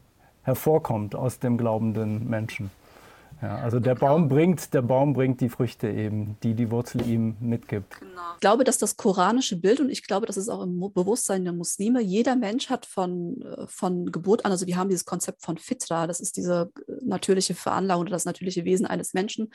hervorkommt 0.42 1.14
aus 1.14 1.40
dem 1.40 1.58
glaubenden 1.58 2.28
Menschen. 2.28 2.70
Ja, 3.44 3.58
also 3.58 3.78
der 3.78 3.94
Baum 3.94 4.28
bringt, 4.28 4.72
der 4.72 4.80
Baum 4.80 5.12
bringt 5.12 5.42
die 5.42 5.50
Früchte 5.50 5.90
eben, 5.90 6.38
die 6.42 6.54
die 6.54 6.70
Wurzel 6.70 7.06
ihm 7.06 7.36
mitgibt. 7.40 8.00
Genau. 8.00 8.22
Ich 8.36 8.40
glaube, 8.40 8.64
dass 8.64 8.78
das 8.78 8.96
koranische 8.96 9.60
Bild 9.60 9.80
und 9.80 9.90
ich 9.90 10.02
glaube, 10.02 10.24
das 10.24 10.38
ist 10.38 10.48
auch 10.48 10.62
im 10.62 10.80
Bewusstsein 10.80 11.44
der 11.44 11.52
Muslime, 11.52 12.00
jeder 12.00 12.36
Mensch 12.36 12.70
hat 12.70 12.86
von, 12.86 13.42
äh, 13.42 13.66
von 13.66 14.10
Geburt 14.10 14.46
an, 14.46 14.52
also 14.52 14.66
wir 14.66 14.78
haben 14.78 14.88
dieses 14.88 15.04
Konzept 15.04 15.42
von 15.42 15.58
Fitra, 15.58 16.06
das 16.06 16.20
ist 16.20 16.38
diese 16.38 16.72
äh, 16.88 16.92
natürliche 17.04 17.54
Veranlagung 17.54 18.04
oder 18.04 18.12
das 18.12 18.24
natürliche 18.24 18.64
Wesen 18.64 18.86
eines 18.86 19.12
Menschen, 19.12 19.52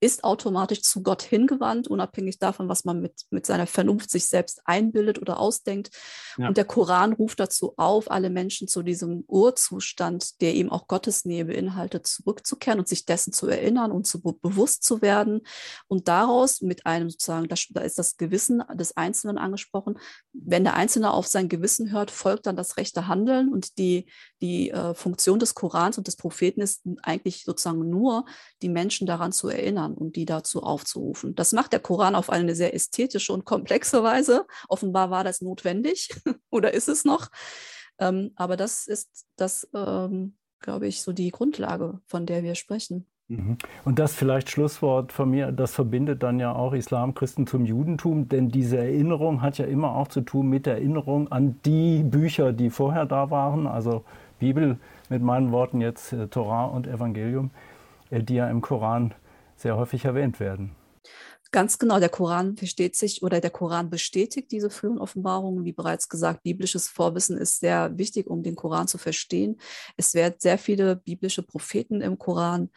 ist 0.00 0.24
automatisch 0.24 0.80
zu 0.80 1.02
Gott 1.02 1.22
hingewandt, 1.22 1.86
unabhängig 1.86 2.38
davon, 2.38 2.68
was 2.68 2.86
man 2.86 3.00
mit, 3.02 3.26
mit 3.28 3.44
seiner 3.44 3.66
Vernunft 3.66 4.10
sich 4.10 4.26
selbst 4.26 4.62
einbildet 4.64 5.20
oder 5.20 5.38
ausdenkt. 5.38 5.90
Ja. 6.38 6.48
Und 6.48 6.56
der 6.56 6.64
Koran 6.64 7.12
ruft 7.12 7.38
dazu 7.38 7.74
auf, 7.76 8.10
alle 8.10 8.30
Menschen 8.30 8.66
zu 8.66 8.82
diesem 8.82 9.24
Urzustand, 9.28 10.40
der 10.40 10.54
eben 10.54 10.70
auch 10.70 10.86
Gottes 10.86 11.26
Nähe 11.26 11.44
beinhaltet, 11.44 12.06
zurückzukehren 12.06 12.78
und 12.78 12.88
sich 12.88 13.04
dessen 13.04 13.34
zu 13.34 13.46
erinnern 13.46 13.92
und 13.92 14.06
zu 14.06 14.22
bewusst 14.22 14.84
zu 14.84 15.02
werden. 15.02 15.42
Und 15.86 16.08
daraus 16.08 16.62
mit 16.62 16.86
einem 16.86 17.10
sozusagen, 17.10 17.48
da 17.48 17.82
ist 17.82 17.98
das 17.98 18.16
Gewissen 18.16 18.62
des 18.74 18.96
Einzelnen 18.96 19.36
angesprochen, 19.36 19.98
wenn 20.32 20.64
der 20.64 20.74
Einzelne 20.74 21.12
auf 21.12 21.26
sein 21.26 21.50
Gewissen 21.50 21.92
hört, 21.92 22.10
folgt 22.10 22.46
dann 22.46 22.56
das 22.56 22.78
rechte 22.78 23.06
Handeln 23.06 23.52
und 23.52 23.76
die, 23.76 24.06
die 24.40 24.70
äh, 24.70 24.94
Funktion 24.94 25.38
des 25.38 25.54
Korans 25.54 25.98
und 25.98 26.06
des 26.06 26.16
Propheten 26.16 26.62
ist 26.62 26.82
eigentlich 27.02 27.44
sozusagen 27.44 27.90
nur, 27.90 28.24
die 28.62 28.70
Menschen 28.70 29.06
daran 29.06 29.32
zu 29.32 29.48
erinnern 29.48 29.89
Koran 29.90 29.94
und 29.94 30.16
die 30.16 30.24
dazu 30.24 30.62
aufzurufen. 30.62 31.34
Das 31.34 31.52
macht 31.52 31.72
der 31.72 31.80
Koran 31.80 32.14
auf 32.14 32.30
eine 32.30 32.54
sehr 32.54 32.74
ästhetische 32.74 33.32
und 33.32 33.44
komplexe 33.44 34.02
Weise. 34.02 34.46
Offenbar 34.68 35.10
war 35.10 35.24
das 35.24 35.40
notwendig 35.40 36.10
oder 36.50 36.72
ist 36.74 36.88
es 36.88 37.04
noch. 37.04 37.28
Ähm, 37.98 38.32
aber 38.36 38.56
das 38.56 38.86
ist 38.86 39.26
das, 39.36 39.68
ähm, 39.74 40.34
glaube 40.60 40.86
ich, 40.86 41.02
so 41.02 41.12
die 41.12 41.30
Grundlage, 41.30 42.00
von 42.06 42.26
der 42.26 42.42
wir 42.42 42.54
sprechen. 42.54 43.06
Mhm. 43.28 43.58
Und 43.84 43.98
das 43.98 44.14
vielleicht 44.14 44.50
Schlusswort 44.50 45.12
von 45.12 45.30
mir, 45.30 45.52
das 45.52 45.72
verbindet 45.72 46.22
dann 46.22 46.40
ja 46.40 46.52
auch 46.52 46.72
Islam, 46.72 47.14
Christentum, 47.14 47.64
Judentum, 47.64 48.28
denn 48.28 48.48
diese 48.48 48.78
Erinnerung 48.78 49.40
hat 49.42 49.58
ja 49.58 49.66
immer 49.66 49.94
auch 49.94 50.08
zu 50.08 50.22
tun 50.22 50.48
mit 50.48 50.66
der 50.66 50.74
Erinnerung 50.74 51.30
an 51.30 51.60
die 51.64 52.02
Bücher, 52.02 52.52
die 52.52 52.70
vorher 52.70 53.06
da 53.06 53.30
waren, 53.30 53.66
also 53.66 54.04
Bibel 54.40 54.78
mit 55.10 55.22
meinen 55.22 55.52
Worten 55.52 55.80
jetzt 55.80 56.12
äh, 56.12 56.26
Torah 56.26 56.64
und 56.64 56.86
Evangelium, 56.86 57.50
äh, 58.10 58.22
die 58.22 58.34
ja 58.34 58.48
im 58.50 58.62
Koran 58.62 59.12
sehr 59.60 59.76
häufig 59.76 60.04
erwähnt 60.04 60.40
werden. 60.40 60.76
Ganz 61.52 61.78
genau, 61.78 61.98
der 61.98 62.10
Koran 62.10 62.56
versteht 62.56 62.94
sich 62.94 63.24
oder 63.24 63.40
der 63.40 63.50
Koran 63.50 63.90
bestätigt 63.90 64.52
diese 64.52 64.70
frühen 64.70 64.98
Offenbarungen. 64.98 65.64
Wie 65.64 65.72
bereits 65.72 66.08
gesagt, 66.08 66.44
biblisches 66.44 66.88
Vorwissen 66.88 67.36
ist 67.36 67.58
sehr 67.58 67.98
wichtig, 67.98 68.28
um 68.28 68.44
den 68.44 68.54
Koran 68.54 68.86
zu 68.86 68.98
verstehen. 68.98 69.60
Es 69.96 70.14
werden 70.14 70.36
sehr 70.38 70.58
viele 70.58 70.94
biblische 70.94 71.42
Propheten 71.42 72.02
im 72.02 72.18
Koran 72.18 72.70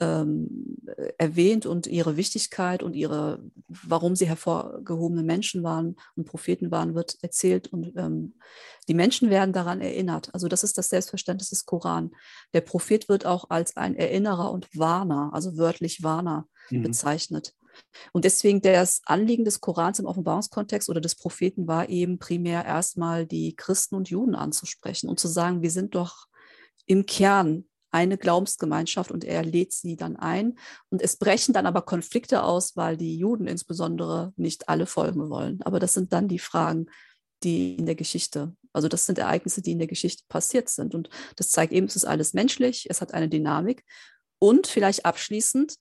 ähm, 0.00 0.76
erwähnt 1.18 1.66
und 1.66 1.86
ihre 1.86 2.16
Wichtigkeit 2.16 2.82
und 2.82 2.94
ihre, 2.94 3.42
warum 3.68 4.16
sie 4.16 4.26
hervorgehobene 4.26 5.22
Menschen 5.22 5.62
waren 5.62 5.96
und 6.16 6.24
Propheten 6.24 6.70
waren, 6.70 6.94
wird 6.94 7.18
erzählt 7.22 7.72
und 7.72 7.92
ähm, 7.96 8.34
die 8.88 8.94
Menschen 8.94 9.30
werden 9.30 9.52
daran 9.52 9.80
erinnert. 9.80 10.34
Also 10.34 10.48
das 10.48 10.64
ist 10.64 10.78
das 10.78 10.88
Selbstverständnis 10.88 11.50
des 11.50 11.66
Koran. 11.66 12.10
Der 12.54 12.62
Prophet 12.62 13.08
wird 13.08 13.26
auch 13.26 13.50
als 13.50 13.76
ein 13.76 13.94
Erinnerer 13.94 14.50
und 14.50 14.68
Warner, 14.76 15.30
also 15.32 15.56
wörtlich 15.56 16.02
Warner 16.02 16.48
mhm. 16.70 16.82
bezeichnet. 16.82 17.54
Und 18.12 18.24
deswegen 18.24 18.60
das 18.60 19.00
Anliegen 19.04 19.44
des 19.44 19.60
Korans 19.60 19.98
im 19.98 20.06
Offenbarungskontext 20.06 20.88
oder 20.90 21.00
des 21.00 21.14
Propheten 21.14 21.66
war 21.66 21.88
eben 21.88 22.18
primär 22.18 22.64
erstmal 22.64 23.26
die 23.26 23.54
Christen 23.54 23.94
und 23.94 24.10
Juden 24.10 24.34
anzusprechen 24.34 25.08
und 25.08 25.20
zu 25.20 25.28
sagen, 25.28 25.62
wir 25.62 25.70
sind 25.70 25.94
doch 25.94 26.26
im 26.86 27.06
Kern 27.06 27.64
eine 27.90 28.18
Glaubensgemeinschaft 28.18 29.10
und 29.10 29.24
er 29.24 29.44
lädt 29.44 29.72
sie 29.72 29.96
dann 29.96 30.16
ein. 30.16 30.58
Und 30.90 31.02
es 31.02 31.16
brechen 31.16 31.52
dann 31.52 31.66
aber 31.66 31.82
Konflikte 31.82 32.42
aus, 32.42 32.76
weil 32.76 32.96
die 32.96 33.16
Juden 33.16 33.46
insbesondere 33.46 34.32
nicht 34.36 34.68
alle 34.68 34.86
folgen 34.86 35.28
wollen. 35.30 35.62
Aber 35.62 35.80
das 35.80 35.94
sind 35.94 36.12
dann 36.12 36.28
die 36.28 36.38
Fragen, 36.38 36.86
die 37.42 37.76
in 37.76 37.86
der 37.86 37.94
Geschichte, 37.94 38.54
also 38.72 38.88
das 38.88 39.06
sind 39.06 39.18
Ereignisse, 39.18 39.62
die 39.62 39.72
in 39.72 39.78
der 39.78 39.88
Geschichte 39.88 40.24
passiert 40.28 40.68
sind. 40.68 40.94
Und 40.94 41.08
das 41.36 41.50
zeigt 41.50 41.72
eben, 41.72 41.86
es 41.86 41.96
ist 41.96 42.04
alles 42.04 42.34
menschlich, 42.34 42.86
es 42.88 43.00
hat 43.00 43.14
eine 43.14 43.28
Dynamik. 43.28 43.84
Und 44.38 44.66
vielleicht 44.66 45.04
abschließend, 45.04 45.76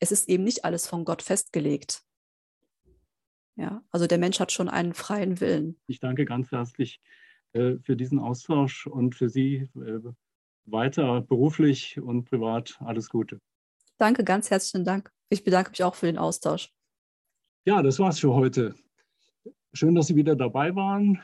es 0.00 0.12
ist 0.12 0.28
eben 0.28 0.44
nicht 0.44 0.64
alles 0.64 0.86
von 0.86 1.04
Gott 1.04 1.22
festgelegt. 1.22 2.02
Ja, 3.56 3.82
also 3.90 4.06
der 4.06 4.18
Mensch 4.18 4.40
hat 4.40 4.50
schon 4.50 4.68
einen 4.68 4.94
freien 4.94 5.40
Willen. 5.40 5.78
Ich 5.86 6.00
danke 6.00 6.24
ganz 6.24 6.50
herzlich 6.50 7.00
äh, 7.52 7.76
für 7.82 7.96
diesen 7.96 8.18
Austausch 8.18 8.86
und 8.86 9.14
für 9.14 9.28
Sie 9.28 9.68
äh, 9.76 10.00
weiter 10.64 11.20
beruflich 11.22 12.00
und 12.00 12.24
privat 12.24 12.78
alles 12.80 13.08
Gute. 13.08 13.40
Danke, 13.98 14.24
ganz 14.24 14.50
herzlichen 14.50 14.84
Dank. 14.84 15.12
Ich 15.28 15.44
bedanke 15.44 15.70
mich 15.70 15.82
auch 15.84 15.94
für 15.94 16.06
den 16.06 16.18
Austausch. 16.18 16.70
Ja, 17.64 17.82
das 17.82 17.98
war's 17.98 18.18
für 18.18 18.34
heute. 18.34 18.74
Schön, 19.72 19.94
dass 19.94 20.08
Sie 20.08 20.16
wieder 20.16 20.36
dabei 20.36 20.74
waren. 20.74 21.22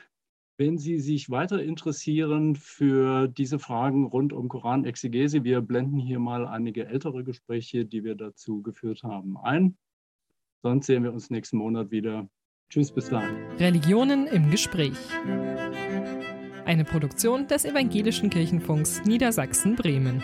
Wenn 0.56 0.78
Sie 0.78 0.98
sich 0.98 1.30
weiter 1.30 1.62
interessieren 1.62 2.56
für 2.56 3.28
diese 3.28 3.58
Fragen 3.58 4.06
rund 4.06 4.32
um 4.32 4.48
Koranexegese, 4.48 5.44
wir 5.44 5.60
blenden 5.60 5.98
hier 5.98 6.18
mal 6.18 6.46
einige 6.46 6.86
ältere 6.86 7.22
Gespräche, 7.22 7.84
die 7.84 8.02
wir 8.02 8.14
dazu 8.14 8.62
geführt 8.62 9.02
haben, 9.02 9.36
ein. 9.36 9.76
Sonst 10.62 10.86
sehen 10.86 11.04
wir 11.04 11.12
uns 11.12 11.30
nächsten 11.30 11.58
Monat 11.58 11.90
wieder. 11.90 12.28
Tschüss, 12.70 12.90
bis 12.90 13.08
dann. 13.08 13.36
Religionen 13.58 14.26
im 14.26 14.50
Gespräch. 14.50 14.98
Eine 16.68 16.84
Produktion 16.84 17.46
des 17.46 17.64
Evangelischen 17.64 18.28
Kirchenfunks 18.28 19.00
Niedersachsen-Bremen. 19.06 20.22